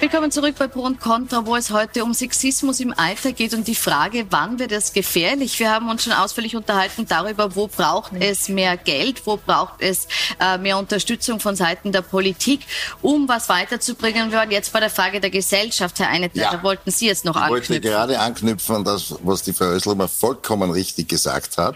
Willkommen 0.10 0.32
zurück 0.32 0.56
bei 0.58 0.70
Pro 0.70 0.84
und 0.84 1.02
Contra, 1.02 1.46
wo 1.46 1.58
es 1.58 1.70
heute 1.70 2.02
um 2.02 2.14
Sexismus 2.14 2.80
im 2.80 2.94
Alter 2.98 3.34
geht 3.34 3.54
und 3.54 3.68
die 3.68 3.76
Frage, 3.76 4.26
wann 4.30 4.58
wird 4.58 4.72
es 4.72 4.94
gefährlich? 4.94 5.60
Wir 5.60 5.70
haben 5.70 5.90
uns 5.90 6.06
schon 6.06 6.14
ausführlich 6.14 6.56
unterhalten 6.56 7.06
darüber, 7.06 7.58
wo 7.58 7.68
braucht 7.68 8.14
es 8.14 8.48
mehr 8.48 8.78
Geld, 8.78 9.24
wo 9.26 9.36
braucht 9.36 9.82
es 9.82 10.08
äh, 10.40 10.58
mehr 10.60 10.78
Unterstützung 10.78 11.42
von 11.42 11.58
Seiten 11.58 11.92
der 11.92 12.04
Politik, 12.04 12.62
um 13.02 13.28
was 13.28 13.50
weiterzubringen. 13.50 14.32
Wir 14.32 14.38
waren 14.38 14.50
jetzt 14.50 14.72
bei 14.72 14.80
der 14.80 14.90
Frage 14.90 15.20
der 15.20 15.30
Gesellschaft, 15.30 16.00
Herr 16.00 16.08
Einet, 16.08 16.38
ja. 16.38 16.54
da 16.54 16.64
wollten 16.64 16.90
Sie 16.90 17.08
jetzt 17.08 17.26
noch 17.26 17.36
anknüpfen. 17.36 17.76
Ich 17.76 17.84
wollte 17.84 17.90
gerade 17.90 18.18
anknüpfen 18.18 18.78
an 18.78 18.86
das, 18.86 19.14
was 19.24 19.44
die 19.44 19.52
Frau 19.52 19.74
Oeslmer 19.74 20.08
vollkommen 20.08 20.72
richtig 20.72 21.10
gesagt 21.10 21.58
hat. 21.58 21.76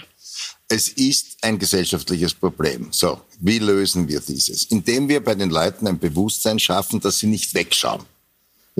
Es 0.70 0.88
ist 0.88 1.36
ein 1.42 1.60
gesellschaftliches 1.60 2.34
Problem. 2.34 2.88
So, 2.92 3.20
wie 3.42 3.60
lösen 3.60 4.08
wir 4.08 4.22
dieses? 4.22 4.64
Indem 4.64 5.10
wir 5.10 5.22
bei 5.22 5.36
den 5.36 5.50
Leuten 5.50 5.86
ein 5.86 6.00
Bewusstsein 6.00 6.60
schaffen, 6.60 7.02
dass 7.02 7.20
sie 7.20 7.28
nicht 7.28 7.54
wegschauen. 7.54 8.06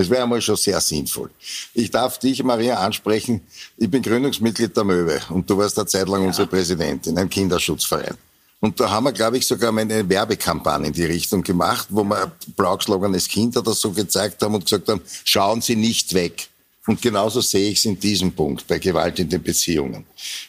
Das 0.02 0.10
wäre 0.10 0.24
einmal 0.24 0.42
schon 0.42 0.56
sehr 0.56 0.80
sinnvoll. 0.80 1.30
Ich 1.74 1.88
darf 1.88 2.18
dich, 2.18 2.42
Maria, 2.42 2.80
ansprechen. 2.80 3.40
Ich 3.76 3.88
bin 3.88 4.02
Gründungsmitglied 4.02 4.76
der 4.76 4.82
Möwe 4.82 5.20
und 5.28 5.48
du 5.48 5.56
warst 5.56 5.78
eine 5.78 5.86
Zeit 5.86 6.08
lang 6.08 6.22
ja. 6.22 6.26
unsere 6.26 6.48
Präsidentin, 6.48 7.16
ein 7.16 7.30
Kinderschutzverein. 7.30 8.16
Und 8.58 8.80
da 8.80 8.90
haben 8.90 9.04
wir, 9.04 9.12
glaube 9.12 9.38
ich, 9.38 9.46
sogar 9.46 9.70
mal 9.70 9.82
eine 9.82 10.08
Werbekampagne 10.08 10.88
in 10.88 10.92
die 10.92 11.04
Richtung 11.04 11.44
gemacht, 11.44 11.86
wo 11.90 12.02
wir 12.02 12.32
blau 12.56 12.76
geschlagenes 12.76 13.28
Kind 13.28 13.56
oder 13.56 13.74
so 13.74 13.92
gezeigt 13.92 14.42
haben 14.42 14.56
und 14.56 14.64
gesagt 14.64 14.88
haben, 14.88 15.02
schauen 15.22 15.60
Sie 15.60 15.76
nicht 15.76 16.14
weg. 16.14 16.48
Und 16.88 17.00
genauso 17.00 17.40
sehe 17.40 17.70
ich 17.70 17.78
es 17.78 17.84
in 17.84 18.00
diesem 18.00 18.32
Punkt 18.32 18.66
bei 18.66 18.80
Gewalt 18.80 19.20
in 19.20 19.28
den 19.28 19.40
Beziehungen. 19.40 20.04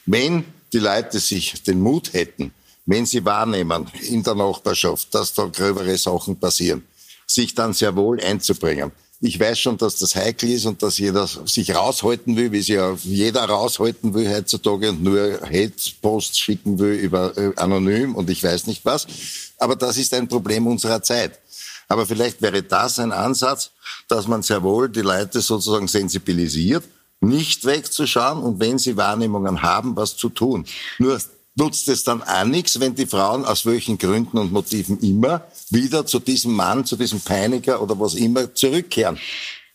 Wenn 0.08 0.46
die 0.72 0.80
Leute 0.80 1.20
sich 1.20 1.62
den 1.62 1.80
Mut 1.80 2.12
hätten, 2.14 2.52
wenn 2.88 3.06
sie 3.06 3.24
wahrnehmen 3.24 3.88
in 4.10 4.24
der 4.24 4.34
Nachbarschaft, 4.34 5.14
dass 5.14 5.32
da 5.32 5.46
gröbere 5.46 5.96
Sachen 5.96 6.40
passieren, 6.40 6.84
sich 7.28 7.54
dann 7.54 7.74
sehr 7.74 7.96
wohl 7.96 8.20
einzubringen. 8.20 8.92
Ich 9.26 9.40
weiß 9.40 9.58
schon, 9.58 9.78
dass 9.78 9.96
das 9.96 10.18
heikel 10.18 10.50
ist 10.50 10.66
und 10.66 10.84
dass 10.84 10.98
jeder 10.98 11.26
sich 11.28 11.74
raushalten 11.74 12.36
will, 12.36 12.52
wie 12.52 12.60
sich 12.60 12.76
ja 12.76 12.94
jeder 13.04 13.46
raushalten 13.46 14.14
will 14.14 14.30
heutzutage 14.30 14.90
und 14.90 15.02
nur 15.02 15.40
Hate-Posts 15.42 16.38
schicken 16.38 16.78
will 16.78 16.96
über 16.96 17.38
äh, 17.38 17.54
anonym 17.56 18.16
und 18.16 18.30
ich 18.30 18.44
weiß 18.44 18.68
nicht 18.68 18.84
was. 18.84 19.08
Aber 19.60 19.78
das 19.78 19.96
ist 19.96 20.14
ein 20.14 20.28
Problem 20.28 20.68
unserer 20.68 21.02
Zeit. 21.02 21.40
Aber 21.88 22.06
vielleicht 22.06 22.42
wäre 22.42 22.64
das 22.64 23.00
ein 23.00 23.14
Ansatz, 23.14 23.72
dass 24.10 24.28
man 24.28 24.44
sehr 24.44 24.62
wohl 24.62 24.90
die 24.90 25.00
Leute 25.00 25.40
sozusagen 25.40 25.88
sensibilisiert 25.88 26.84
nicht 27.22 27.64
wegzuschauen 27.64 28.44
und 28.44 28.60
wenn 28.60 28.78
sie 28.78 28.98
Wahrnehmungen 28.98 29.62
haben, 29.62 29.96
was 29.96 30.18
zu 30.18 30.28
tun. 30.28 30.66
Nur 31.00 31.18
nutzt 31.56 31.88
es 31.88 32.04
dann 32.04 32.24
auch 32.24 32.46
nichts, 32.46 32.80
wenn 32.80 32.96
die 32.96 33.06
Frauen 33.06 33.46
aus 33.46 33.66
welchen 33.66 33.98
Gründen 33.98 34.38
und 34.38 34.52
Motiven 34.52 35.00
immer 35.00 35.42
wieder 35.70 36.06
zu 36.06 36.20
diesem 36.20 36.54
Mann, 36.54 36.86
zu 36.86 36.96
diesem 36.96 37.22
Peiniger 37.22 37.82
oder 37.82 38.00
was 38.00 38.16
immer 38.16 38.54
zurückkehren. 38.54 39.20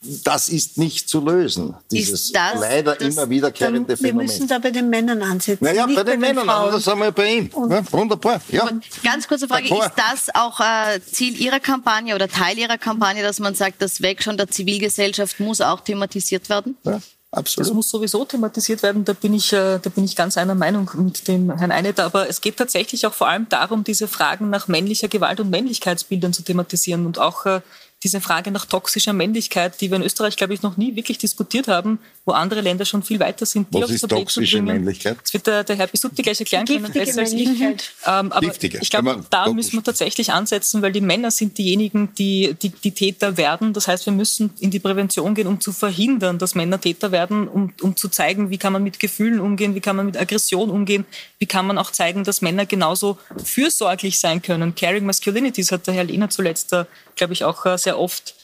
Das 0.00 0.48
ist 0.48 0.78
nicht 0.78 1.08
zu 1.08 1.20
lösen, 1.20 1.74
dieses 1.90 2.30
leider 2.32 2.94
das, 2.94 3.16
immer 3.16 3.28
wiederkehrende 3.30 3.96
Phänomen. 3.96 4.28
Wir 4.28 4.32
müssen 4.32 4.46
da 4.46 4.60
bei 4.60 4.70
den 4.70 4.88
Männern 4.88 5.20
ansetzen. 5.22 5.64
Naja, 5.64 5.86
bei 5.86 5.88
den, 5.88 5.96
bei 5.96 6.04
den 6.04 6.20
Männern, 6.20 6.48
aber 6.48 6.70
das 6.70 6.86
haben 6.86 7.00
wir 7.00 7.10
bei 7.10 7.34
ihm. 7.34 7.50
Ja, 7.68 7.92
wunderbar. 7.92 8.40
Ja. 8.52 8.70
Ganz 9.02 9.26
kurze 9.26 9.48
Frage, 9.48 9.64
ist 9.64 9.92
das 9.96 10.32
auch 10.34 10.60
äh, 10.60 11.00
Ziel 11.04 11.36
Ihrer 11.40 11.58
Kampagne 11.58 12.14
oder 12.14 12.28
Teil 12.28 12.56
Ihrer 12.58 12.78
Kampagne, 12.78 13.24
dass 13.24 13.40
man 13.40 13.56
sagt, 13.56 13.82
das 13.82 14.00
Wegschauen 14.00 14.36
der 14.36 14.48
Zivilgesellschaft 14.48 15.40
muss 15.40 15.60
auch 15.60 15.80
thematisiert 15.80 16.48
werden? 16.48 16.76
Ja. 16.84 17.00
Absolut. 17.30 17.68
Das 17.68 17.74
muss 17.74 17.90
sowieso 17.90 18.24
thematisiert 18.24 18.82
werden, 18.82 19.04
da 19.04 19.12
bin 19.12 19.34
ich, 19.34 19.52
äh, 19.52 19.78
da 19.78 19.90
bin 19.90 20.04
ich 20.04 20.16
ganz 20.16 20.38
einer 20.38 20.54
Meinung 20.54 20.90
mit 20.94 21.28
dem 21.28 21.54
Herrn 21.54 21.72
Eineter. 21.72 22.04
Aber 22.04 22.28
es 22.28 22.40
geht 22.40 22.56
tatsächlich 22.56 23.06
auch 23.06 23.12
vor 23.12 23.28
allem 23.28 23.46
darum, 23.50 23.84
diese 23.84 24.08
Fragen 24.08 24.48
nach 24.48 24.66
männlicher 24.66 25.08
Gewalt 25.08 25.38
und 25.38 25.50
Männlichkeitsbildern 25.50 26.32
zu 26.32 26.42
thematisieren 26.42 27.04
und 27.04 27.18
auch 27.18 27.44
äh, 27.44 27.60
diese 28.04 28.20
Frage 28.20 28.52
nach 28.52 28.64
toxischer 28.64 29.12
Männlichkeit, 29.12 29.80
die 29.80 29.90
wir 29.90 29.96
in 29.96 30.04
Österreich, 30.04 30.36
glaube 30.36 30.54
ich, 30.54 30.62
noch 30.62 30.76
nie 30.76 30.94
wirklich 30.94 31.18
diskutiert 31.18 31.66
haben, 31.66 31.98
wo 32.24 32.32
andere 32.32 32.60
Länder 32.60 32.84
schon 32.84 33.02
viel 33.02 33.18
weiter 33.18 33.44
sind. 33.44 33.74
Die 33.74 33.82
Was 33.82 33.90
ist 33.90 34.08
toxische 34.08 34.62
Männlichkeit? 34.62 35.16
Das 35.20 35.32
wird 35.32 35.48
der, 35.48 35.64
der 35.64 35.74
Herr 35.74 35.88
Bisutti 35.88 36.22
gleich 36.22 36.38
erklären 36.38 36.64
können, 36.64 36.92
besser 36.92 37.20
als 37.22 37.32
ich. 37.32 37.48
Ähm, 37.48 37.76
aber 38.04 38.40
Giftige. 38.40 38.78
ich 38.80 38.90
glaube, 38.90 39.24
da 39.30 39.48
müssen 39.52 39.72
wir 39.72 39.82
tatsächlich 39.82 40.30
ansetzen, 40.30 40.80
weil 40.80 40.92
die 40.92 41.00
Männer 41.00 41.32
sind 41.32 41.58
diejenigen, 41.58 42.14
die, 42.14 42.54
die, 42.62 42.68
die 42.68 42.92
Täter 42.92 43.36
werden. 43.36 43.72
Das 43.72 43.88
heißt, 43.88 44.06
wir 44.06 44.12
müssen 44.12 44.50
in 44.60 44.70
die 44.70 44.78
Prävention 44.78 45.34
gehen, 45.34 45.48
um 45.48 45.60
zu 45.60 45.72
verhindern, 45.72 46.38
dass 46.38 46.54
Männer 46.54 46.80
Täter 46.80 47.10
werden, 47.10 47.48
um, 47.48 47.72
um 47.82 47.96
zu 47.96 48.08
zeigen, 48.08 48.50
wie 48.50 48.58
kann 48.58 48.72
man 48.72 48.84
mit 48.84 49.00
Gefühlen 49.00 49.40
umgehen, 49.40 49.74
wie 49.74 49.80
kann 49.80 49.96
man 49.96 50.06
mit 50.06 50.16
Aggression 50.16 50.70
umgehen, 50.70 51.04
wie 51.40 51.46
kann 51.46 51.66
man 51.66 51.78
auch 51.78 51.90
zeigen, 51.90 52.22
dass 52.22 52.42
Männer 52.42 52.64
genauso 52.64 53.18
fürsorglich 53.42 54.20
sein 54.20 54.40
können. 54.40 54.76
Caring 54.76 55.04
Masculinities 55.04 55.72
hat 55.72 55.88
der 55.88 55.94
Herr 55.94 56.04
Lehner 56.04 56.30
zuletzt, 56.30 56.76
glaube 57.16 57.32
ich, 57.32 57.44
auch 57.44 57.66
äh, 57.66 57.76
sehr 57.88 57.98
oft 57.98 58.34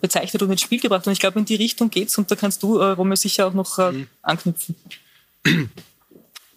bezeichnet 0.00 0.42
und 0.42 0.50
ins 0.50 0.62
Spiel 0.62 0.80
gebracht. 0.80 1.06
Und 1.06 1.12
ich 1.12 1.20
glaube, 1.20 1.38
in 1.38 1.44
die 1.44 1.54
Richtung 1.54 1.90
geht's 1.90 2.16
und 2.18 2.30
da 2.30 2.36
kannst 2.36 2.62
du, 2.62 2.78
äh, 2.78 2.92
Romeo, 2.92 3.16
sicher 3.16 3.46
auch 3.46 3.52
noch 3.52 3.78
äh, 3.78 3.92
mhm. 3.92 4.08
anknüpfen. 4.22 4.74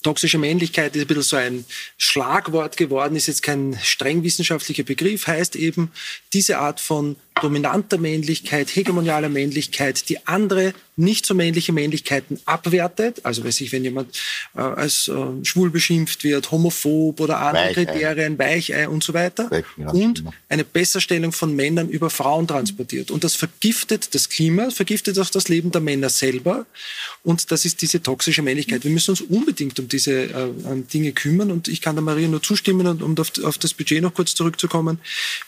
Toxische 0.02 0.38
Männlichkeit 0.38 0.96
ist 0.96 1.02
ein 1.02 1.08
bisschen 1.08 1.24
so 1.24 1.36
ein 1.36 1.66
Schlagwort 1.98 2.78
geworden, 2.78 3.16
ist 3.16 3.28
jetzt 3.28 3.42
kein 3.42 3.78
streng 3.82 4.24
wissenschaftlicher 4.24 4.84
Begriff, 4.84 5.28
heißt 5.28 5.56
eben 5.56 5.92
diese 6.36 6.58
Art 6.60 6.82
von 6.82 7.16
dominanter 7.42 7.98
Männlichkeit, 7.98 8.74
hegemonialer 8.76 9.30
Männlichkeit, 9.30 10.08
die 10.10 10.26
andere 10.28 10.74
nicht 10.98 11.26
so 11.26 11.34
männliche 11.34 11.74
Männlichkeiten 11.74 12.40
abwertet. 12.46 13.20
Also 13.24 13.44
weiß 13.44 13.60
ich, 13.60 13.74
wenn 13.74 13.84
jemand 13.84 14.18
äh, 14.56 14.62
als 14.62 15.10
äh, 15.10 15.44
schwul 15.44 15.70
beschimpft 15.70 16.24
wird, 16.24 16.52
homophob 16.52 17.20
oder 17.20 17.40
andere 17.40 17.66
Weichei. 17.72 17.86
Kriterien, 17.86 18.40
Weichei 18.40 18.88
und 18.88 19.04
so 19.04 19.14
weiter. 19.14 19.52
Weichei, 19.52 19.66
und 19.92 20.24
eine 20.48 20.64
Besserstellung 20.64 21.34
von 21.34 21.54
Männern 21.54 21.90
über 21.90 22.10
Frauen 22.10 22.48
transportiert. 22.48 23.12
Und 23.12 23.26
das 23.26 23.36
vergiftet 23.36 24.16
das 24.16 24.30
Klima, 24.30 24.70
vergiftet 24.70 25.20
auch 25.20 25.30
das 25.30 25.50
Leben 25.50 25.72
der 25.72 25.82
Männer 25.82 26.10
selber. 26.10 26.66
Und 27.24 27.52
das 27.52 27.66
ist 27.66 27.82
diese 27.82 28.02
toxische 28.02 28.42
Männlichkeit. 28.42 28.86
Wir 28.86 28.92
müssen 28.92 29.12
uns 29.12 29.22
unbedingt 29.22 29.78
um 29.80 29.90
diese 29.90 30.14
äh, 30.14 30.50
Dinge 30.94 31.12
kümmern. 31.12 31.52
Und 31.52 31.68
ich 31.68 31.82
kann 31.82 31.96
der 31.96 32.04
Maria 32.04 32.30
nur 32.30 32.42
zustimmen 32.42 32.88
und 32.88 33.04
um 33.04 33.18
auf, 33.18 33.34
auf 33.44 33.58
das 33.58 33.74
Budget 33.74 34.02
noch 34.02 34.14
kurz 34.14 34.34
zurückzukommen. 34.34 35.00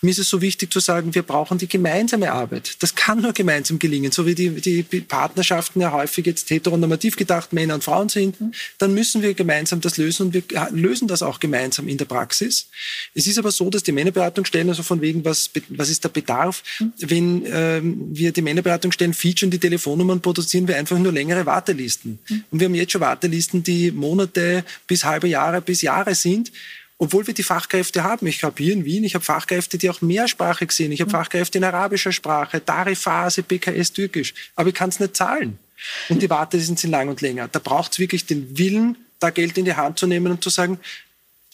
Mir 0.02 0.12
ist 0.12 0.20
es 0.20 0.30
so 0.30 0.42
wichtig 0.42 0.72
zu 0.80 0.86
sagen, 0.86 1.16
wir 1.16 1.24
brauchen 1.24 1.58
die 1.58 1.68
gemeinsame 1.68 2.32
Arbeit. 2.32 2.82
Das 2.82 2.94
kann 2.94 3.22
nur 3.22 3.34
gemeinsam 3.34 3.80
gelingen. 3.80 4.12
So 4.12 4.26
wie 4.26 4.36
die, 4.36 4.50
die 4.50 4.84
Partnerschaften 5.02 5.82
ja 5.82 5.92
häufig 5.92 6.26
jetzt 6.26 6.50
heteronormativ 6.50 7.16
gedacht 7.16 7.54
Männer 7.54 7.76
und 7.76 7.84
Frauen 7.84 8.10
sind, 8.10 8.38
dann 8.78 8.94
müssen 8.94 9.22
wir 9.22 9.34
gemeinsam 9.34 9.82
das 9.82 9.98
lösen 9.98 10.28
und 10.28 10.34
wir 10.34 10.44
lösen 10.72 11.08
das 11.08 11.24
auch 11.24 11.40
gemeinsam 11.40 11.88
in 11.88 11.98
der 11.98 12.06
Praxis. 12.06 12.68
Es 13.16 13.26
ist 13.28 13.40
aber 13.40 13.52
so, 13.52 13.70
dass 13.70 13.84
die 13.84 13.92
Männerberatungsstellen, 13.92 14.70
also 14.70 14.84
von 14.84 15.02
wegen, 15.02 15.26
was, 15.26 15.50
was 15.70 15.90
ist 15.90 16.04
der 16.04 16.10
Bedarf, 16.10 16.64
wenn 17.00 17.44
ähm, 17.48 18.08
wir 18.12 18.32
die 18.32 18.42
Männerberatungsstellen 18.42 19.14
featuren, 19.14 19.50
die 19.50 19.60
Telefonnummern 19.60 20.22
produzieren 20.22 20.68
wir 20.68 20.78
einfach 20.78 21.00
nur 21.00 21.12
längere 21.12 21.46
Wartelisten. 21.46 22.20
Und 22.52 22.60
wir 22.60 22.66
haben 22.66 22.76
jetzt 22.76 22.92
schon 22.92 23.02
Wartelisten, 23.02 23.64
die 23.64 23.92
Monate 23.92 24.64
bis 24.86 25.04
halbe 25.04 25.28
Jahre 25.28 25.62
bis 25.62 25.82
Jahre 25.82 26.14
sind. 26.14 26.52
Obwohl 26.98 27.28
wir 27.28 27.34
die 27.34 27.44
Fachkräfte 27.44 28.04
haben. 28.04 28.26
Ich 28.28 28.44
habe 28.44 28.56
hier 28.58 28.74
in 28.74 28.86
Wien, 28.86 29.04
ich 29.04 29.16
habe 29.16 29.24
Fachkräfte, 29.24 29.78
die 29.78 29.90
auch 29.90 30.02
mehrsprachig 30.02 30.72
sind. 30.72 30.92
Ich 30.92 31.02
habe 31.02 31.10
mhm. 31.10 31.16
Fachkräfte 31.16 31.58
in 31.58 31.64
arabischer 31.64 32.12
Sprache, 32.12 32.60
Darifase, 32.60 33.44
PKS, 33.44 33.94
Türkisch. 33.94 34.34
Aber 34.56 34.70
ich 34.70 34.76
kann 34.76 34.90
es 34.90 35.00
nicht 35.00 35.16
zahlen. 35.16 35.60
Und 36.10 36.22
die 36.22 36.30
Wartelisten 36.30 36.76
sind 36.76 36.92
lang 36.92 37.08
und 37.08 37.22
länger. 37.22 37.48
Da 37.48 37.60
braucht 37.60 37.92
es 37.94 38.00
wirklich 38.00 38.26
den 38.26 38.58
Willen, 38.58 38.98
da 39.20 39.30
Geld 39.30 39.58
in 39.58 39.66
die 39.66 39.76
Hand 39.76 40.00
zu 40.00 40.08
nehmen 40.08 40.32
und 40.32 40.44
zu 40.44 40.50
sagen, 40.50 40.80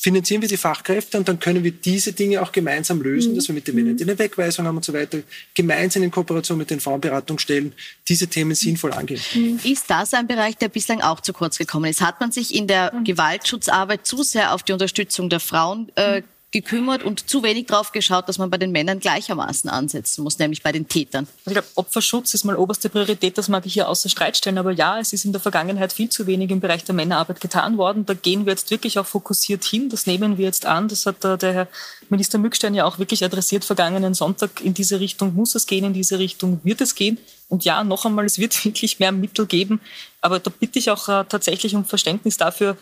finanzieren 0.03 0.41
wir 0.41 0.49
die 0.49 0.57
Fachkräfte 0.57 1.17
und 1.17 1.29
dann 1.29 1.39
können 1.39 1.63
wir 1.63 1.71
diese 1.71 2.11
Dinge 2.11 2.41
auch 2.41 2.51
gemeinsam 2.51 3.01
lösen, 3.01 3.31
mhm. 3.31 3.35
dass 3.37 3.47
wir 3.47 3.55
mit 3.55 3.65
den 3.69 3.75
Männern, 3.75 3.95
die 3.95 4.03
eine 4.03 4.19
Wegweisung 4.19 4.65
haben 4.65 4.75
und 4.75 4.83
so 4.83 4.91
weiter, 4.91 5.19
gemeinsam 5.55 6.03
in 6.03 6.11
Kooperation 6.11 6.57
mit 6.57 6.69
den 6.69 6.81
Frauenberatungsstellen 6.81 7.71
diese 8.09 8.27
Themen 8.27 8.53
sinnvoll 8.53 8.91
angehen. 8.91 9.21
Mhm. 9.33 9.61
Ist 9.63 9.89
das 9.89 10.13
ein 10.13 10.27
Bereich, 10.27 10.57
der 10.57 10.67
bislang 10.67 10.99
auch 10.99 11.21
zu 11.21 11.31
kurz 11.31 11.57
gekommen 11.57 11.85
ist? 11.85 12.01
Hat 12.01 12.19
man 12.19 12.33
sich 12.33 12.53
in 12.53 12.67
der 12.67 12.93
mhm. 12.93 13.05
Gewaltschutzarbeit 13.05 14.05
zu 14.05 14.23
sehr 14.23 14.53
auf 14.53 14.63
die 14.63 14.73
Unterstützung 14.73 15.29
der 15.29 15.39
Frauen 15.39 15.89
äh, 15.95 16.21
gekümmert 16.53 17.03
und 17.03 17.27
zu 17.29 17.41
wenig 17.41 17.65
drauf 17.65 17.91
geschaut, 17.91 18.29
dass 18.29 18.37
man 18.37 18.51
bei 18.51 18.57
den 18.57 18.71
Männern 18.71 18.99
gleichermaßen 18.99 19.69
ansetzen 19.69 20.23
muss, 20.23 20.37
nämlich 20.37 20.61
bei 20.61 20.71
den 20.71 20.87
Tätern. 20.87 21.27
Ich 21.45 21.51
glaube, 21.51 21.67
Opferschutz 21.75 22.33
ist 22.35 22.45
mal 22.45 22.55
oberste 22.55 22.89
Priorität, 22.89 23.37
das 23.37 23.49
mag 23.49 23.65
ich 23.65 23.73
hier 23.73 23.89
außer 23.89 24.07
Streit 24.07 24.37
stellen, 24.37 24.59
aber 24.59 24.71
ja, 24.71 24.99
es 24.99 25.11
ist 25.13 25.25
in 25.25 25.31
der 25.31 25.41
Vergangenheit 25.41 25.91
viel 25.91 26.09
zu 26.09 26.27
wenig 26.27 26.51
im 26.51 26.59
Bereich 26.59 26.83
der 26.83 26.93
Männerarbeit 26.93 27.41
getan 27.41 27.77
worden. 27.77 28.05
Da 28.05 28.13
gehen 28.13 28.45
wir 28.45 28.51
jetzt 28.51 28.69
wirklich 28.69 28.99
auch 28.99 29.05
fokussiert 29.05 29.63
hin, 29.65 29.89
das 29.89 30.05
nehmen 30.05 30.37
wir 30.37 30.45
jetzt 30.45 30.67
an. 30.67 30.87
Das 30.87 31.07
hat 31.07 31.23
der 31.23 31.53
Herr 31.53 31.67
Minister 32.09 32.37
Mückstein 32.37 32.75
ja 32.75 32.85
auch 32.85 32.99
wirklich 32.99 33.25
adressiert 33.25 33.65
vergangenen 33.65 34.13
Sonntag. 34.13 34.61
In 34.61 34.75
diese 34.75 34.99
Richtung 34.99 35.33
muss 35.33 35.55
es 35.55 35.65
gehen, 35.65 35.83
in 35.83 35.93
diese 35.93 36.19
Richtung 36.19 36.61
wird 36.63 36.81
es 36.81 36.93
gehen. 36.93 37.17
Und 37.49 37.65
ja, 37.65 37.83
noch 37.83 38.05
einmal, 38.05 38.25
es 38.25 38.37
wird 38.37 38.63
wirklich 38.65 38.99
mehr 38.99 39.11
Mittel 39.11 39.47
geben. 39.47 39.81
Aber 40.21 40.39
da 40.39 40.51
bitte 40.51 40.77
ich 40.77 40.91
auch 40.91 41.09
äh, 41.09 41.25
tatsächlich 41.27 41.75
um 41.75 41.83
Verständnis 41.83 42.37
dafür, 42.37 42.77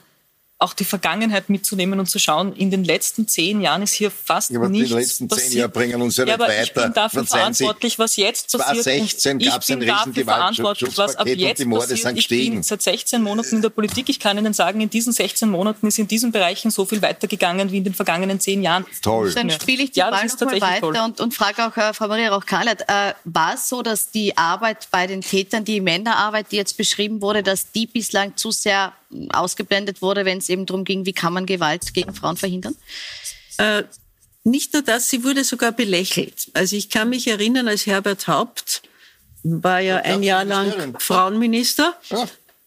auch 0.62 0.74
die 0.74 0.86
Vergangenheit 0.86 1.49
mitzunehmen 1.49 1.99
und 1.99 2.07
zu 2.07 2.20
schauen, 2.20 2.53
in 2.53 2.70
den 2.70 2.84
letzten 2.84 3.28
zehn 3.28 3.62
Jahren 3.62 3.82
ist 3.82 3.93
hier 3.93 4.12
fast 4.12 4.51
ja, 4.51 4.59
aber 4.59 4.70
nichts 4.70 4.89
Die 4.89 4.93
letzten 4.95 5.28
passiert. 5.28 5.49
zehn 5.49 5.57
Jahre 5.59 5.70
bringen 5.70 6.01
uns 6.01 6.18
ja, 6.18 6.26
ja 6.26 6.38
nicht 6.38 6.47
weiter. 6.47 6.64
Ich 6.64 6.74
bin 6.74 6.93
dafür 6.93 7.26
verantwortlich, 7.26 7.97
was 7.97 8.16
jetzt 8.16 8.51
passiert. 8.51 8.84
2016 8.84 9.39
gab 9.39 9.62
es 9.64 9.70
ein 9.70 10.14
verantwortlich, 10.14 10.97
was 10.97 11.16
ab 11.16 11.28
jetzt 11.28 11.68
passiert. 11.68 12.18
Ich 12.18 12.28
bin 12.28 12.62
seit 12.62 12.82
16 12.82 13.22
Monaten 13.24 13.55
in 13.55 13.62
der 13.62 13.70
Politik. 13.70 14.09
Ich 14.09 14.20
kann 14.20 14.38
Ihnen 14.38 14.53
sagen, 14.53 14.82
in 14.82 14.89
diesen 14.89 15.14
16 15.14 15.49
Monaten 15.49 15.88
ist 15.88 15.97
in 15.97 16.07
diesen 16.07 16.32
Bereichen 16.32 16.70
so 16.70 16.86
viel 16.86 17.01
weitergegangen 17.01 17.72
wie 17.72 17.78
in 17.78 17.84
den 17.84 17.95
vergangenen 17.95 18.39
zehn 18.39 18.62
Jahren. 18.62 18.86
Toll. 19.01 19.34
Dann 19.34 19.49
spiele 19.49 19.84
ich 19.84 19.91
die 19.91 19.99
ja, 19.99 20.12
Ball 20.12 20.26
noch 20.26 20.39
mal 20.41 20.62
weiter 20.62 21.05
und, 21.05 21.20
und, 21.20 21.34
frage 21.34 21.66
auch 21.66 21.76
äh, 21.76 21.93
Frau 21.93 22.07
Maria 22.07 22.30
Rauch-Karlert, 22.30 22.82
äh, 22.88 23.14
war 23.24 23.55
es 23.55 23.68
so, 23.68 23.82
dass 23.82 24.12
die 24.12 24.38
Arbeit 24.38 24.89
bei 24.91 25.07
den 25.07 25.22
Tätern, 25.22 25.66
die 25.66 25.82
Männerarbeit, 25.82 26.51
die 26.51 26.57
jetzt 26.57 26.78
beschrieben 26.78 27.22
wurde, 27.22 27.41
dass 27.41 27.72
die 27.72 27.88
bislang 27.88 28.36
zu 28.38 28.51
sehr 28.51 28.93
ausgeblendet 29.32 30.01
wurde, 30.01 30.26
wenn 30.26 30.38
es 30.38 30.49
eben 30.49 30.66
darum 30.66 30.84
ging, 30.84 31.05
wie 31.05 31.14
kann 31.14 31.34
man 31.34 31.45
Gewalt 31.45 31.93
gegen 31.93 32.14
Frauen 32.14 32.38
verhindern? 32.38 32.76
Äh, 33.57 33.84
nicht 34.43 34.74
nur 34.74 34.82
das, 34.82 35.09
sie 35.09 35.24
wurde 35.24 35.43
sogar 35.43 35.72
belächelt. 35.72 36.49
Also 36.53 36.76
ich 36.76 36.89
kann 36.89 37.09
mich 37.09 37.28
erinnern, 37.28 37.68
als 37.68 37.86
Herbert 37.86 38.28
Haupt 38.28 38.82
war 39.43 39.80
ja 39.80 39.97
ein 39.97 40.24
Jahr 40.24 40.45
lang 40.45 40.95
Frauenminister. 40.99 41.95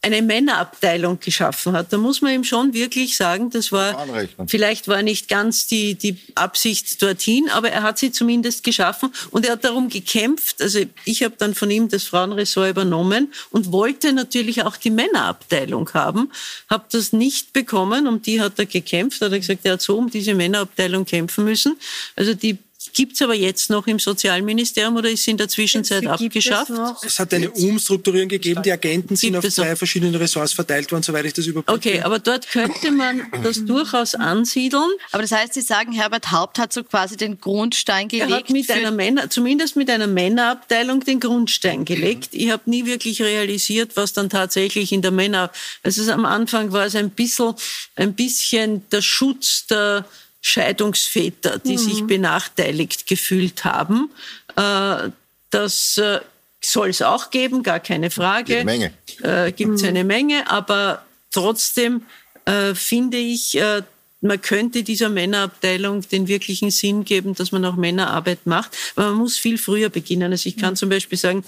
Eine 0.04 0.20
Männerabteilung 0.20 1.18
geschaffen 1.18 1.72
hat. 1.72 1.90
Da 1.90 1.96
muss 1.96 2.20
man 2.20 2.34
ihm 2.34 2.44
schon 2.44 2.74
wirklich 2.74 3.16
sagen, 3.16 3.48
das 3.48 3.72
war, 3.72 4.06
vielleicht 4.46 4.86
war 4.86 5.02
nicht 5.02 5.28
ganz 5.28 5.66
die, 5.66 5.94
die 5.94 6.18
Absicht 6.34 7.00
dorthin, 7.00 7.48
aber 7.48 7.70
er 7.70 7.82
hat 7.82 7.96
sie 7.98 8.12
zumindest 8.12 8.64
geschaffen 8.64 9.10
und 9.30 9.46
er 9.46 9.52
hat 9.52 9.64
darum 9.64 9.88
gekämpft. 9.88 10.60
Also 10.60 10.80
ich 11.06 11.22
habe 11.22 11.36
dann 11.38 11.54
von 11.54 11.70
ihm 11.70 11.88
das 11.88 12.04
Frauenressort 12.04 12.68
übernommen 12.68 13.32
und 13.50 13.72
wollte 13.72 14.12
natürlich 14.12 14.62
auch 14.62 14.76
die 14.76 14.90
Männerabteilung 14.90 15.88
haben, 15.94 16.30
habe 16.68 16.84
das 16.92 17.14
nicht 17.14 17.54
bekommen, 17.54 18.06
um 18.06 18.20
die 18.20 18.42
hat 18.42 18.58
er 18.58 18.66
gekämpft, 18.66 19.22
hat 19.22 19.32
er 19.32 19.38
gesagt, 19.38 19.60
er 19.64 19.72
hat 19.72 19.82
so 19.82 19.96
um 19.96 20.10
diese 20.10 20.34
Männerabteilung 20.34 21.06
kämpfen 21.06 21.44
müssen. 21.44 21.78
Also 22.14 22.34
die 22.34 22.58
Gibt 22.94 23.14
es 23.14 23.22
aber 23.22 23.34
jetzt 23.34 23.70
noch 23.70 23.88
im 23.88 23.98
Sozialministerium 23.98 24.94
oder 24.94 25.10
ist 25.10 25.24
sie 25.24 25.32
in 25.32 25.36
der 25.36 25.48
Zwischenzeit 25.48 26.06
abgeschafft? 26.06 26.70
Es, 26.70 27.04
es, 27.04 27.18
hat 27.18 27.34
eine 27.34 27.50
Umstrukturierung 27.50 28.28
gegeben. 28.28 28.62
Die 28.62 28.70
Agenten 28.70 29.16
sind 29.16 29.34
auf 29.34 29.48
zwei 29.48 29.74
verschiedene 29.74 30.18
Ressorts 30.18 30.52
verteilt 30.52 30.92
worden, 30.92 31.02
soweit 31.02 31.24
ich 31.24 31.32
das 31.32 31.46
überblicke. 31.46 31.76
Okay, 31.76 32.02
aber 32.02 32.20
dort 32.20 32.48
könnte 32.48 32.92
man 32.92 33.26
das 33.42 33.64
durchaus 33.64 34.14
ansiedeln. 34.14 34.88
Aber 35.10 35.22
das 35.22 35.32
heißt, 35.32 35.54
Sie 35.54 35.62
sagen, 35.62 35.90
Herbert 35.90 36.30
Haupt 36.30 36.60
hat 36.60 36.72
so 36.72 36.84
quasi 36.84 37.16
den 37.16 37.40
Grundstein 37.40 38.06
gelegt. 38.06 38.30
Er 38.30 38.36
hat 38.36 38.50
mit 38.50 38.70
einer 38.70 38.92
Männer, 38.92 39.28
zumindest 39.28 39.74
mit 39.74 39.90
einer 39.90 40.06
Männerabteilung 40.06 41.00
den 41.00 41.18
Grundstein 41.18 41.84
gelegt. 41.84 42.28
Ich 42.30 42.50
habe 42.50 42.62
nie 42.70 42.86
wirklich 42.86 43.20
realisiert, 43.20 43.96
was 43.96 44.12
dann 44.12 44.30
tatsächlich 44.30 44.92
in 44.92 45.02
der 45.02 45.10
Männer... 45.10 45.50
Also 45.82 46.12
am 46.12 46.24
Anfang 46.24 46.70
war 46.70 46.86
es 46.86 46.94
ein 46.94 47.10
bisschen, 47.10 47.54
ein 47.96 48.14
bisschen 48.14 48.88
der 48.90 49.02
Schutz 49.02 49.66
der 49.66 50.04
Scheidungsväter, 50.46 51.58
die 51.58 51.72
mhm. 51.72 51.78
sich 51.78 52.06
benachteiligt 52.06 53.06
gefühlt 53.06 53.64
haben. 53.64 54.10
Äh, 54.56 55.08
das 55.48 55.96
äh, 55.96 56.20
soll 56.60 56.90
es 56.90 57.00
auch 57.00 57.30
geben, 57.30 57.62
gar 57.62 57.80
keine 57.80 58.10
Frage. 58.10 58.58
Eine 58.58 58.64
Menge. 58.64 58.92
Äh, 59.22 59.52
Gibt 59.52 59.76
es 59.76 59.82
mhm. 59.82 59.88
eine 59.88 60.04
Menge, 60.04 60.50
aber 60.50 61.02
trotzdem 61.30 62.02
äh, 62.44 62.74
finde 62.74 63.16
ich, 63.16 63.56
äh, 63.56 63.84
man 64.20 64.40
könnte 64.40 64.82
dieser 64.82 65.08
Männerabteilung 65.08 66.02
den 66.02 66.28
wirklichen 66.28 66.70
Sinn 66.70 67.04
geben, 67.04 67.34
dass 67.34 67.50
man 67.50 67.64
auch 67.64 67.76
Männerarbeit 67.76 68.46
macht. 68.46 68.76
Aber 68.96 69.08
man 69.10 69.20
muss 69.20 69.38
viel 69.38 69.56
früher 69.56 69.88
beginnen. 69.88 70.30
Also 70.30 70.46
ich 70.50 70.58
kann 70.58 70.74
mhm. 70.74 70.76
zum 70.76 70.88
Beispiel 70.90 71.16
sagen, 71.16 71.42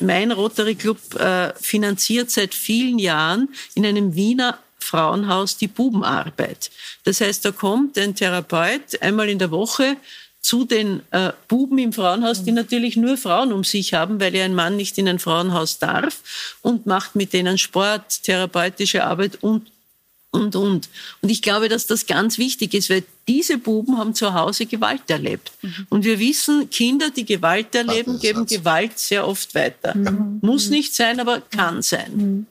mein 0.00 0.32
Rotary 0.32 0.74
Club 0.74 0.98
äh, 1.20 1.52
finanziert 1.60 2.32
seit 2.32 2.52
vielen 2.52 2.98
Jahren 2.98 3.48
in 3.76 3.86
einem 3.86 4.16
Wiener 4.16 4.58
Frauenhaus 4.84 5.56
die 5.56 5.68
Bubenarbeit. 5.68 6.70
Das 7.04 7.20
heißt, 7.20 7.44
da 7.44 7.50
kommt 7.50 7.98
ein 7.98 8.14
Therapeut 8.14 9.00
einmal 9.00 9.28
in 9.28 9.38
der 9.38 9.50
Woche 9.50 9.96
zu 10.40 10.64
den 10.64 11.00
äh, 11.10 11.32
Buben 11.48 11.78
im 11.78 11.94
Frauenhaus, 11.94 12.44
die 12.44 12.52
natürlich 12.52 12.96
nur 12.96 13.16
Frauen 13.16 13.50
um 13.50 13.64
sich 13.64 13.94
haben, 13.94 14.20
weil 14.20 14.36
ja 14.36 14.44
ein 14.44 14.54
Mann 14.54 14.76
nicht 14.76 14.98
in 14.98 15.08
ein 15.08 15.18
Frauenhaus 15.18 15.78
darf 15.78 16.58
und 16.60 16.84
macht 16.84 17.16
mit 17.16 17.32
denen 17.32 17.56
Sport, 17.56 18.22
therapeutische 18.24 19.04
Arbeit 19.04 19.42
und 19.42 19.70
und, 20.34 20.56
und. 20.56 20.88
Und 21.22 21.28
ich 21.28 21.42
glaube, 21.42 21.68
dass 21.68 21.86
das 21.86 22.06
ganz 22.06 22.38
wichtig 22.38 22.74
ist, 22.74 22.90
weil 22.90 23.04
diese 23.28 23.56
Buben 23.56 23.98
haben 23.98 24.14
zu 24.16 24.34
Hause 24.34 24.66
Gewalt 24.66 25.08
erlebt. 25.08 25.52
Mhm. 25.62 25.86
Und 25.90 26.04
wir 26.04 26.18
wissen, 26.18 26.68
Kinder, 26.70 27.10
die 27.10 27.24
Gewalt 27.24 27.72
erleben, 27.72 28.18
geben 28.18 28.44
Gewalt 28.44 28.98
sehr 28.98 29.28
oft 29.28 29.54
weiter. 29.54 29.94
Mhm. 29.96 30.40
Muss 30.42 30.70
nicht 30.70 30.94
sein, 30.94 31.20
aber 31.20 31.40
kann 31.40 31.82
sein. 31.82 32.16
Mhm. 32.16 32.46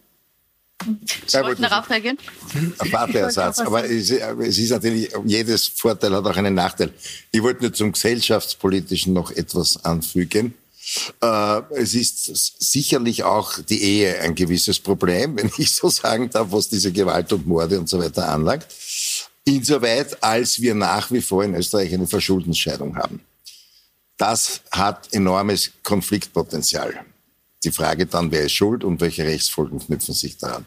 Sie 1.27 1.39
wollten 1.39 1.61
darauf 1.61 1.89
reagieren? 1.89 2.17
Warteersatz. 2.91 3.59
Aber 3.59 3.85
es, 3.85 4.09
es 4.09 4.57
ist 4.57 4.69
natürlich, 4.71 5.11
jedes 5.25 5.67
Vorteil 5.67 6.13
hat 6.13 6.25
auch 6.25 6.35
einen 6.35 6.53
Nachteil. 6.53 6.93
Ich 7.31 7.41
wollte 7.41 7.61
nur 7.63 7.73
zum 7.73 7.91
Gesellschaftspolitischen 7.93 9.13
noch 9.13 9.31
etwas 9.31 9.83
anfügen. 9.85 10.53
Äh, 11.21 11.61
es 11.75 11.93
ist 11.93 12.25
sicherlich 12.59 13.23
auch 13.23 13.59
die 13.59 13.81
Ehe 13.81 14.19
ein 14.19 14.35
gewisses 14.35 14.79
Problem, 14.79 15.37
wenn 15.37 15.51
ich 15.57 15.73
so 15.73 15.89
sagen 15.89 16.29
darf, 16.29 16.47
was 16.51 16.69
diese 16.69 16.91
Gewalt 16.91 17.31
und 17.33 17.47
Morde 17.47 17.79
und 17.79 17.89
so 17.89 17.99
weiter 17.99 18.27
anlangt. 18.29 18.67
Insoweit, 19.45 20.21
als 20.23 20.61
wir 20.61 20.73
nach 20.73 21.11
wie 21.11 21.21
vor 21.21 21.43
in 21.43 21.55
Österreich 21.55 21.93
eine 21.93 22.07
Verschuldensscheidung 22.07 22.95
haben. 22.95 23.21
Das 24.17 24.61
hat 24.71 25.11
enormes 25.11 25.71
Konfliktpotenzial. 25.83 27.05
Die 27.63 27.71
Frage 27.71 28.05
dann, 28.05 28.31
wer 28.31 28.43
ist 28.43 28.53
schuld 28.53 28.83
und 28.83 29.01
welche 29.01 29.23
Rechtsfolgen 29.23 29.79
knüpfen 29.79 30.13
sich 30.13 30.37
daran. 30.37 30.65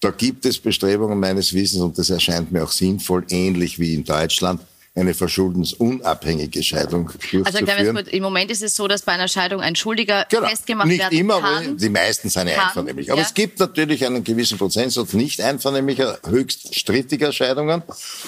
Da 0.00 0.10
gibt 0.10 0.44
es 0.44 0.58
Bestrebungen 0.58 1.18
meines 1.18 1.52
Wissens, 1.52 1.82
und 1.82 1.98
das 1.98 2.10
erscheint 2.10 2.52
mir 2.52 2.64
auch 2.64 2.72
sinnvoll, 2.72 3.24
ähnlich 3.30 3.78
wie 3.78 3.94
in 3.94 4.04
Deutschland, 4.04 4.60
eine 4.96 5.12
verschuldensunabhängige 5.12 6.62
Scheidung 6.62 7.06
durchzuführen. 7.06 7.44
Also 7.44 8.10
im 8.10 8.22
Moment 8.22 8.50
ist 8.50 8.62
es 8.62 8.74
so, 8.74 8.88
dass 8.88 9.02
bei 9.02 9.12
einer 9.12 9.28
Scheidung 9.28 9.60
ein 9.60 9.76
Schuldiger 9.76 10.26
genau. 10.30 10.48
festgemacht 10.48 10.88
nicht 10.88 11.00
werden 11.00 11.18
immer, 11.18 11.40
kann. 11.40 11.58
Nicht 11.58 11.68
immer, 11.68 11.78
die 11.78 11.88
meisten 11.90 12.30
sind 12.30 12.48
kann, 12.48 12.68
einvernehmlich. 12.68 13.12
Aber 13.12 13.20
ja. 13.20 13.26
es 13.26 13.34
gibt 13.34 13.58
natürlich 13.58 14.06
einen 14.06 14.24
gewissen 14.24 14.56
Prozentsatz 14.56 15.12
nicht 15.12 15.40
einvernehmlicher, 15.42 16.18
höchst 16.26 16.74
strittiger 16.74 17.30
Scheidungen, 17.32 17.82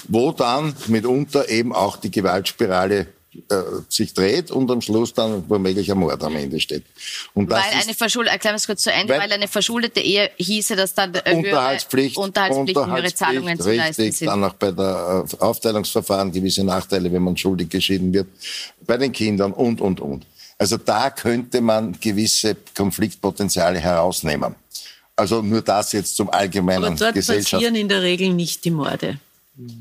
wo 0.08 0.32
dann 0.32 0.76
mitunter 0.88 1.48
eben 1.48 1.74
auch 1.74 1.96
die 1.96 2.10
Gewaltspirale 2.10 3.06
äh, 3.48 3.62
sich 3.88 4.14
dreht 4.14 4.50
und 4.50 4.70
am 4.70 4.80
Schluss 4.80 5.14
dann 5.14 5.44
womöglich 5.48 5.90
ein 5.90 5.98
Mord 5.98 6.22
am 6.22 6.36
Ende 6.36 6.60
steht. 6.60 6.84
Und 7.34 7.50
weil 7.50 7.62
eine 7.80 7.94
verschuldete, 7.94 8.38
kurz 8.66 8.82
zu 8.82 8.92
Ende, 8.92 9.12
weil, 9.12 9.20
weil, 9.20 9.32
eine 9.32 9.48
verschuldete 9.48 10.00
Ehe 10.00 10.30
hieße, 10.36 10.76
dass 10.76 10.94
dann 10.94 11.12
höhere 11.12 11.36
Unterhaltspflicht, 11.36 12.16
Unterhaltspflicht, 12.16 12.78
höhere 12.78 13.14
Zahlungen 13.14 13.60
zu 13.60 13.72
leisten 13.72 14.12
sind. 14.12 14.28
Dann 14.28 14.44
auch 14.44 14.54
bei 14.54 14.72
der 14.72 15.24
äh, 15.30 15.36
Aufteilungsverfahren 15.42 16.32
gewisse 16.32 16.64
Nachteile, 16.64 17.12
wenn 17.12 17.22
man 17.22 17.36
schuldig 17.36 17.68
geschieden 17.68 18.12
wird, 18.12 18.28
bei 18.86 18.96
den 18.96 19.12
Kindern 19.12 19.52
und, 19.52 19.80
und, 19.80 20.00
und. 20.00 20.26
Also 20.58 20.76
da 20.76 21.10
könnte 21.10 21.60
man 21.60 21.98
gewisse 22.00 22.56
Konfliktpotenziale 22.74 23.78
herausnehmen. 23.78 24.56
Also 25.14 25.42
nur 25.42 25.62
das 25.62 25.92
jetzt 25.92 26.16
zum 26.16 26.30
allgemeinen 26.30 26.84
Aber 26.84 26.96
dort 26.96 27.14
Gesellschaft. 27.14 27.52
passieren 27.52 27.74
in 27.74 27.88
der 27.88 28.02
Regel 28.02 28.30
nicht 28.30 28.64
die 28.64 28.70
Morde. 28.70 29.18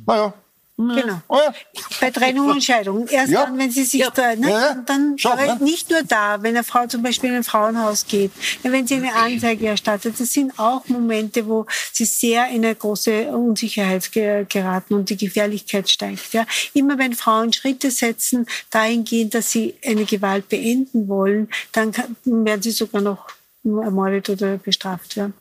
Naja, 0.06 0.34
Genau. 0.80 1.22
Oh 1.28 1.38
ja. 1.38 1.54
Bei 2.00 2.12
Trennung 2.12 2.50
und 2.52 2.64
Scheidung. 2.64 3.08
Erst 3.08 3.32
Ja. 3.32 3.46
dann, 3.46 3.58
wenn 3.58 3.72
sie 3.72 3.84
sich 3.84 4.00
Ja. 4.02 4.12
trennen, 4.12 4.42
ne? 4.42 4.52
Ja, 4.52 4.74
dann 4.86 5.18
Schon, 5.18 5.32
aber 5.32 5.56
ne? 5.56 5.64
nicht 5.64 5.90
nur 5.90 6.04
da, 6.04 6.44
wenn 6.44 6.56
eine 6.56 6.64
Frau 6.64 6.86
zum 6.86 7.02
Beispiel 7.02 7.32
in 7.32 7.38
ein 7.38 7.44
Frauenhaus 7.44 8.06
geht, 8.06 8.32
wenn 8.62 8.86
sie 8.86 8.96
eine 8.96 9.14
Anzeige 9.16 9.68
erstattet, 9.68 10.20
das 10.20 10.30
sind 10.30 10.58
auch 10.60 10.88
Momente, 10.88 11.48
wo 11.48 11.66
sie 11.92 12.06
sehr 12.06 12.50
in 12.50 12.64
eine 12.64 12.76
große 12.76 13.28
Unsicherheit 13.30 14.12
ge 14.12 14.46
geraten 14.48 14.94
und 14.94 15.10
die 15.10 15.18
Gefährlichkeit 15.18 15.90
steigt. 15.90 16.34
Ja. 16.34 16.46
Immer 16.76 17.00
wenn 17.00 17.14
Frauen 17.16 17.52
Schritte 17.54 17.90
setzen, 17.90 18.46
dahingehend, 18.70 19.34
dass 19.34 19.52
sie 19.52 19.74
eine 19.84 20.06
Gewalt 20.06 20.48
beenden 20.48 21.08
wollen, 21.08 21.50
dann 21.72 21.92
werden 22.24 22.62
sie 22.62 22.72
sogar 22.72 23.02
noch 23.02 23.26
ermordet 23.64 24.30
oder 24.30 24.58
bestraft. 24.58 25.16
Ja. 25.16 25.32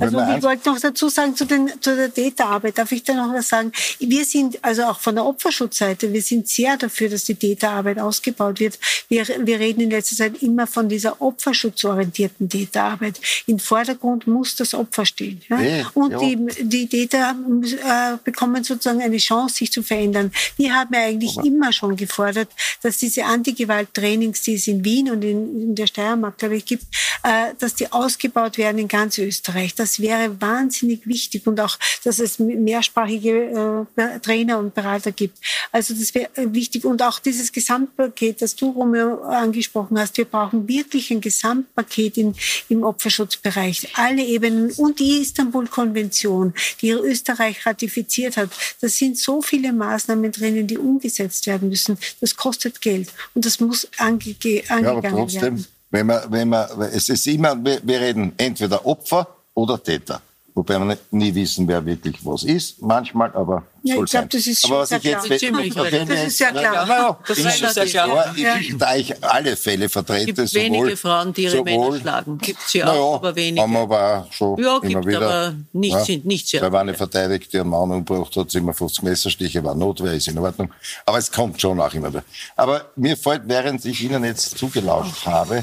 Also 0.00 0.20
ich 0.36 0.42
wollte 0.42 0.68
noch 0.68 0.80
dazu 0.80 1.08
sagen 1.08 1.36
zu, 1.36 1.44
den, 1.44 1.70
zu 1.80 1.94
der 1.94 2.12
Täterarbeit. 2.12 2.78
Darf 2.78 2.90
ich 2.92 3.04
da 3.04 3.14
noch 3.14 3.32
was 3.32 3.48
sagen? 3.48 3.72
Wir 4.00 4.24
sind 4.24 4.62
also 4.64 4.84
auch 4.84 4.98
von 4.98 5.14
der 5.14 5.24
Opferschutzseite, 5.24 6.12
wir 6.12 6.22
sind 6.22 6.48
sehr 6.48 6.76
dafür, 6.76 7.08
dass 7.08 7.24
die 7.24 7.34
Täterarbeit 7.34 7.98
ausgebaut 7.98 8.58
wird. 8.60 8.78
Wir, 9.08 9.26
wir 9.26 9.60
reden 9.60 9.82
in 9.82 9.90
letzter 9.90 10.16
Zeit 10.16 10.42
immer 10.42 10.66
von 10.66 10.88
dieser 10.88 11.20
opferschutzorientierten 11.20 12.48
Täterarbeit. 12.48 13.20
Im 13.46 13.58
Vordergrund 13.58 14.26
muss 14.26 14.56
das 14.56 14.74
Opfer 14.74 15.06
stehen. 15.06 15.40
Ja? 15.48 15.60
Eh, 15.60 15.84
Und 15.94 16.20
die, 16.20 16.36
die 16.62 16.88
Täter 16.88 17.36
äh, 17.62 18.16
bekommen 18.24 18.64
sozusagen 18.64 19.02
eine 19.02 19.18
Chance, 19.18 19.56
sich 19.56 19.70
zu 19.70 19.82
verändern. 19.82 20.32
Wir 20.56 20.74
haben 20.74 20.92
ja 20.94 21.02
eigentlich 21.02 21.36
immer 21.44 21.72
schon 21.72 21.96
gefordert, 21.96 22.48
dass 22.82 22.98
diese 22.98 23.24
Antigewalt-Trainings, 23.24 24.42
die 24.42 24.54
es 24.54 24.66
in 24.66 24.84
Wien 24.84 25.10
und 25.10 25.22
in, 25.22 25.60
in 25.60 25.74
der 25.74 25.86
Steiermark, 25.86 26.38
glaube 26.38 26.56
ich, 26.56 26.64
gibt, 26.64 26.84
äh, 27.22 27.54
dass 27.66 27.74
die 27.74 27.90
ausgebaut 27.90 28.58
werden 28.58 28.78
in 28.78 28.86
ganz 28.86 29.18
Österreich. 29.18 29.74
Das 29.74 29.98
wäre 29.98 30.40
wahnsinnig 30.40 31.04
wichtig 31.04 31.48
und 31.48 31.58
auch, 31.58 31.76
dass 32.04 32.20
es 32.20 32.38
mehrsprachige 32.38 33.86
äh, 33.96 34.20
Trainer 34.20 34.60
und 34.60 34.72
Berater 34.72 35.10
gibt. 35.10 35.38
Also 35.72 35.92
das 35.92 36.14
wäre 36.14 36.28
äh, 36.36 36.46
wichtig 36.52 36.84
und 36.84 37.02
auch 37.02 37.18
dieses 37.18 37.50
Gesamtpaket, 37.50 38.40
das 38.40 38.54
du, 38.54 38.70
Romeo, 38.70 39.20
angesprochen 39.22 39.98
hast. 39.98 40.16
Wir 40.16 40.26
brauchen 40.26 40.68
wirklich 40.68 41.10
ein 41.10 41.20
Gesamtpaket 41.20 42.18
in, 42.18 42.36
im 42.68 42.84
Opferschutzbereich. 42.84 43.88
Alle 43.94 44.22
Ebenen 44.22 44.70
und 44.70 45.00
die 45.00 45.22
Istanbul-Konvention, 45.22 46.54
die 46.82 46.90
Österreich 46.90 47.66
ratifiziert 47.66 48.36
hat. 48.36 48.50
Da 48.80 48.88
sind 48.88 49.18
so 49.18 49.42
viele 49.42 49.72
Maßnahmen 49.72 50.30
drinnen, 50.30 50.68
die 50.68 50.78
umgesetzt 50.78 51.48
werden 51.48 51.68
müssen. 51.68 51.98
Das 52.20 52.36
kostet 52.36 52.80
Geld 52.80 53.08
und 53.34 53.44
das 53.44 53.58
muss 53.58 53.88
ange 53.96 54.36
angegangen 54.68 54.84
Ja, 54.84 54.92
aber 54.92 55.08
trotzdem, 55.08 55.42
werden. 55.42 55.75
Wenn 55.96 56.06
man, 56.06 56.20
wenn 56.30 56.48
man, 56.48 56.68
es 56.92 57.08
ist 57.08 57.26
immer, 57.26 57.56
wir, 57.64 57.80
wir 57.82 58.00
reden 58.00 58.32
entweder 58.36 58.84
Opfer 58.84 59.26
oder 59.54 59.82
Täter. 59.82 60.20
Wobei 60.56 60.78
wir 60.78 60.96
nie 61.10 61.34
wissen, 61.34 61.68
wer 61.68 61.84
wirklich 61.84 62.16
was 62.24 62.42
ist. 62.42 62.80
Manchmal, 62.80 63.30
aber 63.34 63.62
Ja, 63.82 63.96
ich 63.96 63.96
glaub, 63.96 64.08
sein. 64.08 64.28
das 64.32 64.46
ist 64.46 64.64
aber 64.64 64.78
was 64.80 64.90
ich 64.90 65.02
jetzt, 65.02 65.24
klar. 65.26 65.38
Ziemlich 65.38 65.74
wir 65.76 66.06
Das 66.06 66.24
ist 66.24 66.38
ja 66.38 66.50
klar. 66.50 66.88
Ja, 66.88 67.18
Das 67.28 67.38
ist 67.38 67.74
sehr 67.74 67.84
klar. 67.84 68.34
Ja. 68.38 68.56
Da 68.78 68.96
ich 68.96 69.22
alle 69.22 69.54
Fälle 69.54 69.90
vertrete, 69.90 70.32
gibt 70.32 70.48
sowohl, 70.48 70.62
wenige 70.64 70.96
Frauen, 70.96 71.34
die 71.34 71.42
ihre 71.42 71.62
Männer 71.62 71.84
sowohl- 71.84 72.00
schlagen. 72.00 72.38
Gibt's 72.38 72.72
ja 72.72 72.86
Naja, 72.86 72.98
auch, 73.00 73.16
aber 73.16 73.36
wenige. 73.36 73.60
Haben 73.60 73.76
aber 73.76 74.26
schon 74.30 74.58
Ja, 74.58 74.78
immer 74.78 74.88
gibt, 75.02 75.06
wieder. 75.06 75.20
aber 75.30 75.54
nicht- 75.74 76.00
sind 76.06 76.24
nicht 76.24 76.48
sehr 76.48 76.62
Da 76.62 76.72
war 76.72 76.80
eine 76.80 76.92
viele. 76.94 76.98
verteidigt, 77.06 77.52
die 77.52 77.60
einen 77.60 77.68
Mann 77.68 77.90
umgebracht 77.90 78.34
hat, 78.34 78.50
57 78.50 79.02
Messerstiche, 79.02 79.62
war 79.62 79.74
Notwehr, 79.74 80.14
ist 80.14 80.26
in 80.28 80.38
Ordnung. 80.38 80.70
Aber 81.04 81.18
es 81.18 81.30
kommt 81.30 81.60
schon 81.60 81.78
auch 81.78 81.92
immer 81.92 82.08
wieder. 82.08 82.24
Aber 82.56 82.86
mir 82.96 83.18
fällt, 83.18 83.42
während 83.44 83.84
ich 83.84 84.02
Ihnen 84.02 84.24
jetzt 84.24 84.56
zugelauscht 84.56 85.26
habe, 85.26 85.62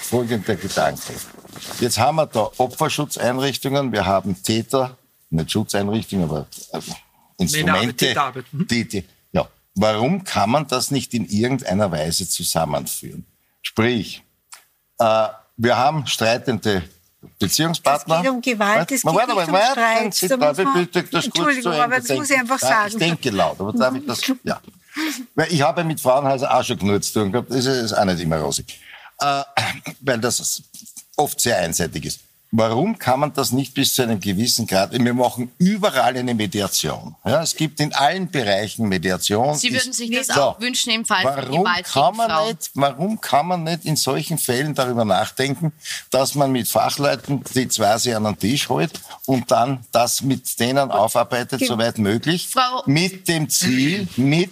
folgender 0.00 0.54
Gedanke. 0.56 1.12
Jetzt 1.78 1.98
haben 1.98 2.16
wir 2.16 2.26
da 2.26 2.50
Opferschutzeinrichtungen, 2.58 3.92
wir 3.92 4.04
haben 4.04 4.42
Täter, 4.42 4.96
nicht 5.30 5.50
Schutzeinrichtungen, 5.50 6.28
aber 6.28 6.46
also 6.72 6.92
Instrumente, 7.38 7.94
Täterarbeit, 7.96 8.44
mhm. 8.52 8.66
die, 8.66 8.88
die, 8.88 9.04
ja. 9.32 9.48
Warum 9.74 10.24
kann 10.24 10.50
man 10.50 10.66
das 10.66 10.90
nicht 10.90 11.14
in 11.14 11.26
irgendeiner 11.26 11.90
Weise 11.90 12.28
zusammenführen? 12.28 13.24
Sprich, 13.62 14.22
äh, 14.98 15.28
wir 15.56 15.76
haben 15.76 16.06
streitende 16.06 16.82
Beziehungspartner. 17.38 18.16
Es 18.16 18.22
geht 18.22 18.30
um 18.30 18.40
Gewalt, 18.40 18.90
es 18.90 19.02
geht 19.02 19.14
warte, 19.14 19.34
nicht 19.34 19.46
um 19.48 19.52
warte, 19.52 19.72
Streit. 19.72 20.14
Sie- 20.14 20.28
Da 20.28 20.36
darf 20.36 20.58
ich 20.58 20.64
man- 20.64 20.74
bitte 20.74 21.02
das 21.02 21.10
kurz 21.10 21.24
Entschuldigung, 21.26 21.62
zu 21.62 21.68
Ende 21.70 21.84
aber 21.84 22.00
das 22.00 22.08
muss 22.08 22.30
ich 22.30 22.38
einfach 22.38 22.58
sagen. 22.58 22.88
Ich 22.92 22.96
denke 22.96 23.30
laut, 23.30 23.60
aber 23.60 23.72
darf 23.72 23.94
ich 23.94 24.06
das? 24.06 24.20
Ja. 24.42 24.60
Weil 25.34 25.52
ich 25.52 25.62
habe 25.62 25.84
mit 25.84 26.00
Frauenhäusern 26.00 26.50
auch 26.50 26.64
schon 26.64 26.78
genug 26.78 27.02
zu 27.04 27.12
tun 27.12 27.32
gehabt. 27.32 27.50
Das 27.50 27.64
ist 27.64 27.92
auch 27.92 28.04
nicht 28.04 28.20
immer 28.20 28.38
rosig. 28.38 28.80
Äh, 29.20 29.42
weil 30.00 30.18
das 30.18 30.62
oft 31.20 31.40
sehr 31.40 31.58
einseitig 31.58 32.04
ist. 32.06 32.20
Warum 32.52 32.98
kann 32.98 33.20
man 33.20 33.32
das 33.32 33.52
nicht 33.52 33.74
bis 33.74 33.94
zu 33.94 34.02
einem 34.02 34.18
gewissen 34.18 34.66
Grad? 34.66 34.90
Wir 34.92 35.14
machen 35.14 35.52
überall 35.58 36.16
eine 36.16 36.34
Mediation. 36.34 37.14
Ja, 37.24 37.42
es 37.42 37.54
gibt 37.54 37.78
in 37.78 37.92
allen 37.92 38.28
Bereichen 38.28 38.88
Mediation. 38.88 39.54
Sie 39.56 39.72
würden 39.72 39.92
sich 39.92 40.10
das 40.10 40.26
So. 40.34 40.42
auch 40.42 40.60
wünschen 40.60 40.90
im 40.90 41.04
Fall 41.04 41.22
von 41.22 41.36
Warum 41.36 41.62
Gewalt 41.64 41.86
kann, 41.86 42.04
gegen 42.06 42.16
man 42.16 42.30
Frauen? 42.30 42.48
nicht, 42.48 42.70
warum 42.74 43.20
kann 43.20 43.46
man 43.46 43.62
nicht 43.62 43.84
in 43.84 43.94
solchen 43.94 44.36
Fällen 44.36 44.74
darüber 44.74 45.04
nachdenken, 45.04 45.72
dass 46.10 46.34
man 46.34 46.50
mit 46.50 46.66
Fachleuten 46.66 47.44
die 47.54 47.68
zwei 47.68 47.96
sich 47.98 48.16
an 48.16 48.24
den 48.24 48.36
Tisch 48.36 48.68
holt 48.68 49.00
und 49.26 49.48
dann 49.52 49.84
das 49.92 50.20
mit 50.20 50.58
denen 50.58 50.90
aufarbeitet, 50.90 51.64
soweit 51.64 51.98
möglich, 51.98 52.48
Frau- 52.48 52.82
mit 52.86 53.28
dem 53.28 53.48
Ziel, 53.48 54.08
mit, 54.16 54.50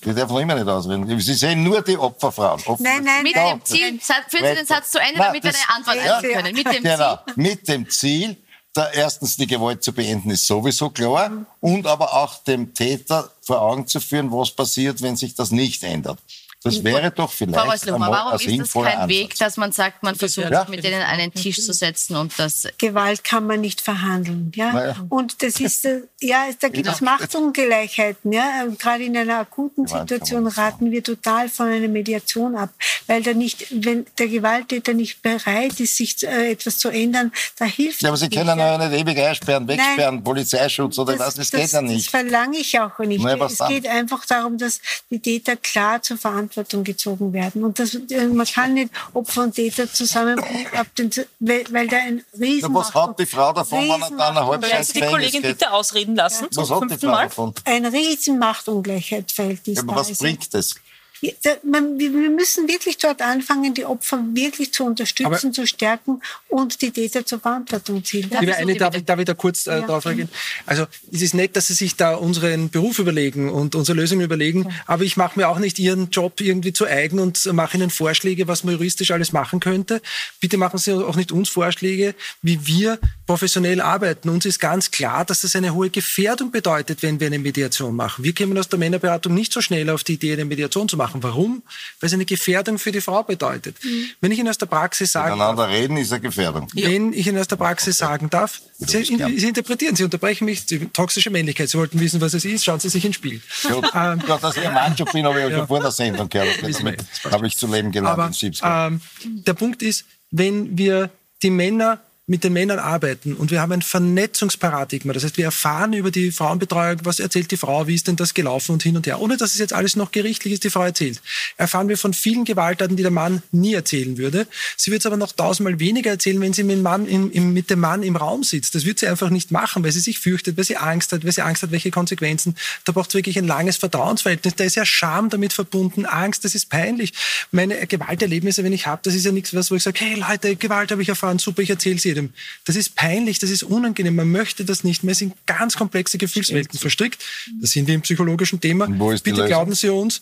darf 0.00 0.28
noch 0.28 0.40
immer 0.40 0.56
nicht 0.56 0.66
ausreden, 0.66 1.20
Sie 1.20 1.34
sehen 1.34 1.62
nur 1.62 1.82
die 1.82 1.96
Opferfrauen. 1.96 2.60
Opfer 2.66 2.82
Nein, 2.82 3.04
nein, 3.04 3.22
Mit 3.22 3.36
nein. 3.36 3.58
dem 3.60 3.64
Ziel, 3.64 4.00
führen 4.28 4.44
Sie 4.48 4.54
den 4.56 4.66
Satz 4.66 4.90
zu 4.90 4.98
Ende, 4.98 5.18
Nein, 5.18 5.26
damit 5.28 5.44
wir 5.44 5.50
eine 5.50 5.76
Antwort 5.76 5.96
Ja, 6.04 6.20
geben 6.20 6.34
können. 6.34 6.54
Mit 6.56 6.66
dem 6.66 6.82
genau, 6.82 7.16
Ziel. 7.16 7.27
Mit 7.36 7.68
dem 7.68 7.88
Ziel, 7.88 8.36
da 8.72 8.90
erstens 8.90 9.36
die 9.36 9.46
Gewalt 9.46 9.82
zu 9.82 9.92
beenden, 9.92 10.30
ist 10.30 10.46
sowieso 10.46 10.90
klar, 10.90 11.46
und 11.60 11.86
aber 11.86 12.14
auch 12.14 12.42
dem 12.44 12.74
Täter 12.74 13.30
vor 13.40 13.60
Augen 13.60 13.86
zu 13.86 14.00
führen, 14.00 14.30
was 14.30 14.50
passiert, 14.50 15.02
wenn 15.02 15.16
sich 15.16 15.34
das 15.34 15.50
nicht 15.50 15.82
ändert. 15.82 16.18
Das 16.64 16.82
wäre 16.82 17.10
doch 17.12 17.30
Frau 17.32 17.46
vielleicht 17.46 17.72
Röslumer, 17.86 18.06
einmal 18.06 18.10
warum 18.10 18.32
ein 18.32 18.60
ist 18.60 18.74
das 18.74 18.84
kein 18.84 19.08
Weg, 19.08 19.24
Ansatz. 19.26 19.38
dass 19.38 19.56
man 19.58 19.70
sagt, 19.72 20.02
man 20.02 20.16
versucht, 20.16 20.50
Ja. 20.50 20.62
sich 20.62 20.68
mit 20.70 20.82
denen 20.84 21.02
an 21.02 21.08
einen 21.20 21.32
Tisch 21.32 21.64
zu 21.64 21.72
setzen 21.72 22.16
und 22.16 22.32
das 22.36 22.66
Gewalt 22.78 23.22
kann 23.22 23.46
man 23.46 23.60
nicht 23.60 23.80
verhandeln, 23.80 24.50
ja. 24.56 24.86
Ja. 24.88 24.96
Und 25.08 25.42
das 25.42 25.60
ist, 25.60 25.84
äh, 25.84 26.02
ja, 26.20 26.46
da 26.58 26.68
gibt 26.68 26.88
es 26.88 27.00
Machtungleichheiten, 27.00 28.32
ja. 28.32 28.64
Und 28.64 28.78
gerade 28.78 29.04
in 29.04 29.16
einer 29.16 29.38
akuten 29.40 29.84
Gewalt 29.84 30.08
Situation 30.08 30.46
raten 30.46 30.90
wir 30.90 31.02
total 31.02 31.48
von 31.48 31.68
einer 31.68 31.88
Mediation 31.88 32.56
ab, 32.56 32.70
weil 33.06 33.22
da 33.22 33.34
nicht, 33.34 33.66
wenn 33.70 34.06
der 34.18 34.28
Gewalttäter 34.28 34.94
nicht 34.94 35.22
bereit 35.22 35.78
ist, 35.80 35.96
sich 35.96 36.22
äh, 36.24 36.52
etwas 36.52 36.78
zu 36.78 36.88
ändern, 36.88 37.32
da 37.58 37.64
hilft 37.66 38.02
Ja, 38.02 38.08
aber 38.08 38.14
es 38.14 38.20
Sie 38.20 38.26
nicht, 38.28 38.36
können 38.38 38.58
ja. 38.58 38.78
ja 38.78 38.88
nicht 38.88 39.00
ewig 39.00 39.18
einsperren, 39.18 39.68
wegsperren, 39.68 40.16
Nein. 40.16 40.24
Polizeischutz 40.24 40.98
oder 40.98 41.18
was, 41.18 41.34
das, 41.34 41.50
geht 41.50 41.60
ja 41.72 41.80
Das 41.80 41.90
nicht. 41.90 42.10
verlange 42.10 42.58
ich 42.58 42.78
auch 42.80 42.98
nicht. 42.98 43.22
Na, 43.22 43.34
es 43.46 43.56
dann? 43.58 43.68
geht 43.68 43.86
einfach 43.86 44.24
darum, 44.26 44.58
dass 44.58 44.80
die 45.10 45.20
Täter 45.20 45.56
klar 45.56 46.02
zur 46.02 46.16
Verantwortung 46.48 46.84
gezogen 46.84 47.32
werden. 47.32 47.64
Und 47.64 47.78
das, 47.78 47.94
äh, 47.94 48.26
man 48.26 48.46
kann 48.46 48.74
nicht 48.74 48.90
Opfer 49.14 49.44
und 49.44 49.54
Täter 49.54 49.90
zusammen, 49.92 50.40
ab 50.74 50.86
den, 50.96 51.10
weil, 51.40 51.88
da 51.88 51.96
ein 51.96 52.24
riesen 52.38 52.72
Na, 52.72 52.78
was 52.80 52.94
hat 52.94 53.18
die 53.18 53.26
Frau 53.26 53.52
davon, 53.52 53.78
wenn 53.88 54.02
er 54.02 54.10
dann 54.10 54.36
eine 54.36 54.84
Sie 54.84 54.92
die 54.94 55.06
Kollegin 55.06 55.42
bitte 55.42 55.70
ausreden 55.70 56.16
lassen? 56.16 56.46
Was 56.54 56.68
Zum 56.68 56.80
hat 56.82 56.90
die 56.90 57.06
Frau 57.06 57.12
davon? 57.12 57.54
ein 57.64 57.86
riesen 57.86 58.38
Machtungleichheitsverhältnis 58.38 59.76
Ja, 59.76 59.82
aber 59.82 59.96
was 59.96 60.10
ist. 60.10 60.20
bringt 60.20 60.52
das? 60.54 60.74
Ja, 61.20 61.32
Wir 61.62 62.10
müssen 62.30 62.68
wirklich 62.68 62.96
dort 62.98 63.20
anfangen, 63.22 63.74
die 63.74 63.84
Opfer 63.84 64.22
wirklich 64.34 64.72
zu 64.72 64.84
unterstützen, 64.84 65.26
Aber- 65.26 65.52
zu 65.52 65.66
stärken 65.66 66.20
und 66.48 66.80
die 66.80 66.90
Täter 66.90 67.26
zur 67.26 67.40
Verantwortung 67.40 68.04
ziehen. 68.04 68.30
Ja, 68.32 68.40
Liebe 68.40 68.54
eine, 68.56 68.74
darf, 68.76 68.94
ich- 68.96 69.04
darf 69.04 69.18
ich 69.18 69.24
da 69.24 69.34
kurz 69.34 69.66
äh, 69.66 69.80
Ja. 69.80 69.86
drauf 69.86 70.06
reagieren? 70.06 70.28
Also 70.66 70.86
es 71.12 71.22
ist 71.22 71.34
nett, 71.34 71.56
dass 71.56 71.66
Sie 71.68 71.74
sich 71.74 71.96
da 71.96 72.14
unseren 72.14 72.70
Beruf 72.70 72.98
überlegen 73.00 73.50
und 73.50 73.74
unsere 73.74 73.98
Lösung 73.98 74.20
überlegen, 74.20 74.72
aber 74.86 75.02
ich 75.04 75.16
mache 75.16 75.38
mir 75.38 75.48
auch 75.48 75.58
nicht 75.58 75.78
Ihren 75.78 76.10
Job 76.10 76.40
irgendwie 76.40 76.72
zu 76.72 76.86
eigen 76.86 77.18
und 77.18 77.44
mache 77.52 77.76
Ihnen 77.76 77.90
Vorschläge, 77.90 78.46
was 78.48 78.62
man 78.64 78.74
juristisch 78.74 79.10
alles 79.10 79.32
machen 79.32 79.60
könnte. 79.60 80.00
Bitte 80.40 80.56
machen 80.56 80.78
Sie 80.78 80.92
auch 80.92 81.16
nicht 81.16 81.32
uns 81.32 81.48
Vorschläge, 81.48 82.14
wie 82.42 82.66
wir 82.66 82.98
professionell 83.28 83.82
arbeiten. 83.82 84.30
Uns 84.30 84.46
ist 84.46 84.58
ganz 84.58 84.90
klar, 84.90 85.22
dass 85.24 85.42
das 85.42 85.54
eine 85.54 85.74
hohe 85.74 85.90
Gefährdung 85.90 86.50
bedeutet, 86.50 87.02
wenn 87.02 87.20
wir 87.20 87.26
eine 87.26 87.38
Mediation 87.38 87.94
machen. 87.94 88.24
Wir 88.24 88.32
kämen 88.32 88.56
aus 88.56 88.68
der 88.70 88.78
Männerberatung 88.78 89.34
nicht 89.34 89.52
so 89.52 89.60
schnell 89.60 89.90
auf 89.90 90.02
die 90.02 90.14
Idee, 90.14 90.32
eine 90.32 90.46
Mediation 90.46 90.88
zu 90.88 90.96
machen. 90.96 91.22
Warum? 91.22 91.62
Weil 92.00 92.08
es 92.08 92.14
eine 92.14 92.24
Gefährdung 92.24 92.78
für 92.78 92.90
die 92.90 93.02
Frau 93.02 93.22
bedeutet. 93.22 93.76
Wenn 94.22 94.32
ich 94.32 94.38
Ihnen 94.38 94.48
aus 94.48 94.56
der 94.56 94.64
Praxis 94.66 95.12
sage, 95.12 95.32
Miteinander 95.32 95.68
reden 95.68 95.98
ist 95.98 96.10
eine 96.10 96.22
Gefährdung. 96.22 96.68
wenn 96.74 97.12
ich 97.12 97.26
Ihnen 97.26 97.38
aus 97.38 97.48
der 97.48 97.56
Praxis 97.56 97.98
sagen 97.98 98.30
darf, 98.30 98.62
Sie. 98.78 99.04
Sie 99.04 99.46
interpretieren, 99.48 99.94
Sie 99.94 100.04
unterbrechen 100.04 100.46
mich, 100.46 100.64
die 100.64 100.86
toxische 100.86 101.28
Männlichkeit. 101.28 101.68
Sie 101.68 101.76
wollten 101.76 102.00
wissen, 102.00 102.22
was 102.22 102.32
es 102.32 102.46
ist, 102.46 102.64
schauen 102.64 102.80
Sie 102.80 102.88
sich 102.88 103.04
ins 103.04 103.16
Spiel. 103.16 103.42
Ja, 103.64 104.12
Ähm, 104.12 104.22
ja, 104.26 104.38
dass 104.38 104.56
ich 104.56 104.66
ein 104.66 104.72
Macho 104.72 105.04
bin, 105.04 105.26
habe 105.26 105.42
ich 105.42 105.50
ja 105.50 105.66
vor 105.66 105.80
der 105.80 105.90
Sendung 105.90 106.30
gehört. 106.30 106.62
Damit 106.62 107.04
habe 107.30 107.46
ich 107.46 107.56
zu 107.58 107.66
leben 107.66 107.92
gelernt 107.92 108.14
Aber 108.18 108.26
in 108.28 108.32
70 108.32 108.62
Jahren. 108.62 109.02
ähm, 109.22 109.42
der 109.44 109.52
Punkt 109.52 109.82
ist, 109.82 110.06
wenn 110.30 110.78
wir 110.78 111.10
die 111.42 111.50
Männer 111.50 112.00
mit 112.28 112.44
den 112.44 112.52
Männern 112.52 112.78
arbeiten 112.78 113.34
und 113.34 113.50
wir 113.50 113.62
haben 113.62 113.72
ein 113.72 113.80
Vernetzungsparadigma. 113.80 115.14
Das 115.14 115.24
heißt, 115.24 115.38
wir 115.38 115.46
erfahren 115.46 115.94
über 115.94 116.10
die 116.10 116.30
Frauenbetreuung, 116.30 116.98
was 117.04 117.20
erzählt 117.20 117.50
die 117.50 117.56
Frau, 117.56 117.86
wie 117.86 117.94
ist 117.94 118.06
denn 118.06 118.16
das 118.16 118.34
gelaufen 118.34 118.72
und 118.72 118.82
hin 118.82 118.96
und 118.96 119.06
her. 119.06 119.20
Ohne 119.20 119.38
dass 119.38 119.54
es 119.54 119.58
jetzt 119.58 119.72
alles 119.72 119.96
noch 119.96 120.12
gerichtlich 120.12 120.52
ist, 120.52 120.64
die 120.64 120.70
Frau 120.70 120.82
erzählt. 120.82 121.22
Erfahren 121.56 121.88
wir 121.88 121.96
von 121.96 122.12
vielen 122.12 122.44
Gewalttaten, 122.44 122.96
die 122.96 123.02
der 123.02 123.10
Mann 123.10 123.42
nie 123.50 123.72
erzählen 123.72 124.18
würde. 124.18 124.46
Sie 124.76 124.90
wird 124.90 125.00
es 125.00 125.06
aber 125.06 125.16
noch 125.16 125.32
tausendmal 125.32 125.80
weniger 125.80 126.10
erzählen, 126.10 126.38
wenn 126.42 126.52
sie 126.52 126.64
mit 126.64 126.76
dem, 126.76 126.82
Mann 126.82 127.06
im, 127.06 127.32
im, 127.32 127.54
mit 127.54 127.70
dem 127.70 127.80
Mann 127.80 128.02
im 128.02 128.14
Raum 128.14 128.44
sitzt. 128.44 128.74
Das 128.74 128.84
wird 128.84 128.98
sie 128.98 129.08
einfach 129.08 129.30
nicht 129.30 129.50
machen, 129.50 129.82
weil 129.82 129.92
sie 129.92 130.00
sich 130.00 130.18
fürchtet, 130.18 130.58
weil 130.58 130.64
sie 130.64 130.76
Angst 130.76 131.12
hat, 131.12 131.24
weil 131.24 131.32
sie 131.32 131.42
Angst 131.42 131.62
hat, 131.62 131.70
welche 131.70 131.90
Konsequenzen. 131.90 132.56
Da 132.84 132.92
braucht 132.92 133.08
es 133.08 133.14
wirklich 133.14 133.38
ein 133.38 133.46
langes 133.46 133.78
Vertrauensverhältnis. 133.78 134.54
Da 134.54 134.64
ist 134.64 134.76
ja 134.76 134.84
Scham 134.84 135.30
damit 135.30 135.54
verbunden, 135.54 136.04
Angst, 136.04 136.44
das 136.44 136.54
ist 136.54 136.68
peinlich. 136.68 137.14
Meine 137.52 137.86
Gewalterlebnisse, 137.86 138.64
wenn 138.64 138.74
ich 138.74 138.86
habe, 138.86 139.00
das 139.02 139.14
ist 139.14 139.24
ja 139.24 139.32
nichts, 139.32 139.54
wo 139.70 139.74
ich 139.74 139.82
sage, 139.82 140.00
hey 140.00 140.14
Leute, 140.14 140.56
Gewalt 140.56 140.90
habe 140.90 141.00
ich 141.00 141.08
erfahren, 141.08 141.38
super, 141.38 141.62
ich 141.62 141.70
erzähle 141.70 141.98
sie 141.98 142.17
jedem. 142.18 142.32
Das 142.64 142.76
ist 142.76 142.94
peinlich, 142.94 143.38
das 143.38 143.50
ist 143.50 143.62
unangenehm, 143.62 144.16
man 144.16 144.30
möchte 144.30 144.64
das 144.64 144.84
nicht 144.84 145.04
mehr. 145.04 145.12
Es 145.12 145.18
sind 145.18 145.34
ganz 145.46 145.76
komplexe 145.76 146.18
Gefühlswelten 146.18 146.78
verstrickt. 146.78 147.24
Das 147.60 147.70
sind 147.70 147.86
wir 147.86 147.94
im 147.94 148.02
psychologischen 148.02 148.60
Thema. 148.60 148.86
Bitte 149.22 149.46
glauben 149.46 149.74
Sie 149.74 149.88
uns, 149.88 150.20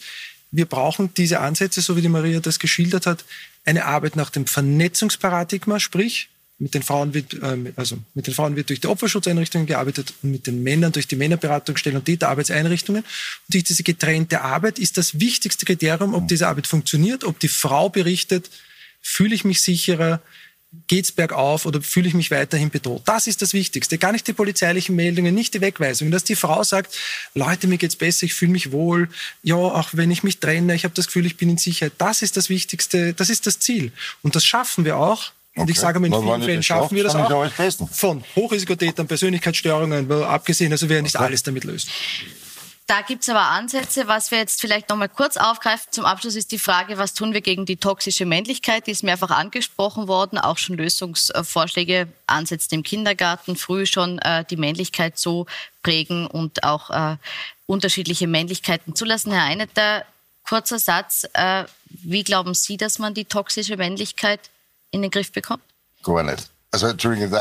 wir 0.50 0.66
brauchen 0.66 1.12
diese 1.16 1.40
Ansätze, 1.40 1.80
so 1.80 1.96
wie 1.96 2.02
die 2.02 2.08
Maria 2.08 2.40
das 2.40 2.58
geschildert 2.58 3.06
hat, 3.06 3.24
eine 3.64 3.84
Arbeit 3.84 4.16
nach 4.16 4.30
dem 4.30 4.46
Vernetzungsparadigma, 4.46 5.80
sprich, 5.80 6.28
mit 6.58 6.72
den 6.72 6.82
Frauen 6.82 7.12
wird, 7.12 7.34
äh, 7.34 7.72
also 7.76 7.98
mit 8.14 8.26
den 8.26 8.32
Frauen 8.32 8.56
wird 8.56 8.70
durch 8.70 8.80
die 8.80 8.86
Opferschutzeinrichtungen 8.86 9.66
gearbeitet 9.66 10.14
und 10.22 10.30
mit 10.30 10.46
den 10.46 10.62
Männern 10.62 10.92
durch 10.92 11.06
die 11.06 11.16
Männerberatungsstellen 11.16 11.98
und 11.98 12.06
Täterarbeitseinrichtungen. 12.06 13.02
Und 13.02 13.54
durch 13.54 13.64
diese 13.64 13.82
getrennte 13.82 14.40
Arbeit 14.40 14.78
ist 14.78 14.96
das 14.96 15.20
wichtigste 15.20 15.66
Kriterium, 15.66 16.14
ob 16.14 16.28
diese 16.28 16.48
Arbeit 16.48 16.66
funktioniert, 16.66 17.24
ob 17.24 17.38
die 17.40 17.48
Frau 17.48 17.90
berichtet, 17.90 18.48
fühle 19.02 19.34
ich 19.34 19.44
mich 19.44 19.60
sicherer, 19.60 20.22
geht's 20.88 21.12
bergauf 21.12 21.66
oder 21.66 21.80
fühle 21.80 22.08
ich 22.08 22.14
mich 22.14 22.30
weiterhin 22.30 22.70
bedroht? 22.70 23.02
Das 23.06 23.26
ist 23.26 23.42
das 23.42 23.52
Wichtigste. 23.52 23.98
Gar 23.98 24.12
nicht 24.12 24.26
die 24.26 24.32
polizeilichen 24.32 24.96
Meldungen, 24.96 25.34
nicht 25.34 25.54
die 25.54 25.60
Wegweisungen. 25.60 26.12
Dass 26.12 26.24
die 26.24 26.36
Frau 26.36 26.62
sagt, 26.62 26.96
Leute, 27.34 27.66
mir 27.66 27.78
geht's 27.78 27.96
besser, 27.96 28.24
ich 28.24 28.34
fühle 28.34 28.52
mich 28.52 28.72
wohl. 28.72 29.08
Ja, 29.42 29.56
auch 29.56 29.90
wenn 29.92 30.10
ich 30.10 30.22
mich 30.22 30.38
trenne, 30.38 30.74
ich 30.74 30.84
habe 30.84 30.94
das 30.94 31.06
Gefühl, 31.06 31.26
ich 31.26 31.36
bin 31.36 31.50
in 31.50 31.58
Sicherheit. 31.58 31.94
Das 31.98 32.22
ist 32.22 32.36
das 32.36 32.48
Wichtigste, 32.50 33.14
das 33.14 33.30
ist 33.30 33.46
das 33.46 33.58
Ziel. 33.58 33.92
Und 34.22 34.36
das 34.36 34.44
schaffen 34.44 34.84
wir 34.84 34.96
auch. 34.96 35.32
Und 35.54 35.62
okay. 35.62 35.72
ich 35.72 35.80
sage 35.80 35.98
mal, 36.00 36.08
in 36.08 36.12
vielen 36.12 36.42
Fällen 36.42 36.62
schaffen 36.62 36.94
wir 36.94 37.04
das 37.04 37.14
auch. 37.14 37.50
Von 37.92 38.22
Hochrisikotätern, 38.36 39.06
Persönlichkeitsstörungen, 39.06 40.10
abgesehen, 40.12 40.70
also 40.70 40.88
wir 40.90 41.00
nicht 41.00 41.16
okay. 41.16 41.24
alles 41.24 41.42
damit 41.42 41.64
lösen. 41.64 41.88
Da 42.86 43.00
gibt's 43.00 43.28
aber 43.28 43.40
Ansätze. 43.40 44.06
Was 44.06 44.30
wir 44.30 44.38
jetzt 44.38 44.60
vielleicht 44.60 44.90
noch 44.90 44.96
mal 44.96 45.08
kurz 45.08 45.36
aufgreifen 45.36 45.90
zum 45.90 46.04
Abschluss 46.04 46.36
ist 46.36 46.52
die 46.52 46.58
Frage, 46.58 46.98
was 46.98 47.14
tun 47.14 47.34
wir 47.34 47.40
gegen 47.40 47.66
die 47.66 47.78
toxische 47.78 48.26
Männlichkeit? 48.26 48.86
Die 48.86 48.92
ist 48.92 49.02
mehrfach 49.02 49.30
angesprochen 49.30 50.06
worden, 50.06 50.38
auch 50.38 50.56
schon 50.56 50.76
Lösungsvorschläge, 50.76 52.06
Ansätze 52.28 52.72
im 52.76 52.84
Kindergarten, 52.84 53.56
früh 53.56 53.86
schon 53.86 54.20
äh, 54.20 54.44
die 54.44 54.56
Männlichkeit 54.56 55.18
so 55.18 55.46
prägen 55.82 56.28
und 56.28 56.62
auch 56.62 56.90
äh, 56.90 57.16
unterschiedliche 57.66 58.28
Männlichkeiten 58.28 58.94
zulassen. 58.94 59.32
Herr 59.32 59.44
Eineter, 59.44 60.04
kurzer 60.48 60.78
Satz. 60.78 61.26
Äh, 61.32 61.64
wie 61.88 62.22
glauben 62.22 62.54
Sie, 62.54 62.76
dass 62.76 63.00
man 63.00 63.14
die 63.14 63.24
toxische 63.24 63.76
Männlichkeit 63.76 64.50
in 64.92 65.02
den 65.02 65.10
Griff 65.10 65.32
bekommt? 65.32 65.64
Gar 66.04 66.22
nicht. 66.22 66.50
Also 66.76 66.88
Entschuldigung, 66.88 67.32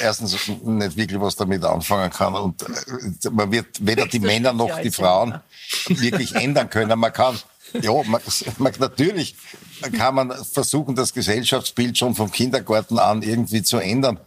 erstens 0.00 0.34
nicht 0.62 0.96
wirklich 0.96 1.20
was 1.20 1.36
damit 1.36 1.62
anfangen 1.62 2.10
kann 2.10 2.34
und 2.34 2.62
äh, 2.62 3.28
man 3.30 3.52
wird 3.52 3.66
weder 3.80 4.06
die 4.06 4.18
Männer 4.18 4.54
noch 4.54 4.80
die 4.80 4.90
Frauen 4.90 5.40
wirklich 5.88 6.34
ändern 6.34 6.70
können. 6.70 6.98
Man 6.98 7.12
kann, 7.12 7.38
ja, 7.82 7.92
man, 8.04 8.22
man, 8.56 8.72
natürlich 8.78 9.36
kann 9.92 10.14
man 10.14 10.32
versuchen, 10.42 10.94
das 10.94 11.12
Gesellschaftsbild 11.12 11.98
schon 11.98 12.14
vom 12.14 12.32
Kindergarten 12.32 12.98
an 12.98 13.20
irgendwie 13.20 13.62
zu 13.62 13.76
ändern, 13.76 14.18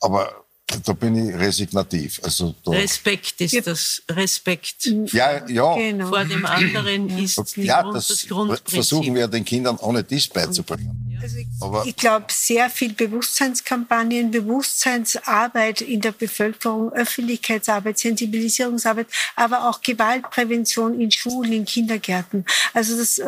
aber 0.00 0.42
da 0.84 0.94
bin 0.94 1.28
ich 1.28 1.34
resignativ. 1.34 2.18
Also 2.24 2.54
Respekt 2.66 3.42
ist 3.42 3.52
ja. 3.52 3.60
das. 3.60 4.02
Respekt. 4.08 4.86
Ja, 5.12 5.46
ja. 5.46 5.74
Genau. 5.74 6.08
Vor 6.08 6.24
dem 6.24 6.46
anderen 6.46 7.10
ist 7.18 7.58
ja, 7.58 7.82
das, 7.92 8.08
das 8.08 8.26
Grundprinzip. 8.26 8.70
versuchen 8.70 9.14
wir 9.14 9.28
den 9.28 9.44
Kindern 9.44 9.76
ohne 9.76 10.02
dies 10.02 10.28
beizubringen. 10.28 11.11
Also 11.22 11.36
ich, 11.36 11.46
ich 11.90 11.96
glaube, 11.96 12.26
sehr 12.30 12.68
viel 12.68 12.94
Bewusstseinskampagnen, 12.94 14.32
Bewusstseinsarbeit 14.32 15.80
in 15.80 16.00
der 16.00 16.10
Bevölkerung, 16.10 16.92
Öffentlichkeitsarbeit, 16.92 17.98
Sensibilisierungsarbeit, 17.98 19.06
aber 19.36 19.68
auch 19.68 19.80
Gewaltprävention 19.80 21.00
in 21.00 21.12
Schulen, 21.12 21.52
in 21.52 21.64
Kindergärten. 21.64 22.44
Also 22.74 22.96
das 22.96 23.20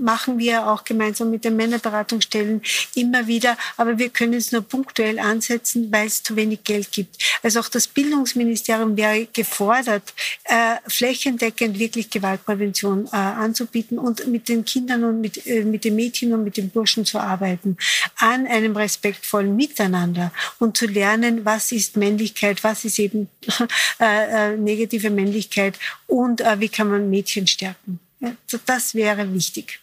machen 0.00 0.38
wir 0.38 0.66
auch 0.66 0.84
gemeinsam 0.84 1.30
mit 1.30 1.44
den 1.44 1.56
Männerberatungsstellen 1.56 2.62
immer 2.94 3.26
wieder, 3.26 3.58
aber 3.76 3.98
wir 3.98 4.08
können 4.08 4.34
es 4.34 4.50
nur 4.50 4.62
punktuell 4.62 5.18
ansetzen, 5.18 5.92
weil 5.92 6.06
es 6.06 6.22
zu 6.22 6.36
wenig 6.36 6.64
Geld 6.64 6.92
gibt. 6.92 7.22
Also 7.42 7.60
auch 7.60 7.68
das 7.68 7.88
Bildungsministerium 7.88 8.96
wäre 8.96 9.26
gefordert, 9.32 10.14
äh, 10.44 10.76
flächendeckend 10.86 11.78
wirklich 11.78 12.08
Gewaltprävention 12.08 13.06
äh, 13.06 13.16
anzubieten 13.16 13.98
und 13.98 14.26
mit 14.28 14.48
den 14.48 14.64
Kindern 14.64 15.04
und 15.04 15.20
mit, 15.20 15.46
äh, 15.46 15.64
mit 15.64 15.84
den 15.84 15.94
Mädchen 15.96 16.32
und 16.32 16.44
mit 16.44 16.56
den 16.56 16.70
Burschen 16.70 17.04
zu 17.04 17.18
arbeiten 17.18 17.33
arbeiten 17.34 17.76
an 18.16 18.46
einem 18.46 18.76
respektvollen 18.76 19.54
Miteinander 19.56 20.32
und 20.58 20.76
zu 20.76 20.86
lernen, 20.86 21.44
was 21.44 21.72
ist 21.72 21.96
Männlichkeit, 21.96 22.64
was 22.64 22.84
ist 22.84 22.98
eben 22.98 23.28
äh, 24.00 24.52
äh, 24.52 24.56
negative 24.56 25.10
Männlichkeit 25.10 25.78
und 26.06 26.40
äh, 26.40 26.60
wie 26.60 26.68
kann 26.68 26.90
man 26.90 27.10
Mädchen 27.10 27.46
stärken. 27.46 28.00
Ja, 28.20 28.34
das 28.66 28.94
wäre 28.94 29.32
wichtig. 29.34 29.80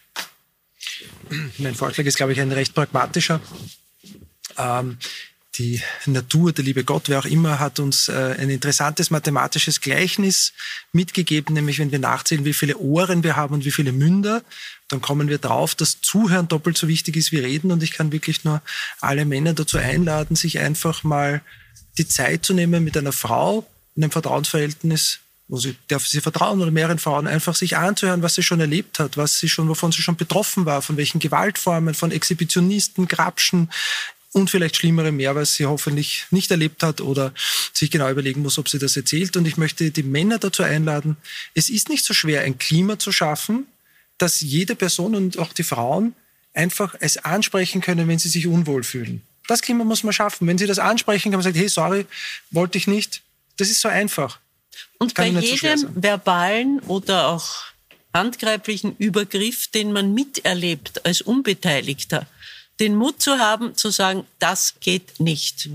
Mein 1.58 1.74
Vorschlag 1.74 2.04
ist, 2.06 2.16
glaube 2.16 2.32
ich, 2.32 2.40
ein 2.40 2.52
recht 2.52 2.74
pragmatischer. 2.74 3.40
Ähm, 4.58 4.98
die 5.58 5.82
Natur, 6.06 6.52
der 6.52 6.64
liebe 6.64 6.82
Gott, 6.82 7.08
wer 7.08 7.18
auch 7.18 7.26
immer, 7.26 7.58
hat 7.58 7.78
uns 7.78 8.08
äh, 8.08 8.36
ein 8.38 8.48
interessantes 8.48 9.10
mathematisches 9.10 9.82
Gleichnis 9.82 10.54
mitgegeben, 10.92 11.54
nämlich 11.54 11.78
wenn 11.78 11.92
wir 11.92 11.98
nachzählen, 11.98 12.46
wie 12.46 12.54
viele 12.54 12.78
Ohren 12.78 13.22
wir 13.22 13.36
haben 13.36 13.54
und 13.54 13.64
wie 13.64 13.70
viele 13.70 13.92
Münder, 13.92 14.42
dann 14.92 15.00
kommen 15.00 15.28
wir 15.28 15.38
drauf, 15.38 15.74
dass 15.74 16.02
Zuhören 16.02 16.48
doppelt 16.48 16.76
so 16.76 16.86
wichtig 16.86 17.16
ist 17.16 17.32
wie 17.32 17.38
Reden. 17.38 17.72
Und 17.72 17.82
ich 17.82 17.92
kann 17.92 18.12
wirklich 18.12 18.44
nur 18.44 18.60
alle 19.00 19.24
Männer 19.24 19.54
dazu 19.54 19.78
einladen, 19.78 20.36
sich 20.36 20.58
einfach 20.58 21.02
mal 21.02 21.40
die 21.96 22.06
Zeit 22.06 22.44
zu 22.44 22.52
nehmen 22.52 22.84
mit 22.84 22.96
einer 22.98 23.12
Frau 23.12 23.66
in 23.96 24.02
einem 24.02 24.10
Vertrauensverhältnis, 24.10 25.20
wo 25.48 25.58
sie 25.58 25.76
darf 25.88 26.06
sie 26.06 26.20
vertrauen 26.20 26.60
oder 26.60 26.70
mehreren 26.70 26.98
Frauen 26.98 27.26
einfach 27.26 27.54
sich 27.54 27.76
anzuhören, 27.76 28.22
was 28.22 28.34
sie 28.34 28.42
schon 28.42 28.60
erlebt 28.60 28.98
hat, 28.98 29.16
was 29.16 29.38
sie 29.38 29.48
schon, 29.48 29.68
wovon 29.68 29.92
sie 29.92 30.02
schon 30.02 30.16
betroffen 30.16 30.66
war, 30.66 30.82
von 30.82 30.98
welchen 30.98 31.20
Gewaltformen, 31.20 31.94
von 31.94 32.10
Exhibitionisten, 32.10 33.08
Grabschen, 33.08 33.70
und 34.34 34.48
vielleicht 34.48 34.76
schlimmere 34.76 35.12
mehr, 35.12 35.34
was 35.34 35.54
sie 35.54 35.66
hoffentlich 35.66 36.24
nicht 36.30 36.50
erlebt 36.50 36.82
hat 36.82 37.02
oder 37.02 37.34
sich 37.74 37.90
genau 37.90 38.10
überlegen 38.10 38.40
muss, 38.40 38.56
ob 38.56 38.66
sie 38.66 38.78
das 38.78 38.96
erzählt. 38.96 39.36
Und 39.36 39.46
ich 39.46 39.58
möchte 39.58 39.90
die 39.90 40.02
Männer 40.02 40.38
dazu 40.38 40.62
einladen, 40.62 41.18
es 41.54 41.68
ist 41.68 41.90
nicht 41.90 42.04
so 42.04 42.14
schwer, 42.14 42.40
ein 42.40 42.56
Klima 42.56 42.98
zu 42.98 43.12
schaffen, 43.12 43.66
dass 44.18 44.40
jede 44.40 44.76
Person 44.76 45.14
und 45.14 45.38
auch 45.38 45.52
die 45.52 45.62
Frauen 45.62 46.14
einfach 46.54 46.94
es 47.00 47.16
ansprechen 47.18 47.80
können, 47.80 48.08
wenn 48.08 48.18
sie 48.18 48.28
sich 48.28 48.46
unwohl 48.46 48.84
fühlen. 48.84 49.22
Das 49.48 49.62
Klima 49.62 49.84
muss 49.84 50.04
man 50.04 50.12
schaffen. 50.12 50.46
Wenn 50.46 50.58
sie 50.58 50.66
das 50.66 50.78
ansprechen, 50.78 51.30
kann 51.30 51.38
man 51.38 51.42
sagen, 51.42 51.58
hey, 51.58 51.68
sorry, 51.68 52.06
wollte 52.50 52.78
ich 52.78 52.86
nicht. 52.86 53.22
Das 53.56 53.68
ist 53.70 53.80
so 53.80 53.88
einfach. 53.88 54.38
Und 54.98 55.14
bei 55.14 55.28
jedem 55.28 55.78
so 55.78 55.88
verbalen 55.94 56.80
oder 56.80 57.28
auch 57.28 57.72
handgreiflichen 58.14 58.96
Übergriff, 58.98 59.68
den 59.68 59.92
man 59.92 60.14
miterlebt 60.14 61.04
als 61.04 61.22
Unbeteiligter, 61.22 62.26
den 62.80 62.96
Mut 62.96 63.22
zu 63.22 63.38
haben, 63.38 63.74
zu 63.76 63.90
sagen, 63.90 64.26
das 64.38 64.74
geht 64.80 65.20
nicht. 65.20 65.68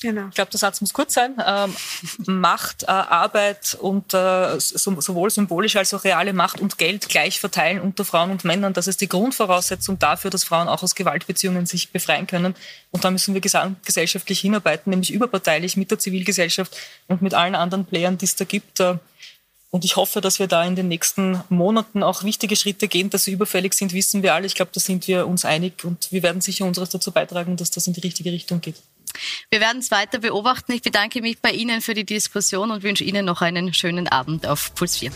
Genau. 0.00 0.28
Ich 0.28 0.34
glaube, 0.34 0.50
der 0.50 0.58
Satz 0.58 0.80
muss 0.80 0.92
kurz 0.92 1.14
sein. 1.14 1.34
Ähm, 1.44 1.74
Macht, 2.26 2.84
äh, 2.84 2.86
Arbeit 2.86 3.76
und 3.80 4.12
äh, 4.14 4.60
so, 4.60 5.00
sowohl 5.00 5.30
symbolische 5.30 5.78
als 5.78 5.94
auch 5.94 6.04
reale 6.04 6.32
Macht 6.32 6.60
und 6.60 6.78
Geld 6.78 7.08
gleich 7.08 7.40
verteilen 7.40 7.80
unter 7.80 8.04
Frauen 8.04 8.30
und 8.30 8.44
Männern. 8.44 8.74
Das 8.74 8.86
ist 8.86 9.00
die 9.00 9.08
Grundvoraussetzung 9.08 9.98
dafür, 9.98 10.30
dass 10.30 10.44
Frauen 10.44 10.68
auch 10.68 10.82
aus 10.82 10.94
Gewaltbeziehungen 10.94 11.66
sich 11.66 11.90
befreien 11.90 12.26
können. 12.26 12.54
Und 12.90 13.04
da 13.04 13.10
müssen 13.10 13.34
wir 13.34 13.40
gesellschaftlich 13.40 14.40
hinarbeiten, 14.40 14.90
nämlich 14.90 15.12
überparteilich 15.12 15.76
mit 15.76 15.90
der 15.90 15.98
Zivilgesellschaft 15.98 16.76
und 17.08 17.22
mit 17.22 17.34
allen 17.34 17.54
anderen 17.54 17.86
Playern, 17.86 18.18
die 18.18 18.26
es 18.26 18.36
da 18.36 18.44
gibt. 18.44 18.78
Äh, 18.80 18.98
und 19.72 19.86
ich 19.86 19.96
hoffe, 19.96 20.20
dass 20.20 20.38
wir 20.38 20.48
da 20.48 20.62
in 20.64 20.76
den 20.76 20.88
nächsten 20.88 21.42
Monaten 21.48 22.02
auch 22.02 22.24
wichtige 22.24 22.56
Schritte 22.56 22.88
gehen, 22.88 23.08
dass 23.08 23.24
sie 23.24 23.32
überfällig 23.32 23.72
sind, 23.72 23.94
wissen 23.94 24.22
wir 24.22 24.34
alle. 24.34 24.44
Ich 24.44 24.54
glaube, 24.54 24.70
da 24.74 24.80
sind 24.80 25.08
wir 25.08 25.26
uns 25.26 25.46
einig 25.46 25.82
und 25.84 26.12
wir 26.12 26.22
werden 26.22 26.42
sicher 26.42 26.66
unseres 26.66 26.90
dazu 26.90 27.10
beitragen, 27.10 27.56
dass 27.56 27.70
das 27.70 27.86
in 27.86 27.94
die 27.94 28.00
richtige 28.00 28.30
Richtung 28.30 28.60
geht. 28.60 28.76
Wir 29.48 29.60
werden 29.60 29.78
es 29.78 29.90
weiter 29.90 30.18
beobachten. 30.18 30.72
Ich 30.72 30.82
bedanke 30.82 31.22
mich 31.22 31.38
bei 31.40 31.52
Ihnen 31.52 31.80
für 31.80 31.94
die 31.94 32.04
Diskussion 32.04 32.70
und 32.70 32.82
wünsche 32.82 33.02
Ihnen 33.02 33.24
noch 33.24 33.40
einen 33.40 33.72
schönen 33.72 34.08
Abend 34.08 34.46
auf 34.46 34.74
Puls 34.74 34.98
4. 34.98 35.10